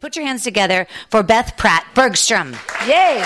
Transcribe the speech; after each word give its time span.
Put 0.00 0.16
your 0.16 0.24
hands 0.24 0.42
together 0.42 0.86
for 1.10 1.22
Beth 1.22 1.58
Pratt 1.58 1.86
Bergstrom. 1.94 2.56
Yay! 2.86 3.22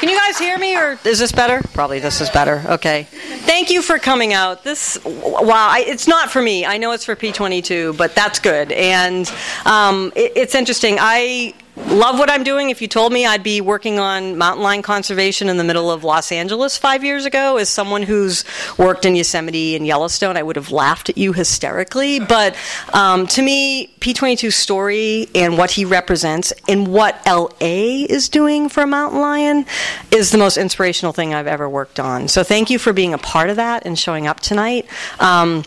Can 0.00 0.08
you 0.08 0.18
guys 0.18 0.36
hear 0.36 0.58
me, 0.58 0.76
or 0.76 0.98
is 1.04 1.20
this 1.20 1.30
better? 1.30 1.60
Probably 1.72 2.00
this 2.00 2.20
is 2.20 2.28
better. 2.30 2.64
Okay. 2.66 3.04
Thank 3.44 3.70
you 3.70 3.80
for 3.80 4.00
coming 4.00 4.32
out. 4.32 4.64
This, 4.64 4.98
wow, 5.04 5.68
I, 5.70 5.84
it's 5.86 6.08
not 6.08 6.32
for 6.32 6.42
me. 6.42 6.66
I 6.66 6.78
know 6.78 6.90
it's 6.90 7.04
for 7.04 7.14
P22, 7.14 7.96
but 7.96 8.16
that's 8.16 8.40
good. 8.40 8.72
And 8.72 9.32
um, 9.64 10.12
it, 10.16 10.32
it's 10.34 10.56
interesting. 10.56 10.96
I 10.98 11.54
love 11.92 12.18
what 12.18 12.30
I'm 12.30 12.42
doing. 12.42 12.70
If 12.70 12.80
you 12.80 12.88
told 12.88 13.12
me 13.12 13.26
I'd 13.26 13.42
be 13.42 13.60
working 13.60 13.98
on 13.98 14.38
mountain 14.38 14.62
lion 14.62 14.82
conservation 14.82 15.48
in 15.48 15.58
the 15.58 15.64
middle 15.64 15.90
of 15.90 16.04
Los 16.04 16.32
Angeles 16.32 16.76
five 16.76 17.04
years 17.04 17.26
ago, 17.26 17.58
as 17.58 17.68
someone 17.68 18.02
who's 18.02 18.44
worked 18.78 19.04
in 19.04 19.14
Yosemite 19.14 19.76
and 19.76 19.86
Yellowstone, 19.86 20.36
I 20.36 20.42
would 20.42 20.56
have 20.56 20.70
laughed 20.70 21.10
at 21.10 21.18
you 21.18 21.32
hysterically. 21.32 22.18
But 22.18 22.56
um, 22.94 23.26
to 23.28 23.42
me, 23.42 23.88
P22's 24.00 24.56
story 24.56 25.28
and 25.34 25.58
what 25.58 25.72
he 25.72 25.84
represents 25.84 26.52
and 26.66 26.88
what 26.88 27.20
LA 27.26 28.06
is 28.08 28.28
doing 28.28 28.68
for 28.68 28.82
a 28.82 28.86
mountain 28.86 29.20
lion 29.20 29.66
is 30.10 30.30
the 30.30 30.38
most 30.38 30.56
inspirational 30.56 31.12
thing 31.12 31.34
I've 31.34 31.46
ever 31.46 31.68
worked 31.68 32.00
on. 32.00 32.28
So 32.28 32.42
thank 32.42 32.70
you 32.70 32.78
for 32.78 32.92
being 32.92 33.12
a 33.12 33.18
part 33.18 33.50
of 33.50 33.56
that 33.56 33.84
and 33.84 33.98
showing 33.98 34.26
up 34.26 34.40
tonight. 34.40 34.86
Um, 35.20 35.64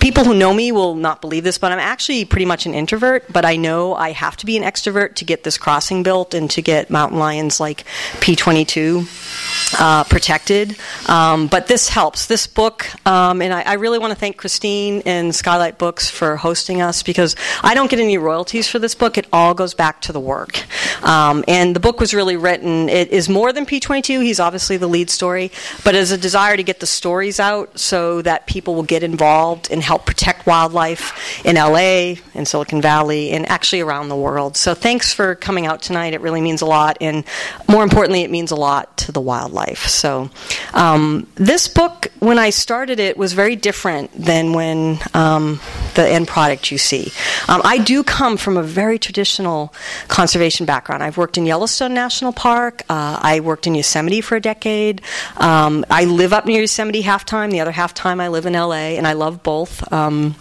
people 0.00 0.24
who 0.24 0.34
know 0.34 0.52
me 0.52 0.72
will 0.72 0.94
not 0.94 1.20
believe 1.20 1.44
this, 1.44 1.58
but 1.58 1.72
I'm 1.72 1.78
actually 1.78 2.24
pretty 2.24 2.44
much 2.44 2.66
an 2.66 2.74
introvert. 2.74 3.32
But 3.32 3.44
I 3.44 3.56
know 3.56 3.94
I 3.94 4.12
have 4.12 4.36
to 4.38 4.46
be 4.46 4.56
an 4.56 4.62
extrovert 4.62 5.14
to 5.16 5.24
get 5.24 5.44
this 5.44 5.58
crossing 5.58 6.02
built 6.02 6.34
and 6.34 6.50
to 6.52 6.62
get 6.62 6.90
mountain 6.90 7.18
lions 7.18 7.60
like 7.60 7.84
P22 8.20 9.78
uh, 9.78 10.04
protected. 10.04 10.76
Um, 11.06 11.46
but 11.46 11.66
this 11.66 11.88
helps. 11.88 12.26
This 12.26 12.46
book, 12.46 12.86
um, 13.06 13.42
and 13.42 13.52
I, 13.52 13.62
I, 13.62 13.72
really 13.74 13.98
want 13.98 14.12
to 14.12 14.18
thank 14.18 14.36
Christine 14.36 15.02
and 15.06 15.34
Skylight 15.34 15.78
Books 15.78 16.10
for 16.10 16.36
hosting 16.36 16.80
us 16.80 17.02
because 17.02 17.36
I 17.62 17.74
don't 17.74 17.90
get 17.90 18.00
any 18.00 18.18
royalties 18.18 18.68
for 18.68 18.78
this 18.78 18.94
book. 18.94 19.18
It 19.18 19.26
all 19.32 19.54
goes 19.54 19.74
back 19.74 20.00
to 20.02 20.12
the 20.12 20.20
work. 20.20 20.64
Um, 21.02 21.44
and 21.46 21.76
the 21.76 21.80
book 21.80 22.00
was 22.00 22.14
really 22.14 22.36
written. 22.36 22.88
It 22.88 23.10
is 23.10 23.28
more 23.28 23.52
than 23.52 23.66
P22. 23.66 24.22
He's 24.22 24.40
obviously 24.40 24.76
the 24.76 24.86
lead 24.86 25.10
story, 25.10 25.50
but 25.84 25.94
as 25.94 26.10
a 26.10 26.18
desire 26.18 26.56
to 26.56 26.62
get 26.62 26.80
the 26.80 26.86
stories 26.86 27.38
out 27.40 27.78
so 27.78 28.22
that 28.22 28.46
people 28.46 28.74
will 28.74 28.82
get 28.82 29.02
involved 29.02 29.70
and 29.78 29.84
help 29.84 30.04
protect 30.04 30.44
wildlife 30.44 31.46
in 31.46 31.54
LA, 31.54 32.16
in 32.34 32.44
Silicon 32.44 32.82
Valley, 32.82 33.30
and 33.30 33.48
actually 33.48 33.80
around 33.80 34.08
the 34.08 34.16
world. 34.16 34.56
So 34.56 34.74
thanks 34.74 35.12
for 35.12 35.36
coming 35.36 35.66
out 35.66 35.82
tonight. 35.82 36.14
It 36.14 36.20
really 36.20 36.40
means 36.40 36.62
a 36.62 36.66
lot. 36.66 36.98
And 37.00 37.22
more 37.68 37.84
importantly, 37.84 38.22
it 38.22 38.30
means 38.32 38.50
a 38.50 38.56
lot 38.56 38.96
to 38.98 39.12
the 39.12 39.20
wildlife. 39.20 39.86
So 39.86 40.30
um, 40.74 41.28
this 41.36 41.68
book, 41.68 42.08
when 42.18 42.40
I 42.40 42.50
started 42.50 42.98
it, 42.98 43.16
was 43.16 43.34
very 43.34 43.54
different 43.54 44.10
than 44.14 44.52
when 44.52 44.98
um, 45.14 45.60
the 45.94 46.08
end 46.08 46.26
product 46.26 46.72
you 46.72 46.78
see. 46.78 47.12
Um, 47.48 47.60
I 47.62 47.78
do 47.78 48.02
come 48.02 48.36
from 48.36 48.56
a 48.56 48.64
very 48.64 48.98
traditional 48.98 49.72
conservation 50.08 50.66
background. 50.66 51.04
I've 51.04 51.16
worked 51.16 51.38
in 51.38 51.46
Yellowstone 51.46 51.94
National 51.94 52.32
Park. 52.32 52.82
Uh, 52.88 53.20
I 53.22 53.38
worked 53.38 53.68
in 53.68 53.76
Yosemite 53.76 54.22
for 54.22 54.34
a 54.34 54.40
decade. 54.40 55.02
Um, 55.36 55.84
I 55.88 56.04
live 56.04 56.32
up 56.32 56.46
near 56.46 56.62
Yosemite 56.62 57.02
half 57.02 57.24
time. 57.24 57.52
The 57.52 57.60
other 57.60 57.70
half 57.70 57.94
time 57.94 58.20
I 58.20 58.26
live 58.26 58.44
in 58.44 58.54
LA, 58.54 58.96
and 58.98 59.06
I 59.06 59.12
love 59.12 59.44
both. 59.44 59.67
Um, 59.92 60.34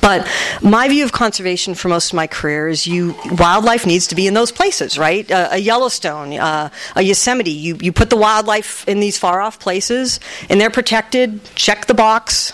but 0.00 0.28
my 0.62 0.88
view 0.88 1.04
of 1.04 1.12
conservation 1.12 1.74
for 1.74 1.88
most 1.88 2.12
of 2.12 2.16
my 2.16 2.26
career 2.26 2.68
is 2.68 2.86
you 2.86 3.14
wildlife 3.38 3.86
needs 3.86 4.08
to 4.08 4.14
be 4.14 4.26
in 4.26 4.34
those 4.34 4.52
places, 4.52 4.98
right? 4.98 5.28
Uh, 5.30 5.48
a 5.52 5.58
Yellowstone, 5.58 6.34
uh, 6.34 6.68
a 6.94 7.02
Yosemite. 7.02 7.50
You 7.50 7.78
you 7.80 7.92
put 7.92 8.10
the 8.10 8.16
wildlife 8.16 8.86
in 8.86 9.00
these 9.00 9.18
far 9.18 9.40
off 9.40 9.58
places, 9.58 10.20
and 10.48 10.60
they're 10.60 10.70
protected. 10.70 11.42
Check 11.54 11.86
the 11.86 11.94
box. 11.94 12.52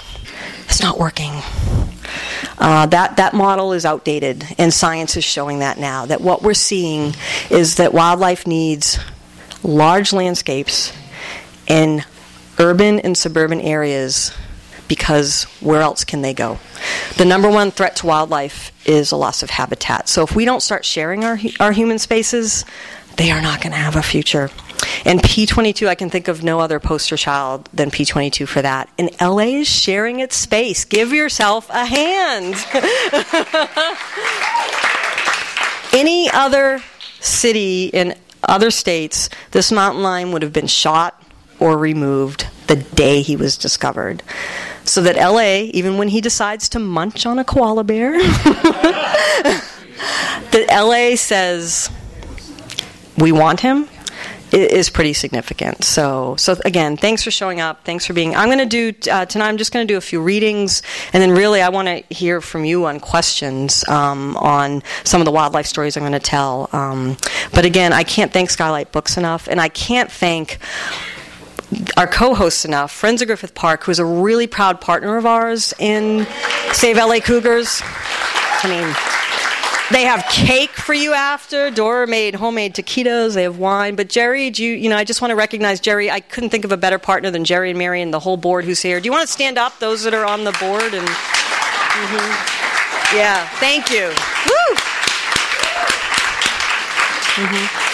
It's 0.67 0.83
not 0.83 0.99
working. 0.99 1.33
Uh, 2.59 2.87
that 2.87 3.17
that 3.17 3.35
model 3.35 3.73
is 3.73 3.85
outdated, 3.85 4.45
and 4.59 4.73
science 4.73 5.17
is 5.17 5.25
showing 5.25 5.61
that 5.61 5.79
now. 5.79 6.07
That 6.07 6.21
what 6.21 6.43
we're 6.43 6.55
seeing 6.55 7.15
is 7.51 7.77
that 7.77 7.93
wildlife 7.93 8.47
needs 8.47 8.99
large 9.63 10.13
landscapes 10.13 10.93
in 11.67 12.05
urban 12.59 13.01
and 13.01 13.17
suburban 13.17 13.61
areas 13.61 14.33
because 14.91 15.45
where 15.61 15.83
else 15.83 16.03
can 16.03 16.21
they 16.21 16.35
go? 16.35 16.59
The 17.17 17.25
number 17.25 17.49
one 17.49 17.71
threat 17.71 17.95
to 17.97 18.07
wildlife 18.07 18.73
is 18.85 19.13
a 19.13 19.17
loss 19.17 19.45
of 19.45 19.49
habitat. 19.49 20.09
So 20.09 20.25
if 20.25 20.35
we 20.35 20.45
don't 20.45 20.61
start 20.61 20.85
sharing 20.85 21.25
our, 21.25 21.39
our 21.61 21.71
human 21.71 22.01
spaces, 22.01 22.65
they 23.17 23.31
are 23.31 23.41
not 23.41 23.63
going 23.63 23.71
to 23.71 23.79
have 23.79 23.95
a 23.95 24.03
future. 24.03 24.51
And 25.05 25.21
P22, 25.21 25.87
I 25.87 25.95
can 25.95 26.11
think 26.11 26.27
of 26.27 26.43
no 26.43 26.59
other 26.59 26.81
poster 26.81 27.17
child 27.17 27.69
than 27.73 27.93
P22 27.93 28.49
for 28.49 28.63
that. 28.63 28.91
And 28.99 29.11
LA 29.21 29.61
is 29.61 29.69
sharing 29.69 30.19
its 30.19 30.35
space. 30.35 30.85
Give 30.85 31.13
yourself 31.13 31.71
a 31.71 31.85
hand. 31.87 32.57
Any 35.93 36.29
other 36.31 36.83
city 37.21 37.87
in 37.87 38.17
other 38.43 38.73
states, 38.73 39.31
this 39.53 39.71
mountain 39.71 40.03
lion 40.03 40.33
would 40.33 40.43
have 40.43 40.53
been 40.53 40.67
shot 40.67 41.23
or 41.61 41.79
removed 41.79 42.49
the 42.67 42.77
day 42.77 43.23
he 43.23 43.37
was 43.37 43.57
discovered 43.57 44.25
so 44.85 45.03
that 45.03 45.17
LA, 45.17 45.71
even 45.73 45.99
when 45.99 46.09
he 46.09 46.21
decides 46.21 46.69
to 46.71 46.79
munch 46.79 47.27
on 47.27 47.39
a 47.39 47.45
koala 47.45 47.85
bear, 47.85 48.13
that 50.53 50.67
LA 50.71 51.17
says 51.17 51.91
we 53.19 53.33
want 53.33 53.61
him 53.61 53.89
is 54.53 54.91
pretty 54.91 55.13
significant. 55.13 55.85
So, 55.85 56.37
so 56.37 56.57
again, 56.65 56.97
thanks 56.97 57.23
for 57.23 57.31
showing 57.31 57.61
up. 57.61 57.85
Thanks 57.85 58.07
for 58.07 58.13
being. 58.13 58.35
I'm 58.35 58.49
going 58.49 58.59
to 58.59 58.93
do 58.93 59.11
uh, 59.11 59.27
tonight. 59.27 59.49
I'm 59.49 59.57
just 59.57 59.73
going 59.73 59.87
to 59.87 59.93
do 59.93 59.97
a 59.97 60.01
few 60.01 60.21
readings, 60.21 60.83
and 61.13 61.23
then 61.23 61.31
really, 61.31 61.63
I 61.63 61.69
want 61.69 61.89
to 61.89 62.15
hear 62.15 62.41
from 62.41 62.65
you 62.65 62.87
on 62.87 63.01
questions 63.01 63.87
um, 63.89 64.37
on 64.37 64.83
some 65.05 65.21
of 65.21 65.25
the 65.25 65.31
wildlife 65.31 65.67
stories 65.67 65.97
I'm 65.97 66.03
going 66.03 66.13
to 66.13 66.19
tell. 66.19 66.69
Um, 66.73 67.17
but 67.53 67.65
again, 67.65 67.93
I 67.93 68.05
can't 68.05 68.33
thank 68.33 68.51
Skylight 68.51 68.93
Books 68.93 69.17
enough, 69.17 69.49
and 69.49 69.61
I 69.61 69.69
can't 69.69 70.11
thank 70.11 70.59
our 71.97 72.07
co-hosts 72.07 72.65
enough, 72.65 72.91
Friends 72.91 73.23
of 73.23 73.29
Griffith 73.29 73.55
Park, 73.55 73.85
who's 73.85 73.99
a 73.99 74.05
really 74.05 74.47
proud 74.47 74.81
partner 74.81 75.17
of 75.17 75.27
ours 75.27 75.73
in 75.79 76.27
Save 76.73 76.97
LA 76.97 77.21
Cougars. 77.21 77.81
I 78.63 78.69
mean, 78.69 78.95
they 79.93 80.05
have 80.05 80.25
cake 80.31 80.71
for 80.71 80.95
you 80.95 81.13
after. 81.13 81.71
Dora 81.71 82.07
made 82.07 82.35
homemade 82.35 82.75
taquitos. 82.75 83.35
They 83.35 83.45
have 83.45 83.59
wine. 83.59 83.97
But 83.97 84.09
Jerry, 84.09 84.51
do 84.51 84.65
you, 84.65 84.75
you 84.75 84.89
know, 84.89 84.97
I 84.97 85.05
just 85.05 85.23
want 85.23 85.31
to 85.31 85.37
recognize 85.37 85.81
Jerry. 85.81 86.11
I 86.11 86.21
couldn't 86.21 86.51
think 86.51 86.65
of 86.65 86.73
a 86.73 86.77
better 86.77 86.99
partner 86.99 87.31
than 87.31 87.45
Jerry 87.45 87.71
and 87.71 87.79
Mary 87.79 88.03
and 88.03 88.13
the 88.13 88.21
whole 88.21 88.37
board 88.37 88.65
who's 88.65 88.83
here. 88.83 89.01
Do 89.01 89.07
you 89.07 89.13
want 89.13 89.27
to 89.27 89.33
stand 89.33 89.59
up, 89.59 89.79
those 89.79 90.03
that 90.03 90.15
are 90.15 90.25
on 90.25 90.45
the 90.45 90.53
board? 90.53 90.95
And 90.95 91.07
mm-hmm. 91.07 93.17
yeah, 93.17 93.49
thank 93.59 93.91
you. 93.91 94.09
Woo! 94.09 94.77
Mm-hmm. 97.37 97.91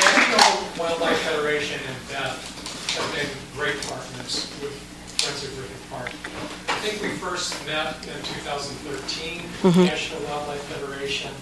National 0.00 0.84
Wildlife 0.84 1.18
Federation 1.18 1.80
I 6.80 6.82
think 6.82 7.02
we 7.02 7.10
first 7.18 7.66
met 7.66 7.96
in 8.06 8.22
2013. 8.22 9.42
Mm-hmm. 9.60 9.84
National 9.84 10.22
Wildlife 10.22 10.62
Federation 10.62 11.32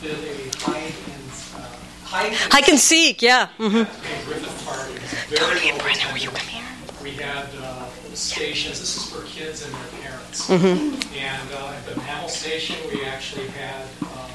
did 0.00 0.12
a 0.12 0.58
hike 0.58 0.94
and 1.10 1.30
uh, 1.56 1.66
hike, 2.04 2.32
hike 2.52 2.68
and 2.68 2.78
seek, 2.78 3.20
yeah. 3.20 3.48
Mm-hmm. 3.58 3.78
In 3.78 4.26
Griffith 4.26 4.64
Park. 4.64 4.88
It 5.32 5.40
was 5.40 5.82
Brennan, 5.82 6.12
will 6.12 6.20
you 6.20 6.30
come 6.30 6.46
here? 6.46 6.64
We 7.02 7.10
had 7.10 7.48
uh, 7.60 7.88
stations. 8.14 8.78
This 8.78 8.96
is 8.96 9.10
for 9.10 9.22
kids 9.26 9.64
and 9.64 9.74
their 9.74 10.02
parents. 10.02 10.48
Mm-hmm. 10.48 11.18
And 11.18 11.52
uh, 11.52 11.74
at 11.74 11.86
the 11.86 11.96
mammal 11.96 12.28
station, 12.28 12.76
we 12.92 13.04
actually 13.04 13.48
had 13.48 13.86
uh, 14.02 14.28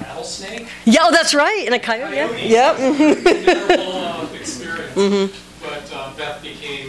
rattlesnake. 0.00 0.68
Yeah, 0.86 1.00
oh, 1.02 1.12
that's 1.12 1.34
right. 1.34 1.64
And 1.66 1.74
a 1.74 1.78
coyote. 1.78 2.14
coyote. 2.14 2.48
Yeah. 2.48 2.78
Yep. 2.78 3.78
uh, 3.78 4.28
experience. 4.34 4.94
Mm-hmm. 4.96 5.42
But 5.62 5.92
uh, 5.92 6.16
Beth 6.16 6.42
became 6.42 6.85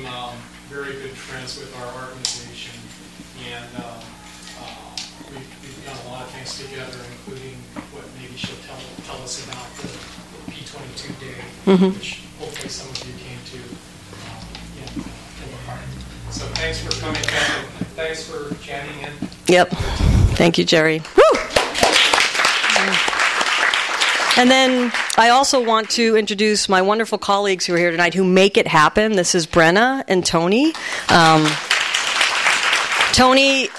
together, 6.78 7.00
including 7.12 7.56
what 7.90 8.06
maybe 8.22 8.38
she'll 8.38 8.56
tell, 8.68 8.78
tell 9.06 9.24
us 9.24 9.44
about 9.48 9.66
the, 9.78 9.88
the 9.88 10.52
P22 10.52 11.20
Day, 11.20 11.42
mm-hmm. 11.66 11.98
which 11.98 12.22
hopefully 12.38 12.70
some 12.70 12.88
of 12.90 12.98
you 13.08 13.14
came 13.18 13.40
to 13.50 13.58
um, 14.14 14.46
in, 14.78 15.02
uh, 15.02 15.44
in 15.44 15.52
the 15.52 15.58
park. 15.66 15.80
So 16.30 16.46
thanks 16.54 16.80
for 16.80 16.92
coming, 17.02 17.22
Beth, 17.24 17.88
thanks 17.96 18.30
for 18.30 18.54
chatting 18.64 18.94
in. 19.00 19.12
Yep. 19.48 19.70
Thank 20.38 20.60
you, 20.60 20.66
Jerry. 20.66 21.00
Woo! 21.00 21.40
And 24.38 24.52
then 24.52 24.92
I 25.18 25.30
also 25.30 25.64
want 25.64 25.90
to 25.92 26.16
introduce 26.16 26.70
my 26.70 26.84
wonderful 26.84 27.18
colleagues 27.18 27.66
who 27.66 27.74
are 27.74 27.80
here 27.80 27.90
tonight 27.90 28.14
who 28.14 28.24
make 28.24 28.56
it 28.56 28.68
happen. 28.68 29.14
This 29.14 29.34
is 29.34 29.48
Brenna 29.48 30.04
and 30.08 30.24
Tony. 30.24 30.76
Um, 31.10 31.48
Tony 33.14 33.70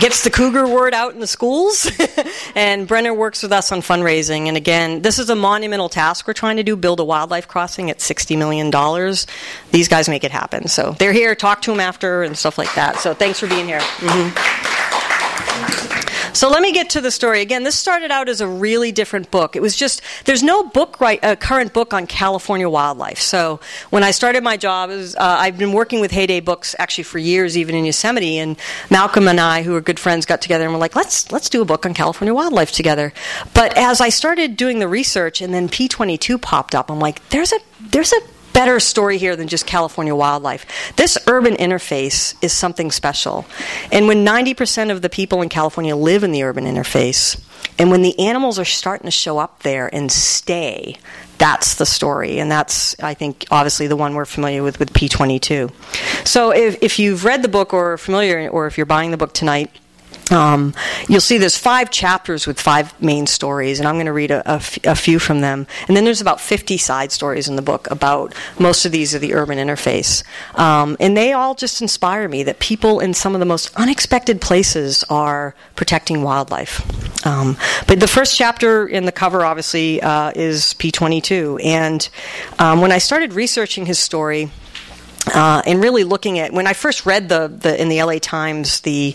gets 0.00 0.24
the 0.24 0.30
cougar 0.30 0.66
word 0.66 0.94
out 0.94 1.14
in 1.14 1.20
the 1.20 1.26
schools. 1.26 1.90
and 2.54 2.86
Brenner 2.86 3.14
works 3.14 3.42
with 3.42 3.52
us 3.52 3.72
on 3.72 3.80
fundraising. 3.80 4.48
And 4.48 4.56
again, 4.56 5.02
this 5.02 5.18
is 5.18 5.30
a 5.30 5.36
monumental 5.36 5.88
task 5.88 6.26
we're 6.26 6.34
trying 6.34 6.56
to 6.56 6.62
do 6.62 6.76
build 6.76 7.00
a 7.00 7.04
wildlife 7.04 7.48
crossing 7.48 7.90
at 7.90 7.98
$60 7.98 8.38
million. 8.38 8.70
These 9.70 9.88
guys 9.88 10.08
make 10.08 10.24
it 10.24 10.30
happen. 10.30 10.68
So 10.68 10.92
they're 10.98 11.12
here, 11.12 11.34
talk 11.34 11.62
to 11.62 11.70
them 11.70 11.80
after, 11.80 12.22
and 12.22 12.36
stuff 12.36 12.58
like 12.58 12.74
that. 12.74 12.96
So 12.96 13.14
thanks 13.14 13.40
for 13.40 13.46
being 13.46 13.66
here. 13.66 13.80
Mm-hmm. 13.80 15.93
So 16.34 16.50
let 16.50 16.62
me 16.62 16.72
get 16.72 16.90
to 16.90 17.00
the 17.00 17.12
story. 17.12 17.42
Again, 17.42 17.62
this 17.62 17.76
started 17.76 18.10
out 18.10 18.28
as 18.28 18.40
a 18.40 18.48
really 18.48 18.90
different 18.90 19.30
book. 19.30 19.54
It 19.54 19.62
was 19.62 19.76
just, 19.76 20.02
there's 20.24 20.42
no 20.42 20.64
book 20.64 21.00
right, 21.00 21.20
a 21.22 21.36
current 21.36 21.72
book 21.72 21.94
on 21.94 22.08
California 22.08 22.68
wildlife. 22.68 23.20
So 23.20 23.60
when 23.90 24.02
I 24.02 24.10
started 24.10 24.42
my 24.42 24.56
job, 24.56 24.90
was, 24.90 25.14
uh, 25.14 25.20
I've 25.20 25.56
been 25.56 25.70
working 25.70 26.00
with 26.00 26.10
Heyday 26.10 26.40
Books 26.40 26.74
actually 26.76 27.04
for 27.04 27.18
years, 27.18 27.56
even 27.56 27.76
in 27.76 27.84
Yosemite. 27.84 28.38
And 28.38 28.56
Malcolm 28.90 29.28
and 29.28 29.40
I, 29.40 29.62
who 29.62 29.76
are 29.76 29.80
good 29.80 30.00
friends, 30.00 30.26
got 30.26 30.42
together 30.42 30.64
and 30.64 30.72
were 30.72 30.80
like, 30.80 30.96
let's, 30.96 31.30
let's 31.30 31.48
do 31.48 31.62
a 31.62 31.64
book 31.64 31.86
on 31.86 31.94
California 31.94 32.34
wildlife 32.34 32.72
together. 32.72 33.12
But 33.54 33.76
as 33.78 34.00
I 34.00 34.08
started 34.08 34.56
doing 34.56 34.80
the 34.80 34.88
research 34.88 35.40
and 35.40 35.54
then 35.54 35.68
P22 35.68 36.42
popped 36.42 36.74
up, 36.74 36.90
I'm 36.90 36.98
like, 36.98 37.28
there's 37.28 37.52
a, 37.52 37.60
there's 37.80 38.12
a 38.12 38.20
better 38.54 38.80
story 38.80 39.18
here 39.18 39.36
than 39.36 39.48
just 39.48 39.66
California 39.66 40.14
wildlife. 40.14 40.94
This 40.96 41.18
urban 41.26 41.54
interface 41.56 42.34
is 42.42 42.54
something 42.54 42.90
special. 42.90 43.44
And 43.92 44.08
when 44.08 44.24
90% 44.24 44.90
of 44.90 45.02
the 45.02 45.10
people 45.10 45.42
in 45.42 45.50
California 45.50 45.94
live 45.94 46.24
in 46.24 46.32
the 46.32 46.42
urban 46.44 46.64
interface, 46.64 47.38
and 47.78 47.90
when 47.90 48.02
the 48.02 48.18
animals 48.18 48.58
are 48.58 48.64
starting 48.64 49.06
to 49.06 49.10
show 49.10 49.38
up 49.38 49.62
there 49.62 49.92
and 49.92 50.10
stay, 50.10 50.96
that's 51.38 51.74
the 51.74 51.86
story. 51.86 52.38
And 52.38 52.50
that's, 52.50 52.98
I 53.00 53.14
think, 53.14 53.46
obviously 53.50 53.88
the 53.88 53.96
one 53.96 54.14
we're 54.14 54.24
familiar 54.24 54.62
with 54.62 54.78
with 54.78 54.92
P22. 54.92 55.72
So 56.26 56.52
if, 56.52 56.82
if 56.82 56.98
you've 56.98 57.24
read 57.24 57.42
the 57.42 57.48
book 57.48 57.74
or 57.74 57.94
are 57.94 57.98
familiar, 57.98 58.48
or 58.48 58.66
if 58.66 58.78
you're 58.78 58.86
buying 58.86 59.10
the 59.10 59.16
book 59.16 59.34
tonight, 59.34 59.70
um, 60.30 60.74
you'll 61.08 61.20
see 61.20 61.38
there's 61.38 61.58
five 61.58 61.90
chapters 61.90 62.46
with 62.46 62.60
five 62.60 63.00
main 63.02 63.26
stories, 63.26 63.78
and 63.78 63.88
I'm 63.88 63.96
going 63.96 64.06
to 64.06 64.12
read 64.12 64.30
a, 64.30 64.48
a, 64.50 64.54
f- 64.56 64.84
a 64.84 64.94
few 64.94 65.18
from 65.18 65.40
them. 65.40 65.66
And 65.86 65.96
then 65.96 66.04
there's 66.04 66.20
about 66.20 66.40
50 66.40 66.78
side 66.78 67.12
stories 67.12 67.48
in 67.48 67.56
the 67.56 67.62
book 67.62 67.90
about 67.90 68.34
most 68.58 68.84
of 68.86 68.92
these 68.92 69.14
are 69.14 69.18
the 69.18 69.34
urban 69.34 69.58
interface. 69.58 70.24
Um, 70.58 70.96
and 71.00 71.16
they 71.16 71.32
all 71.32 71.54
just 71.54 71.82
inspire 71.82 72.28
me 72.28 72.42
that 72.44 72.58
people 72.58 73.00
in 73.00 73.14
some 73.14 73.34
of 73.34 73.40
the 73.40 73.46
most 73.46 73.74
unexpected 73.76 74.40
places 74.40 75.04
are 75.10 75.54
protecting 75.76 76.22
wildlife. 76.22 77.26
Um, 77.26 77.56
but 77.86 78.00
the 78.00 78.08
first 78.08 78.36
chapter 78.36 78.86
in 78.86 79.04
the 79.04 79.12
cover, 79.12 79.44
obviously, 79.44 80.00
uh, 80.00 80.32
is 80.34 80.74
P22. 80.78 81.64
And 81.64 82.08
um, 82.58 82.80
when 82.80 82.92
I 82.92 82.98
started 82.98 83.32
researching 83.32 83.86
his 83.86 83.98
story, 83.98 84.50
uh, 85.34 85.62
and 85.66 85.82
really 85.82 86.04
looking 86.04 86.38
at 86.38 86.52
when 86.52 86.66
I 86.66 86.72
first 86.72 87.04
read 87.04 87.28
the, 87.28 87.48
the 87.48 87.80
in 87.80 87.88
the 87.88 88.02
LA 88.02 88.18
Times 88.18 88.80
the 88.80 89.14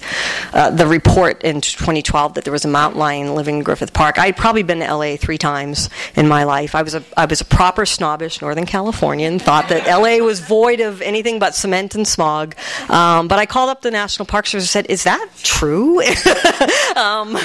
uh, 0.53 0.69
the 0.69 0.85
report 0.85 1.43
in 1.43 1.61
2012 1.61 2.33
that 2.33 2.43
there 2.43 2.53
was 2.53 2.65
a 2.65 2.67
mountain 2.67 2.99
lion 2.99 3.35
living 3.35 3.57
in 3.57 3.63
Griffith 3.63 3.93
Park. 3.93 4.19
I 4.19 4.27
had 4.27 4.37
probably 4.37 4.63
been 4.63 4.79
to 4.79 4.93
LA 4.93 5.15
three 5.15 5.37
times 5.37 5.89
in 6.15 6.27
my 6.27 6.43
life. 6.43 6.75
I 6.75 6.81
was 6.81 6.95
a 6.95 7.03
I 7.15 7.25
was 7.25 7.41
a 7.41 7.45
proper 7.45 7.85
snobbish 7.85 8.41
Northern 8.41 8.65
Californian. 8.65 9.39
Thought 9.39 9.69
that 9.69 9.87
LA 9.87 10.23
was 10.23 10.39
void 10.39 10.81
of 10.81 11.01
anything 11.01 11.39
but 11.39 11.55
cement 11.55 11.95
and 11.95 12.07
smog. 12.07 12.55
Um, 12.89 13.27
but 13.27 13.39
I 13.39 13.45
called 13.45 13.69
up 13.69 13.81
the 13.81 13.91
National 13.91 14.25
Park 14.25 14.47
Service 14.47 14.65
and 14.65 14.69
said, 14.69 14.85
"Is 14.89 15.03
that 15.03 15.27
true?" 15.41 16.01
um, 16.95 17.37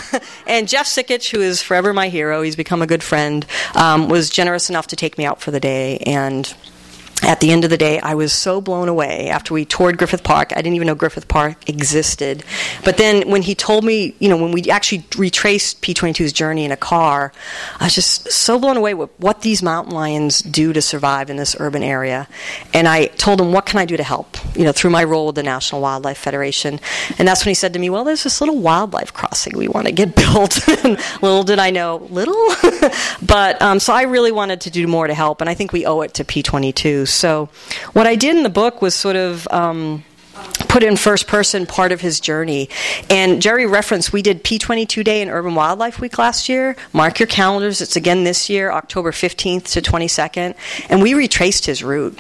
and 0.46 0.68
Jeff 0.68 0.86
Sikich, 0.86 1.30
who 1.30 1.40
is 1.40 1.62
forever 1.62 1.92
my 1.92 2.08
hero, 2.08 2.42
he's 2.42 2.56
become 2.56 2.82
a 2.82 2.86
good 2.86 3.02
friend, 3.02 3.46
um, 3.74 4.08
was 4.08 4.30
generous 4.30 4.68
enough 4.68 4.88
to 4.88 4.96
take 4.96 5.16
me 5.18 5.24
out 5.24 5.40
for 5.40 5.50
the 5.50 5.60
day 5.60 5.98
and 5.98 6.54
at 7.24 7.40
the 7.40 7.50
end 7.50 7.64
of 7.64 7.70
the 7.70 7.76
day, 7.76 7.98
I 8.00 8.14
was 8.14 8.32
so 8.32 8.60
blown 8.60 8.88
away 8.88 9.28
after 9.28 9.54
we 9.54 9.64
toured 9.64 9.98
Griffith 9.98 10.22
Park. 10.22 10.52
I 10.52 10.56
didn't 10.56 10.74
even 10.74 10.86
know 10.86 10.94
Griffith 10.94 11.28
Park 11.28 11.68
existed. 11.68 12.44
But 12.84 12.96
then 12.96 13.30
when 13.30 13.42
he 13.42 13.54
told 13.54 13.84
me, 13.84 14.14
you 14.18 14.28
know, 14.28 14.36
when 14.36 14.52
we 14.52 14.64
actually 14.70 15.04
retraced 15.16 15.82
P22's 15.82 16.32
journey 16.32 16.64
in 16.64 16.72
a 16.72 16.76
car, 16.76 17.32
I 17.80 17.84
was 17.84 17.94
just 17.94 18.30
so 18.30 18.58
blown 18.58 18.76
away 18.76 18.94
with 18.94 19.10
what 19.18 19.40
these 19.42 19.62
mountain 19.62 19.94
lions 19.94 20.40
do 20.40 20.72
to 20.72 20.82
survive 20.82 21.30
in 21.30 21.36
this 21.36 21.56
urban 21.58 21.82
area. 21.82 22.28
And 22.72 22.86
I 22.86 23.06
told 23.06 23.40
him, 23.40 23.52
what 23.52 23.66
can 23.66 23.78
I 23.78 23.84
do 23.84 23.96
to 23.96 24.02
help? 24.02 24.36
You 24.56 24.64
know, 24.64 24.72
through 24.72 24.90
my 24.90 25.04
role 25.04 25.26
with 25.26 25.36
the 25.36 25.42
National 25.42 25.80
Wildlife 25.80 26.18
Federation. 26.18 26.80
And 27.18 27.26
that's 27.26 27.44
when 27.44 27.50
he 27.50 27.54
said 27.54 27.72
to 27.72 27.78
me, 27.78 27.90
well, 27.90 28.04
there's 28.04 28.24
this 28.24 28.40
little 28.40 28.58
wildlife 28.58 29.12
crossing 29.12 29.56
we 29.56 29.68
want 29.68 29.86
to 29.86 29.92
get 29.92 30.14
built. 30.24 30.66
little 31.22 31.42
did 31.42 31.58
I 31.58 31.70
know, 31.70 32.06
little? 32.10 32.34
but 33.22 33.60
um, 33.62 33.80
so 33.80 33.92
I 33.92 34.02
really 34.02 34.32
wanted 34.32 34.60
to 34.62 34.70
do 34.70 34.86
more 34.86 35.06
to 35.06 35.14
help. 35.14 35.40
And 35.40 35.48
I 35.48 35.54
think 35.54 35.72
we 35.72 35.86
owe 35.86 36.00
it 36.02 36.14
to 36.14 36.24
P22. 36.24 37.13
So, 37.14 37.49
what 37.93 38.06
I 38.06 38.16
did 38.16 38.37
in 38.37 38.43
the 38.43 38.50
book 38.50 38.82
was 38.82 38.94
sort 38.94 39.16
of. 39.16 39.46
Um, 39.50 40.05
put 40.69 40.82
in 40.82 40.96
first 40.96 41.28
person 41.28 41.66
part 41.66 41.93
of 41.93 42.00
his 42.00 42.19
journey. 42.19 42.69
And 43.08 43.40
Jerry 43.40 43.66
referenced 43.66 44.12
we 44.12 44.22
did 44.22 44.43
P22 44.43 45.05
Day 45.05 45.22
in 45.22 45.28
Urban 45.28 45.55
Wildlife 45.55 46.00
Week 46.00 46.19
last 46.19 46.49
year. 46.49 46.75
Mark 46.93 47.20
your 47.20 47.28
calendars, 47.28 47.81
it's 47.81 47.94
again 47.94 48.25
this 48.25 48.50
year, 48.50 48.72
October 48.72 49.12
15th 49.12 49.70
to 49.72 49.81
22nd. 49.81 50.56
And 50.90 51.00
we 51.00 51.14
retraced 51.14 51.66
his 51.66 51.84
route. 51.84 52.19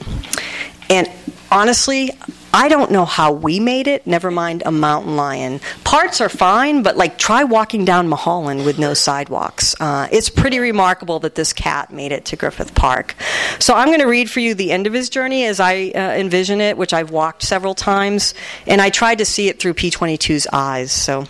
And 0.88 1.10
honestly, 1.50 2.12
I 2.54 2.68
don't 2.68 2.92
know 2.92 3.04
how 3.04 3.32
we 3.32 3.58
made 3.58 3.88
it, 3.88 4.06
never 4.06 4.30
mind 4.30 4.62
a 4.64 4.70
mountain 4.70 5.16
lion. 5.16 5.60
Parts 5.82 6.20
are 6.20 6.28
fine, 6.28 6.84
but 6.84 6.96
like 6.96 7.18
try 7.18 7.42
walking 7.42 7.84
down 7.84 8.06
Mulholland 8.06 8.64
with 8.64 8.78
no 8.78 8.94
sidewalks. 8.94 9.74
Uh, 9.80 10.06
it's 10.12 10.30
pretty 10.30 10.60
remarkable 10.60 11.18
that 11.18 11.34
this 11.34 11.52
cat 11.52 11.92
made 11.92 12.12
it 12.12 12.26
to 12.26 12.36
Griffith 12.36 12.72
Park. 12.76 13.16
So 13.58 13.74
I'm 13.74 13.88
going 13.88 13.98
to 13.98 14.06
read 14.06 14.30
for 14.30 14.38
you 14.38 14.54
the 14.54 14.70
end 14.70 14.86
of 14.86 14.92
his 14.92 15.08
journey 15.08 15.44
as 15.46 15.58
I 15.58 15.90
uh, 15.96 15.98
envision 16.12 16.60
it, 16.60 16.78
which 16.78 16.92
I've 16.92 17.10
walked 17.10 17.42
several 17.42 17.74
times, 17.74 18.34
and 18.68 18.80
I 18.80 18.88
tried 18.88 19.18
to 19.18 19.24
see 19.24 19.48
it 19.48 19.58
through 19.58 19.74
P22's 19.74 20.46
eyes. 20.52 20.92
So. 20.92 21.26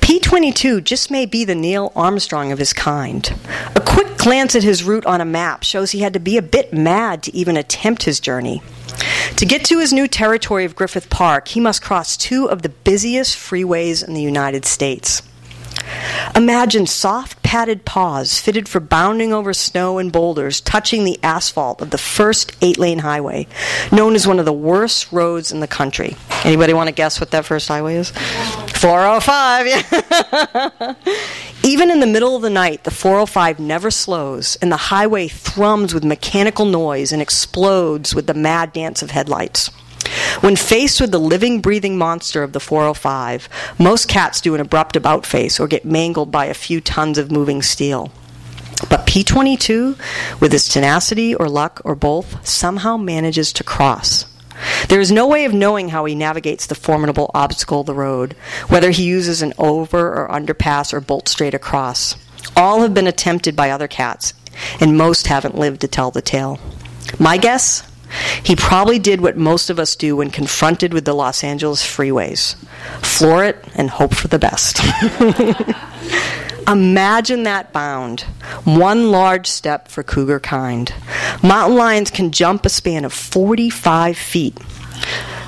P22 0.00 0.82
just 0.82 1.08
may 1.08 1.24
be 1.24 1.44
the 1.44 1.54
Neil 1.54 1.92
Armstrong 1.94 2.50
of 2.50 2.58
his 2.58 2.72
kind. 2.72 3.32
A 3.76 3.80
quick 3.80 4.18
glance 4.18 4.56
at 4.56 4.64
his 4.64 4.82
route 4.82 5.06
on 5.06 5.20
a 5.20 5.24
map 5.24 5.62
shows 5.62 5.92
he 5.92 6.00
had 6.00 6.14
to 6.14 6.20
be 6.20 6.36
a 6.36 6.42
bit 6.42 6.72
mad 6.72 7.22
to 7.22 7.36
even 7.36 7.56
attempt 7.56 8.02
his 8.02 8.18
journey. 8.18 8.60
To 9.36 9.46
get 9.46 9.64
to 9.66 9.78
his 9.78 9.92
new 9.92 10.08
territory 10.08 10.64
of 10.64 10.76
Griffith 10.76 11.10
Park, 11.10 11.48
he 11.48 11.60
must 11.60 11.82
cross 11.82 12.16
two 12.16 12.48
of 12.48 12.62
the 12.62 12.68
busiest 12.68 13.36
freeways 13.36 14.06
in 14.06 14.14
the 14.14 14.22
United 14.22 14.64
States. 14.64 15.22
Imagine 16.34 16.86
soft 16.86 17.42
padded 17.42 17.84
paws 17.84 18.38
fitted 18.40 18.68
for 18.68 18.80
bounding 18.80 19.32
over 19.32 19.52
snow 19.52 19.98
and 19.98 20.12
boulders, 20.12 20.60
touching 20.60 21.04
the 21.04 21.18
asphalt 21.22 21.80
of 21.80 21.90
the 21.90 21.98
first 21.98 22.56
eight 22.60 22.78
lane 22.78 22.98
highway, 22.98 23.46
known 23.92 24.14
as 24.14 24.26
one 24.26 24.38
of 24.38 24.44
the 24.44 24.52
worst 24.52 25.12
roads 25.12 25.52
in 25.52 25.60
the 25.60 25.66
country. 25.66 26.16
Anybody 26.44 26.72
want 26.72 26.88
to 26.88 26.94
guess 26.94 27.20
what 27.20 27.30
that 27.30 27.44
first 27.44 27.68
highway 27.68 27.96
is? 27.96 28.10
405. 28.10 29.66
Yeah. 29.66 30.94
Even 31.66 31.90
in 31.90 31.98
the 31.98 32.06
middle 32.06 32.36
of 32.36 32.42
the 32.42 32.48
night, 32.48 32.84
the 32.84 32.92
405 32.92 33.58
never 33.58 33.90
slows, 33.90 34.54
and 34.62 34.70
the 34.70 34.76
highway 34.76 35.26
thrums 35.26 35.92
with 35.92 36.04
mechanical 36.04 36.64
noise 36.64 37.10
and 37.10 37.20
explodes 37.20 38.14
with 38.14 38.28
the 38.28 38.34
mad 38.34 38.72
dance 38.72 39.02
of 39.02 39.10
headlights. 39.10 39.66
When 40.42 40.54
faced 40.54 41.00
with 41.00 41.10
the 41.10 41.18
living, 41.18 41.60
breathing 41.60 41.98
monster 41.98 42.44
of 42.44 42.52
the 42.52 42.60
405, 42.60 43.48
most 43.80 44.06
cats 44.06 44.40
do 44.40 44.54
an 44.54 44.60
abrupt 44.60 44.94
about 44.94 45.26
face 45.26 45.58
or 45.58 45.66
get 45.66 45.84
mangled 45.84 46.30
by 46.30 46.44
a 46.44 46.54
few 46.54 46.80
tons 46.80 47.18
of 47.18 47.32
moving 47.32 47.62
steel. 47.62 48.12
But 48.88 49.04
P22, 49.08 50.40
with 50.40 50.52
his 50.52 50.68
tenacity 50.68 51.34
or 51.34 51.48
luck 51.48 51.80
or 51.84 51.96
both, 51.96 52.46
somehow 52.46 52.96
manages 52.96 53.52
to 53.54 53.64
cross. 53.64 54.26
There 54.88 55.00
is 55.00 55.12
no 55.12 55.26
way 55.26 55.44
of 55.44 55.52
knowing 55.52 55.90
how 55.90 56.04
he 56.04 56.14
navigates 56.14 56.66
the 56.66 56.74
formidable 56.74 57.30
obstacle 57.34 57.84
the 57.84 57.94
road, 57.94 58.34
whether 58.68 58.90
he 58.90 59.04
uses 59.04 59.42
an 59.42 59.52
over 59.58 60.14
or 60.14 60.28
underpass 60.28 60.92
or 60.92 61.00
bolt 61.00 61.28
straight 61.28 61.54
across. 61.54 62.16
All 62.56 62.82
have 62.82 62.94
been 62.94 63.06
attempted 63.06 63.56
by 63.56 63.70
other 63.70 63.88
cats, 63.88 64.32
and 64.80 64.96
most 64.96 65.26
haven't 65.26 65.58
lived 65.58 65.80
to 65.82 65.88
tell 65.88 66.10
the 66.10 66.22
tale. 66.22 66.58
My 67.18 67.36
guess? 67.36 67.82
He 68.42 68.54
probably 68.54 68.98
did 68.98 69.20
what 69.20 69.36
most 69.36 69.68
of 69.68 69.78
us 69.78 69.96
do 69.96 70.16
when 70.16 70.30
confronted 70.30 70.94
with 70.94 71.04
the 71.04 71.14
Los 71.14 71.42
Angeles 71.42 71.82
freeways 71.82 72.54
floor 73.02 73.44
it 73.44 73.64
and 73.74 73.90
hope 73.90 74.14
for 74.14 74.28
the 74.28 74.38
best. 74.38 74.80
Imagine 76.68 77.44
that 77.44 77.72
bound. 77.72 78.22
One 78.64 79.12
large 79.12 79.46
step 79.46 79.86
for 79.86 80.02
cougar 80.02 80.40
kind. 80.40 80.92
Mountain 81.40 81.76
lions 81.76 82.10
can 82.10 82.32
jump 82.32 82.66
a 82.66 82.68
span 82.68 83.04
of 83.04 83.12
45 83.12 84.18
feet. 84.18 84.58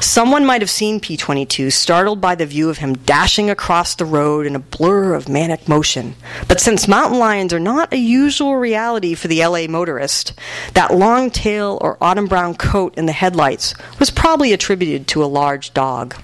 Someone 0.00 0.46
might 0.46 0.62
have 0.62 0.70
seen 0.70 1.00
P22, 1.00 1.72
startled 1.72 2.20
by 2.20 2.36
the 2.36 2.46
view 2.46 2.70
of 2.70 2.78
him 2.78 2.94
dashing 2.98 3.50
across 3.50 3.96
the 3.96 4.04
road 4.04 4.46
in 4.46 4.54
a 4.54 4.60
blur 4.60 5.14
of 5.14 5.28
manic 5.28 5.68
motion. 5.68 6.14
But 6.46 6.60
since 6.60 6.86
mountain 6.86 7.18
lions 7.18 7.52
are 7.52 7.58
not 7.58 7.92
a 7.92 7.98
usual 7.98 8.56
reality 8.56 9.14
for 9.14 9.26
the 9.26 9.44
LA 9.44 9.66
motorist, 9.66 10.34
that 10.74 10.94
long 10.94 11.32
tail 11.32 11.78
or 11.80 11.98
autumn 12.00 12.26
brown 12.26 12.54
coat 12.54 12.96
in 12.96 13.06
the 13.06 13.12
headlights 13.12 13.74
was 13.98 14.10
probably 14.10 14.52
attributed 14.52 15.08
to 15.08 15.24
a 15.24 15.26
large 15.26 15.74
dog. 15.74 16.14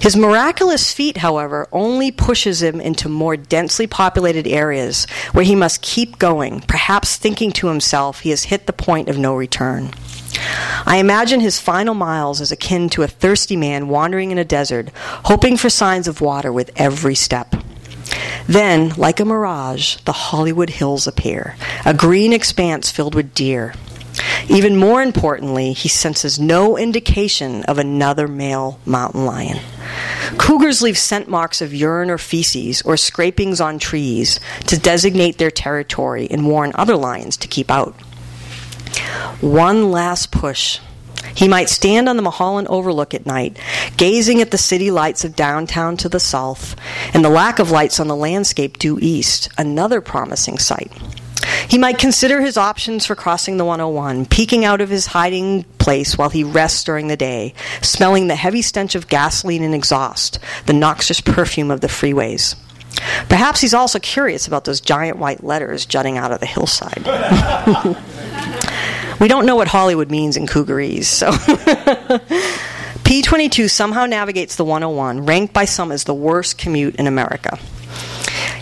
His 0.00 0.16
miraculous 0.16 0.92
feat, 0.92 1.18
however, 1.18 1.68
only 1.72 2.10
pushes 2.10 2.62
him 2.62 2.80
into 2.80 3.08
more 3.08 3.36
densely 3.36 3.86
populated 3.86 4.46
areas 4.46 5.06
where 5.32 5.44
he 5.44 5.54
must 5.54 5.82
keep 5.82 6.18
going, 6.18 6.60
perhaps 6.60 7.16
thinking 7.16 7.52
to 7.52 7.68
himself 7.68 8.20
he 8.20 8.30
has 8.30 8.44
hit 8.44 8.66
the 8.66 8.72
point 8.72 9.08
of 9.08 9.18
no 9.18 9.34
return. 9.34 9.90
I 10.86 10.98
imagine 10.98 11.40
his 11.40 11.60
final 11.60 11.94
miles 11.94 12.40
as 12.40 12.52
akin 12.52 12.88
to 12.90 13.02
a 13.02 13.08
thirsty 13.08 13.56
man 13.56 13.88
wandering 13.88 14.30
in 14.30 14.38
a 14.38 14.44
desert, 14.44 14.90
hoping 15.24 15.56
for 15.56 15.70
signs 15.70 16.08
of 16.08 16.20
water 16.20 16.52
with 16.52 16.70
every 16.76 17.14
step. 17.14 17.54
Then, 18.46 18.90
like 18.96 19.20
a 19.20 19.24
mirage, 19.24 19.96
the 20.04 20.12
Hollywood 20.12 20.70
Hills 20.70 21.06
appear, 21.06 21.56
a 21.84 21.92
green 21.92 22.32
expanse 22.32 22.90
filled 22.90 23.14
with 23.14 23.34
deer. 23.34 23.74
Even 24.48 24.76
more 24.76 25.02
importantly, 25.02 25.72
he 25.72 25.88
senses 25.88 26.38
no 26.38 26.76
indication 26.76 27.62
of 27.64 27.78
another 27.78 28.26
male 28.26 28.80
mountain 28.86 29.26
lion. 29.26 29.58
Cougars 30.38 30.82
leave 30.82 30.98
scent 30.98 31.28
marks 31.28 31.60
of 31.60 31.74
urine 31.74 32.10
or 32.10 32.18
feces 32.18 32.82
or 32.82 32.96
scrapings 32.96 33.60
on 33.60 33.78
trees 33.78 34.40
to 34.66 34.78
designate 34.78 35.38
their 35.38 35.50
territory 35.50 36.28
and 36.30 36.46
warn 36.46 36.72
other 36.74 36.96
lions 36.96 37.36
to 37.38 37.48
keep 37.48 37.70
out. 37.70 37.94
One 39.40 39.90
last 39.90 40.30
push. 40.30 40.80
He 41.34 41.46
might 41.46 41.68
stand 41.68 42.08
on 42.08 42.16
the 42.16 42.22
Mulholland 42.22 42.68
Overlook 42.68 43.14
at 43.14 43.26
night, 43.26 43.58
gazing 43.96 44.40
at 44.40 44.50
the 44.50 44.58
city 44.58 44.90
lights 44.90 45.24
of 45.24 45.36
downtown 45.36 45.96
to 45.98 46.08
the 46.08 46.20
south 46.20 46.74
and 47.14 47.24
the 47.24 47.28
lack 47.28 47.58
of 47.58 47.70
lights 47.70 48.00
on 48.00 48.08
the 48.08 48.16
landscape 48.16 48.78
due 48.78 48.98
east, 49.00 49.48
another 49.56 50.00
promising 50.00 50.58
sight. 50.58 50.90
He 51.68 51.78
might 51.78 51.98
consider 51.98 52.40
his 52.40 52.56
options 52.56 53.06
for 53.06 53.14
crossing 53.14 53.56
the 53.56 53.64
101, 53.64 54.26
peeking 54.26 54.64
out 54.64 54.80
of 54.80 54.90
his 54.90 55.06
hiding 55.06 55.64
place 55.78 56.18
while 56.18 56.30
he 56.30 56.44
rests 56.44 56.84
during 56.84 57.08
the 57.08 57.16
day, 57.16 57.54
smelling 57.82 58.28
the 58.28 58.36
heavy 58.36 58.62
stench 58.62 58.94
of 58.94 59.08
gasoline 59.08 59.62
and 59.62 59.74
exhaust, 59.74 60.38
the 60.66 60.72
noxious 60.72 61.20
perfume 61.20 61.70
of 61.70 61.80
the 61.80 61.88
freeways. 61.88 62.54
Perhaps 63.28 63.60
he's 63.60 63.74
also 63.74 63.98
curious 63.98 64.46
about 64.46 64.64
those 64.64 64.80
giant 64.80 65.18
white 65.18 65.44
letters 65.44 65.86
jutting 65.86 66.18
out 66.18 66.32
of 66.32 66.40
the 66.40 66.46
hillside. 66.46 66.98
we 69.20 69.28
don't 69.28 69.46
know 69.46 69.56
what 69.56 69.68
Hollywood 69.68 70.10
means 70.10 70.36
in 70.36 70.46
Cougarese, 70.46 71.08
so. 71.08 71.30
P22 73.08 73.70
somehow 73.70 74.06
navigates 74.06 74.56
the 74.56 74.64
101, 74.64 75.24
ranked 75.24 75.54
by 75.54 75.64
some 75.64 75.92
as 75.92 76.04
the 76.04 76.14
worst 76.14 76.58
commute 76.58 76.96
in 76.96 77.06
America. 77.06 77.58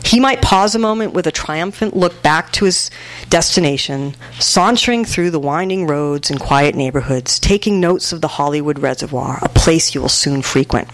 He 0.07 0.21
might 0.21 0.41
pause 0.41 0.77
a 0.77 0.79
moment 0.79 1.15
with 1.15 1.27
a 1.27 1.33
triumphant 1.33 1.97
look 1.97 2.23
back 2.23 2.53
to 2.53 2.65
his 2.65 2.93
destination, 3.29 4.15
sauntering 4.39 5.05
through 5.05 5.31
the 5.31 5.41
winding 5.41 5.89
roads 5.89 6.31
and 6.31 6.39
quiet 6.39 6.77
neighborhoods, 6.77 7.41
taking 7.41 7.81
notes 7.81 8.13
of 8.13 8.21
the 8.21 8.29
Hollywood 8.29 8.79
Reservoir, 8.79 9.41
a 9.43 9.49
place 9.49 9.97
you 9.97 10.01
will 10.01 10.09
soon 10.09 10.43
frequent. 10.43 10.89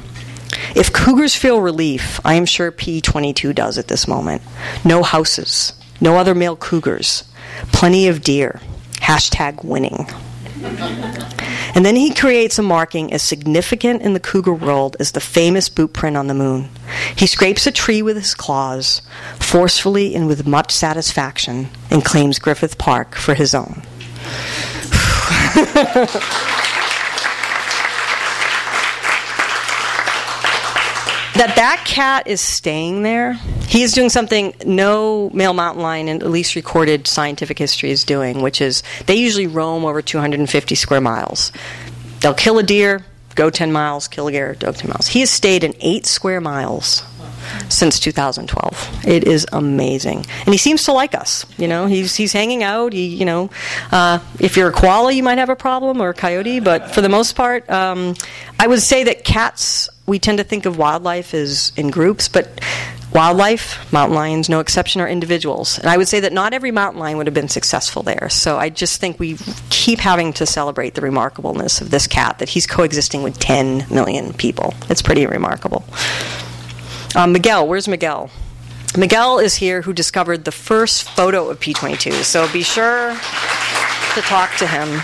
If 0.74 0.94
cougars 0.94 1.36
feel 1.36 1.60
relief, 1.60 2.20
I 2.24 2.34
am 2.34 2.46
sure 2.46 2.72
P22 2.72 3.54
does 3.54 3.76
at 3.76 3.88
this 3.88 4.08
moment. 4.08 4.40
No 4.82 5.02
houses, 5.02 5.74
no 6.00 6.16
other 6.16 6.34
male 6.34 6.56
cougars, 6.56 7.24
plenty 7.70 8.08
of 8.08 8.22
deer. 8.22 8.60
Hashtag 8.94 9.62
winning. 9.62 10.06
And 11.74 11.86
then 11.86 11.96
he 11.96 12.12
creates 12.12 12.58
a 12.58 12.62
marking 12.62 13.14
as 13.14 13.22
significant 13.22 14.02
in 14.02 14.12
the 14.12 14.20
cougar 14.20 14.52
world 14.52 14.94
as 15.00 15.12
the 15.12 15.20
famous 15.20 15.70
boot 15.70 15.94
print 15.94 16.18
on 16.18 16.26
the 16.26 16.34
moon. 16.34 16.68
He 17.16 17.26
scrapes 17.26 17.66
a 17.66 17.72
tree 17.72 18.02
with 18.02 18.16
his 18.16 18.34
claws, 18.34 19.00
forcefully 19.38 20.14
and 20.14 20.26
with 20.26 20.46
much 20.46 20.70
satisfaction, 20.70 21.70
and 21.90 22.04
claims 22.04 22.38
Griffith 22.38 22.76
Park 22.76 23.14
for 23.14 23.32
his 23.32 23.54
own. 23.54 23.82
that 31.34 31.56
that 31.56 31.84
cat 31.86 32.26
is 32.26 32.40
staying 32.40 33.02
there. 33.02 33.34
He 33.66 33.82
is 33.82 33.92
doing 33.92 34.10
something 34.10 34.54
no 34.66 35.30
male 35.30 35.54
mountain 35.54 35.82
lion 35.82 36.08
in 36.08 36.22
at 36.22 36.30
least 36.30 36.54
recorded 36.54 37.06
scientific 37.06 37.58
history 37.58 37.90
is 37.90 38.04
doing, 38.04 38.42
which 38.42 38.60
is 38.60 38.82
they 39.06 39.14
usually 39.14 39.46
roam 39.46 39.84
over 39.84 40.02
250 40.02 40.74
square 40.74 41.00
miles. 41.00 41.52
They'll 42.20 42.34
kill 42.34 42.58
a 42.58 42.62
deer, 42.62 43.04
go 43.34 43.50
10 43.50 43.72
miles, 43.72 44.08
kill 44.08 44.28
a 44.28 44.32
deer, 44.32 44.56
go 44.58 44.72
10 44.72 44.88
miles. 44.88 45.06
He 45.08 45.20
has 45.20 45.30
stayed 45.30 45.64
in 45.64 45.74
eight 45.80 46.06
square 46.06 46.40
miles 46.40 47.02
since 47.68 47.98
2012. 48.00 49.06
It 49.06 49.24
is 49.26 49.46
amazing, 49.52 50.26
and 50.44 50.48
he 50.48 50.58
seems 50.58 50.84
to 50.84 50.92
like 50.92 51.14
us. 51.14 51.46
You 51.58 51.68
know, 51.68 51.86
he's 51.86 52.14
he's 52.14 52.32
hanging 52.32 52.62
out. 52.62 52.92
He, 52.92 53.06
you 53.06 53.24
know, 53.24 53.50
uh, 53.90 54.18
if 54.38 54.56
you're 54.56 54.68
a 54.68 54.72
koala, 54.72 55.12
you 55.12 55.22
might 55.22 55.38
have 55.38 55.50
a 55.50 55.56
problem, 55.56 56.00
or 56.00 56.10
a 56.10 56.14
coyote, 56.14 56.60
but 56.60 56.94
for 56.94 57.00
the 57.00 57.08
most 57.08 57.34
part, 57.34 57.68
um, 57.70 58.14
I 58.58 58.66
would 58.66 58.80
say 58.80 59.04
that 59.04 59.24
cats. 59.24 59.88
We 60.04 60.18
tend 60.18 60.38
to 60.38 60.44
think 60.44 60.66
of 60.66 60.78
wildlife 60.78 61.32
as 61.32 61.72
in 61.76 61.90
groups, 61.90 62.28
but 62.28 62.60
wildlife, 63.14 63.92
mountain 63.92 64.14
lions, 64.14 64.48
no 64.48 64.60
exception, 64.60 65.00
are 65.00 65.08
individuals. 65.08 65.78
And 65.78 65.88
I 65.88 65.96
would 65.96 66.08
say 66.08 66.20
that 66.20 66.32
not 66.32 66.52
every 66.52 66.70
mountain 66.70 67.00
lion 67.00 67.18
would 67.18 67.26
have 67.26 67.34
been 67.34 67.48
successful 67.48 68.02
there. 68.02 68.28
So 68.30 68.56
I 68.56 68.70
just 68.70 69.00
think 69.00 69.18
we 69.18 69.36
keep 69.70 69.98
having 69.98 70.32
to 70.34 70.46
celebrate 70.46 70.94
the 70.94 71.02
remarkableness 71.02 71.80
of 71.80 71.90
this 71.90 72.06
cat, 72.06 72.38
that 72.38 72.50
he's 72.50 72.66
coexisting 72.66 73.22
with 73.22 73.38
10 73.38 73.86
million 73.90 74.32
people. 74.32 74.74
It's 74.88 75.02
pretty 75.02 75.26
remarkable. 75.26 75.84
Um, 77.14 77.32
Miguel, 77.32 77.68
where's 77.68 77.88
Miguel? 77.88 78.30
Miguel 78.96 79.38
is 79.38 79.54
here 79.54 79.82
who 79.82 79.92
discovered 79.92 80.44
the 80.44 80.52
first 80.52 81.08
photo 81.10 81.48
of 81.48 81.60
P22, 81.60 82.12
so 82.24 82.50
be 82.52 82.62
sure 82.62 83.12
to 83.12 84.20
talk 84.22 84.54
to 84.56 84.66
him. 84.66 85.00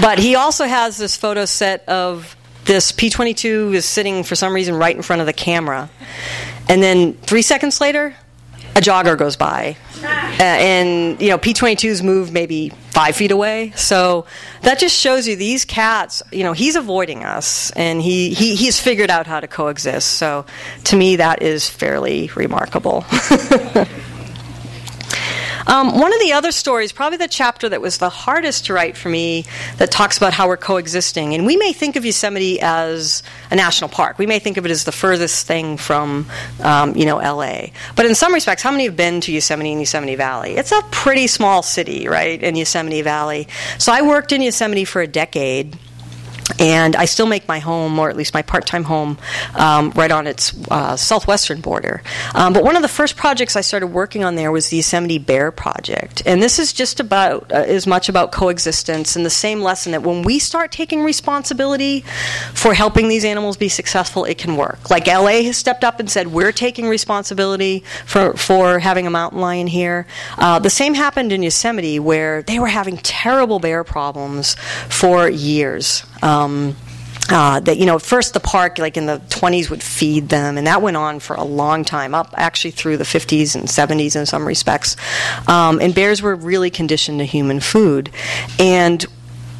But 0.00 0.18
he 0.18 0.34
also 0.36 0.64
has 0.64 0.96
this 0.96 1.16
photo 1.16 1.44
set 1.44 1.86
of 1.88 2.36
this 2.64 2.92
P22 2.92 3.74
is 3.74 3.84
sitting 3.84 4.22
for 4.22 4.34
some 4.34 4.54
reason 4.54 4.74
right 4.74 4.94
in 4.94 5.02
front 5.02 5.20
of 5.20 5.26
the 5.26 5.32
camera. 5.32 5.90
And 6.68 6.82
then 6.82 7.14
three 7.14 7.42
seconds 7.42 7.80
later, 7.80 8.14
a 8.74 8.80
jogger 8.80 9.18
goes 9.18 9.36
by. 9.36 9.76
Uh, 10.02 10.42
and, 10.42 11.20
you 11.20 11.28
know, 11.28 11.38
P22's 11.38 12.02
moved 12.02 12.32
maybe 12.32 12.72
five 12.92 13.16
feet 13.16 13.30
away. 13.30 13.72
So 13.74 14.26
that 14.60 14.78
just 14.78 14.94
shows 14.94 15.26
you 15.26 15.34
these 15.34 15.64
cats, 15.64 16.22
you 16.30 16.44
know, 16.44 16.52
he's 16.52 16.76
avoiding 16.76 17.24
us 17.24 17.70
and 17.70 18.02
he, 18.02 18.34
he, 18.34 18.54
he's 18.54 18.78
figured 18.78 19.10
out 19.10 19.26
how 19.26 19.40
to 19.40 19.48
coexist. 19.48 20.10
So 20.10 20.44
to 20.84 20.96
me, 20.96 21.16
that 21.16 21.40
is 21.40 21.68
fairly 21.68 22.30
remarkable. 22.36 23.04
Um, 25.66 25.98
one 25.98 26.12
of 26.12 26.20
the 26.20 26.32
other 26.32 26.52
stories, 26.52 26.92
probably 26.92 27.18
the 27.18 27.28
chapter 27.28 27.68
that 27.68 27.80
was 27.80 27.98
the 27.98 28.08
hardest 28.08 28.66
to 28.66 28.72
write 28.72 28.96
for 28.96 29.08
me, 29.08 29.44
that 29.78 29.90
talks 29.90 30.16
about 30.16 30.32
how 30.32 30.48
we're 30.48 30.56
coexisting. 30.56 31.34
And 31.34 31.46
we 31.46 31.56
may 31.56 31.72
think 31.72 31.96
of 31.96 32.04
Yosemite 32.04 32.60
as 32.60 33.22
a 33.50 33.56
national 33.56 33.90
park. 33.90 34.18
We 34.18 34.26
may 34.26 34.38
think 34.38 34.56
of 34.56 34.66
it 34.66 34.70
as 34.70 34.84
the 34.84 34.92
furthest 34.92 35.46
thing 35.46 35.76
from, 35.76 36.26
um, 36.60 36.96
you 36.96 37.06
know, 37.06 37.16
LA. 37.16 37.66
But 37.96 38.06
in 38.06 38.14
some 38.14 38.34
respects, 38.34 38.62
how 38.62 38.70
many 38.70 38.84
have 38.84 38.96
been 38.96 39.20
to 39.22 39.32
Yosemite 39.32 39.70
and 39.70 39.80
Yosemite 39.80 40.16
Valley? 40.16 40.56
It's 40.56 40.72
a 40.72 40.82
pretty 40.90 41.26
small 41.26 41.62
city, 41.62 42.08
right, 42.08 42.42
in 42.42 42.56
Yosemite 42.56 43.02
Valley. 43.02 43.48
So 43.78 43.92
I 43.92 44.02
worked 44.02 44.32
in 44.32 44.42
Yosemite 44.42 44.84
for 44.84 45.00
a 45.00 45.06
decade 45.06 45.78
and 46.58 46.96
I 46.96 47.04
still 47.04 47.26
make 47.26 47.48
my 47.48 47.58
home, 47.58 47.98
or 47.98 48.10
at 48.10 48.16
least 48.16 48.34
my 48.34 48.42
part 48.42 48.66
time 48.66 48.84
home, 48.84 49.18
um, 49.54 49.90
right 49.90 50.10
on 50.10 50.26
its 50.26 50.52
uh, 50.70 50.96
southwestern 50.96 51.60
border. 51.60 52.02
Um, 52.34 52.52
but 52.52 52.64
one 52.64 52.76
of 52.76 52.82
the 52.82 52.88
first 52.88 53.16
projects 53.16 53.56
I 53.56 53.60
started 53.60 53.88
working 53.88 54.24
on 54.24 54.34
there 54.34 54.52
was 54.52 54.68
the 54.68 54.76
Yosemite 54.76 55.18
Bear 55.18 55.50
Project. 55.50 56.22
And 56.26 56.42
this 56.42 56.58
is 56.58 56.72
just 56.72 57.00
about 57.00 57.50
uh, 57.52 57.56
as 57.56 57.86
much 57.86 58.08
about 58.08 58.32
coexistence 58.32 59.16
and 59.16 59.24
the 59.24 59.30
same 59.30 59.60
lesson 59.62 59.92
that 59.92 60.02
when 60.02 60.22
we 60.22 60.38
start 60.38 60.72
taking 60.72 61.02
responsibility 61.02 62.00
for 62.54 62.74
helping 62.74 63.08
these 63.08 63.24
animals 63.24 63.56
be 63.56 63.68
successful, 63.68 64.24
it 64.24 64.38
can 64.38 64.56
work. 64.56 64.90
Like 64.90 65.06
LA 65.06 65.42
has 65.42 65.56
stepped 65.56 65.84
up 65.84 66.00
and 66.00 66.10
said, 66.10 66.28
we're 66.28 66.52
taking 66.52 66.88
responsibility 66.88 67.84
for, 68.06 68.34
for 68.34 68.78
having 68.78 69.06
a 69.06 69.10
mountain 69.10 69.40
lion 69.40 69.66
here. 69.66 70.06
Uh, 70.38 70.58
the 70.58 70.70
same 70.70 70.94
happened 70.94 71.32
in 71.32 71.42
Yosemite 71.42 71.98
where 71.98 72.42
they 72.42 72.58
were 72.58 72.66
having 72.68 72.96
terrible 72.98 73.58
bear 73.58 73.84
problems 73.84 74.54
for 74.88 75.28
years. 75.28 76.04
Um, 76.22 76.76
uh, 77.30 77.60
that 77.60 77.78
you 77.78 77.86
know, 77.86 77.98
first 77.98 78.34
the 78.34 78.40
park, 78.40 78.78
like 78.78 78.96
in 78.96 79.06
the 79.06 79.18
20s, 79.28 79.70
would 79.70 79.82
feed 79.82 80.28
them, 80.28 80.58
and 80.58 80.66
that 80.66 80.82
went 80.82 80.96
on 80.96 81.20
for 81.20 81.34
a 81.34 81.44
long 81.44 81.84
time, 81.84 82.14
up 82.14 82.34
actually 82.36 82.72
through 82.72 82.96
the 82.96 83.04
50s 83.04 83.54
and 83.54 83.68
70s 83.68 84.16
in 84.16 84.26
some 84.26 84.46
respects. 84.46 84.96
Um, 85.48 85.80
and 85.80 85.94
bears 85.94 86.20
were 86.20 86.34
really 86.34 86.68
conditioned 86.68 87.20
to 87.20 87.24
human 87.24 87.60
food, 87.60 88.10
and 88.58 89.04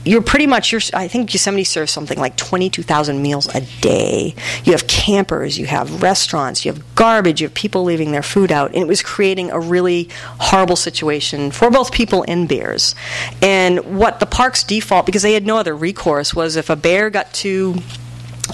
you're 0.05 0.23
pretty 0.23 0.47
much 0.47 0.73
you're, 0.73 0.81
I 0.95 1.09
think 1.09 1.33
Yosemite 1.33 1.65
serves 1.65 1.93
something 1.93 2.19
like 2.19 2.37
22,000 2.37 3.23
meals 3.23 3.53
a 3.55 3.61
day. 3.81 4.35
You 4.65 4.73
have 4.73 4.87
campers, 4.87 5.59
you 5.59 5.67
have 5.67 6.03
restaurants, 6.03 6.65
you 6.65 6.73
have 6.73 6.95
garbage, 6.95 7.41
you 7.41 7.47
have 7.47 7.55
people 7.55 7.85
leaving 7.85 8.13
their 8.13 8.23
food 8.23 8.51
out, 8.51 8.73
and 8.73 8.79
it 8.79 8.89
was 8.89 9.03
creating 9.03 9.51
a 9.51 9.61
really 9.61 10.09
horrible 10.41 10.77
situation 10.77 11.51
for 11.51 11.71
both 11.71 11.93
people 11.93 12.25
and 12.27 12.49
bears. 12.49 12.95
And 13.41 13.99
what 13.99 14.21
the 14.21 14.27
park's 14.27 14.65
default, 14.65 15.07
because 15.07 15.23
they 15.23 15.35
had 15.35 15.47
no 15.47 15.57
other 15.57 15.77
recourse, 15.77 16.35
was 16.35 16.57
if 16.57 16.69
a 16.71 16.77
bear 16.77 17.11
got 17.11 17.33
too 17.33 17.77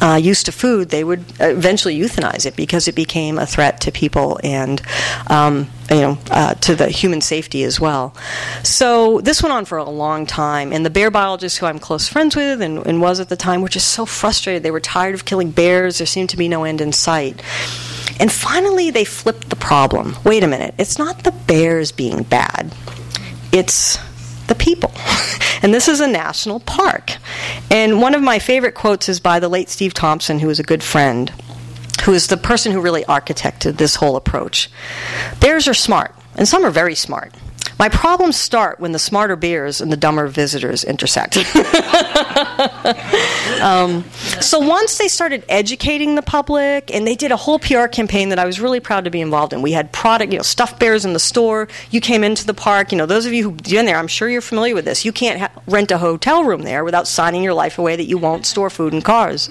uh, 0.01 0.17
used 0.17 0.47
to 0.47 0.53
food, 0.53 0.91
they 0.91 1.03
would 1.03 1.25
eventually 1.41 1.99
euthanize 1.99 2.47
it 2.47 2.57
because 2.57 2.89
it 2.89 2.95
became 2.95 3.39
a 3.39 3.47
threat 3.47 3.81
to 3.81 3.93
people 3.93 4.39
and 4.45 4.83
um, 5.29 5.69
you 5.91 6.01
know 6.01 6.19
uh, 6.31 6.55
to 6.55 6.75
the 6.75 6.89
human 6.89 7.21
safety 7.21 7.65
as 7.65 7.81
well. 7.81 8.15
So 8.63 9.21
this 9.21 9.43
went 9.43 9.53
on 9.53 9.65
for 9.65 9.79
a 9.79 9.89
long 9.89 10.27
time, 10.27 10.73
and 10.73 10.85
the 10.85 10.91
bear 10.91 11.11
biologists 11.11 11.59
who 11.59 11.67
I'm 11.67 11.79
close 11.79 12.09
friends 12.09 12.37
with 12.37 12.61
and, 12.63 12.87
and 12.87 13.01
was 13.01 13.21
at 13.21 13.29
the 13.29 13.37
time 13.37 13.63
were 13.63 13.69
just 13.69 13.89
so 13.89 14.07
frustrated. 14.07 14.63
They 14.63 14.71
were 14.71 14.81
tired 14.81 15.15
of 15.15 15.25
killing 15.25 15.51
bears. 15.51 15.99
There 15.99 16.07
seemed 16.07 16.31
to 16.31 16.37
be 16.37 16.49
no 16.49 16.65
end 16.65 16.81
in 16.81 16.93
sight. 16.93 17.43
And 18.21 18.33
finally, 18.33 18.91
they 18.91 19.05
flipped 19.05 19.49
the 19.49 19.57
problem. 19.57 20.17
Wait 20.25 20.43
a 20.43 20.49
minute. 20.49 20.75
It's 20.79 20.99
not 20.99 21.23
the 21.23 21.31
bears 21.31 21.93
being 21.93 22.25
bad. 22.25 22.75
It's 23.53 23.99
the 24.49 24.55
people. 24.55 24.93
and 25.63 25.73
this 25.73 25.89
is 25.89 26.01
a 26.01 26.09
national 26.09 26.61
park. 26.61 27.13
And 27.71 28.01
one 28.01 28.15
of 28.15 28.23
my 28.23 28.39
favorite 28.39 28.75
quotes 28.75 29.09
is 29.09 29.21
by 29.21 29.39
the 29.39 29.49
late 29.49 29.69
Steve 29.69 29.95
Thompson, 29.95 30.41
who 30.41 30.49
was 30.49 30.59
a 30.59 30.65
good 30.65 30.83
friend, 30.83 31.33
who 32.03 32.13
is 32.13 32.27
the 32.29 32.37
person 32.37 32.73
who 32.73 32.81
really 32.81 33.05
architected 33.05 33.77
this 33.77 33.97
whole 33.97 34.17
approach. 34.17 34.71
Bears 35.41 35.69
are 35.69 35.75
smart, 35.75 36.15
and 36.37 36.47
some 36.47 36.65
are 36.65 36.71
very 36.71 36.95
smart. 36.95 37.35
My 37.79 37.89
problems 37.89 38.37
start 38.37 38.81
when 38.81 38.93
the 38.93 38.99
smarter 38.99 39.37
bears 39.37 39.81
and 39.81 39.93
the 39.93 39.97
dumber 39.97 40.27
visitors 40.27 40.83
intersect. 40.83 41.37
um, 43.61 44.05
so 44.41 44.59
once 44.59 44.99
they 44.99 45.09
started 45.09 45.45
educating 45.49 46.15
the 46.15 46.23
public, 46.23 46.95
and 46.95 47.07
they 47.07 47.15
did 47.15 47.33
a 47.33 47.37
whole 47.37 47.59
PR 47.59 47.87
campaign 47.87 48.29
that 48.31 48.39
I 48.39 48.47
was 48.47 48.61
really 48.61 48.81
proud 48.81 49.05
to 49.05 49.11
be 49.11 49.21
involved 49.21 49.53
in. 49.53 49.63
We 49.63 49.73
had 49.73 49.93
product, 49.93 50.33
you 50.33 50.39
know, 50.39 50.43
stuffed 50.43 50.79
bears 50.79 51.05
in 51.05 51.13
the 51.13 51.19
store. 51.19 51.69
You 51.91 52.01
came 52.01 52.25
into 52.25 52.47
the 52.47 52.55
park. 52.55 52.93
You 52.93 52.99
know, 52.99 53.07
those 53.07 53.27
of 53.27 53.33
you 53.33 53.45
who've 53.45 53.57
been 53.57 53.87
there, 53.87 53.97
I'm 53.97 54.09
sure 54.09 54.29
you're 54.29 54.41
familiar 54.41 54.75
with 54.75 54.85
this. 54.85 55.05
You 55.05 55.13
can't 55.13 55.41
ha- 55.41 55.63
rent 55.67 55.91
a 55.91 55.99
hotel 55.99 56.45
room 56.45 56.63
there 56.63 56.85
without 56.85 57.09
signing 57.09 57.43
your 57.43 57.55
life 57.55 57.79
away 57.79 57.97
that 57.97 58.05
you 58.05 58.19
won't 58.19 58.47
store 58.47 58.71
food 58.71 58.95
in 58.95 59.03
cars. 59.03 59.51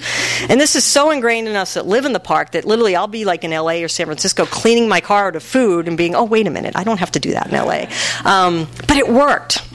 And 0.49 0.59
this 0.59 0.75
is 0.75 0.83
so 0.83 1.11
ingrained 1.11 1.47
in 1.47 1.55
us 1.55 1.73
that 1.73 1.85
live 1.85 2.05
in 2.05 2.13
the 2.13 2.19
park 2.19 2.51
that 2.51 2.65
literally 2.65 2.95
I'll 2.95 3.07
be 3.07 3.25
like 3.25 3.43
in 3.43 3.51
LA 3.51 3.83
or 3.83 3.87
San 3.87 4.05
Francisco 4.05 4.45
cleaning 4.45 4.87
my 4.87 5.01
car 5.01 5.27
out 5.27 5.35
of 5.35 5.43
food 5.43 5.87
and 5.87 5.97
being, 5.97 6.15
oh 6.15 6.23
wait 6.23 6.47
a 6.47 6.51
minute, 6.51 6.73
I 6.75 6.83
don't 6.83 6.99
have 6.99 7.11
to 7.11 7.19
do 7.19 7.31
that 7.31 7.47
in 7.47 7.53
LA. 7.53 7.85
Um, 8.25 8.67
but 8.87 8.97
it 8.97 9.07
worked. 9.07 9.66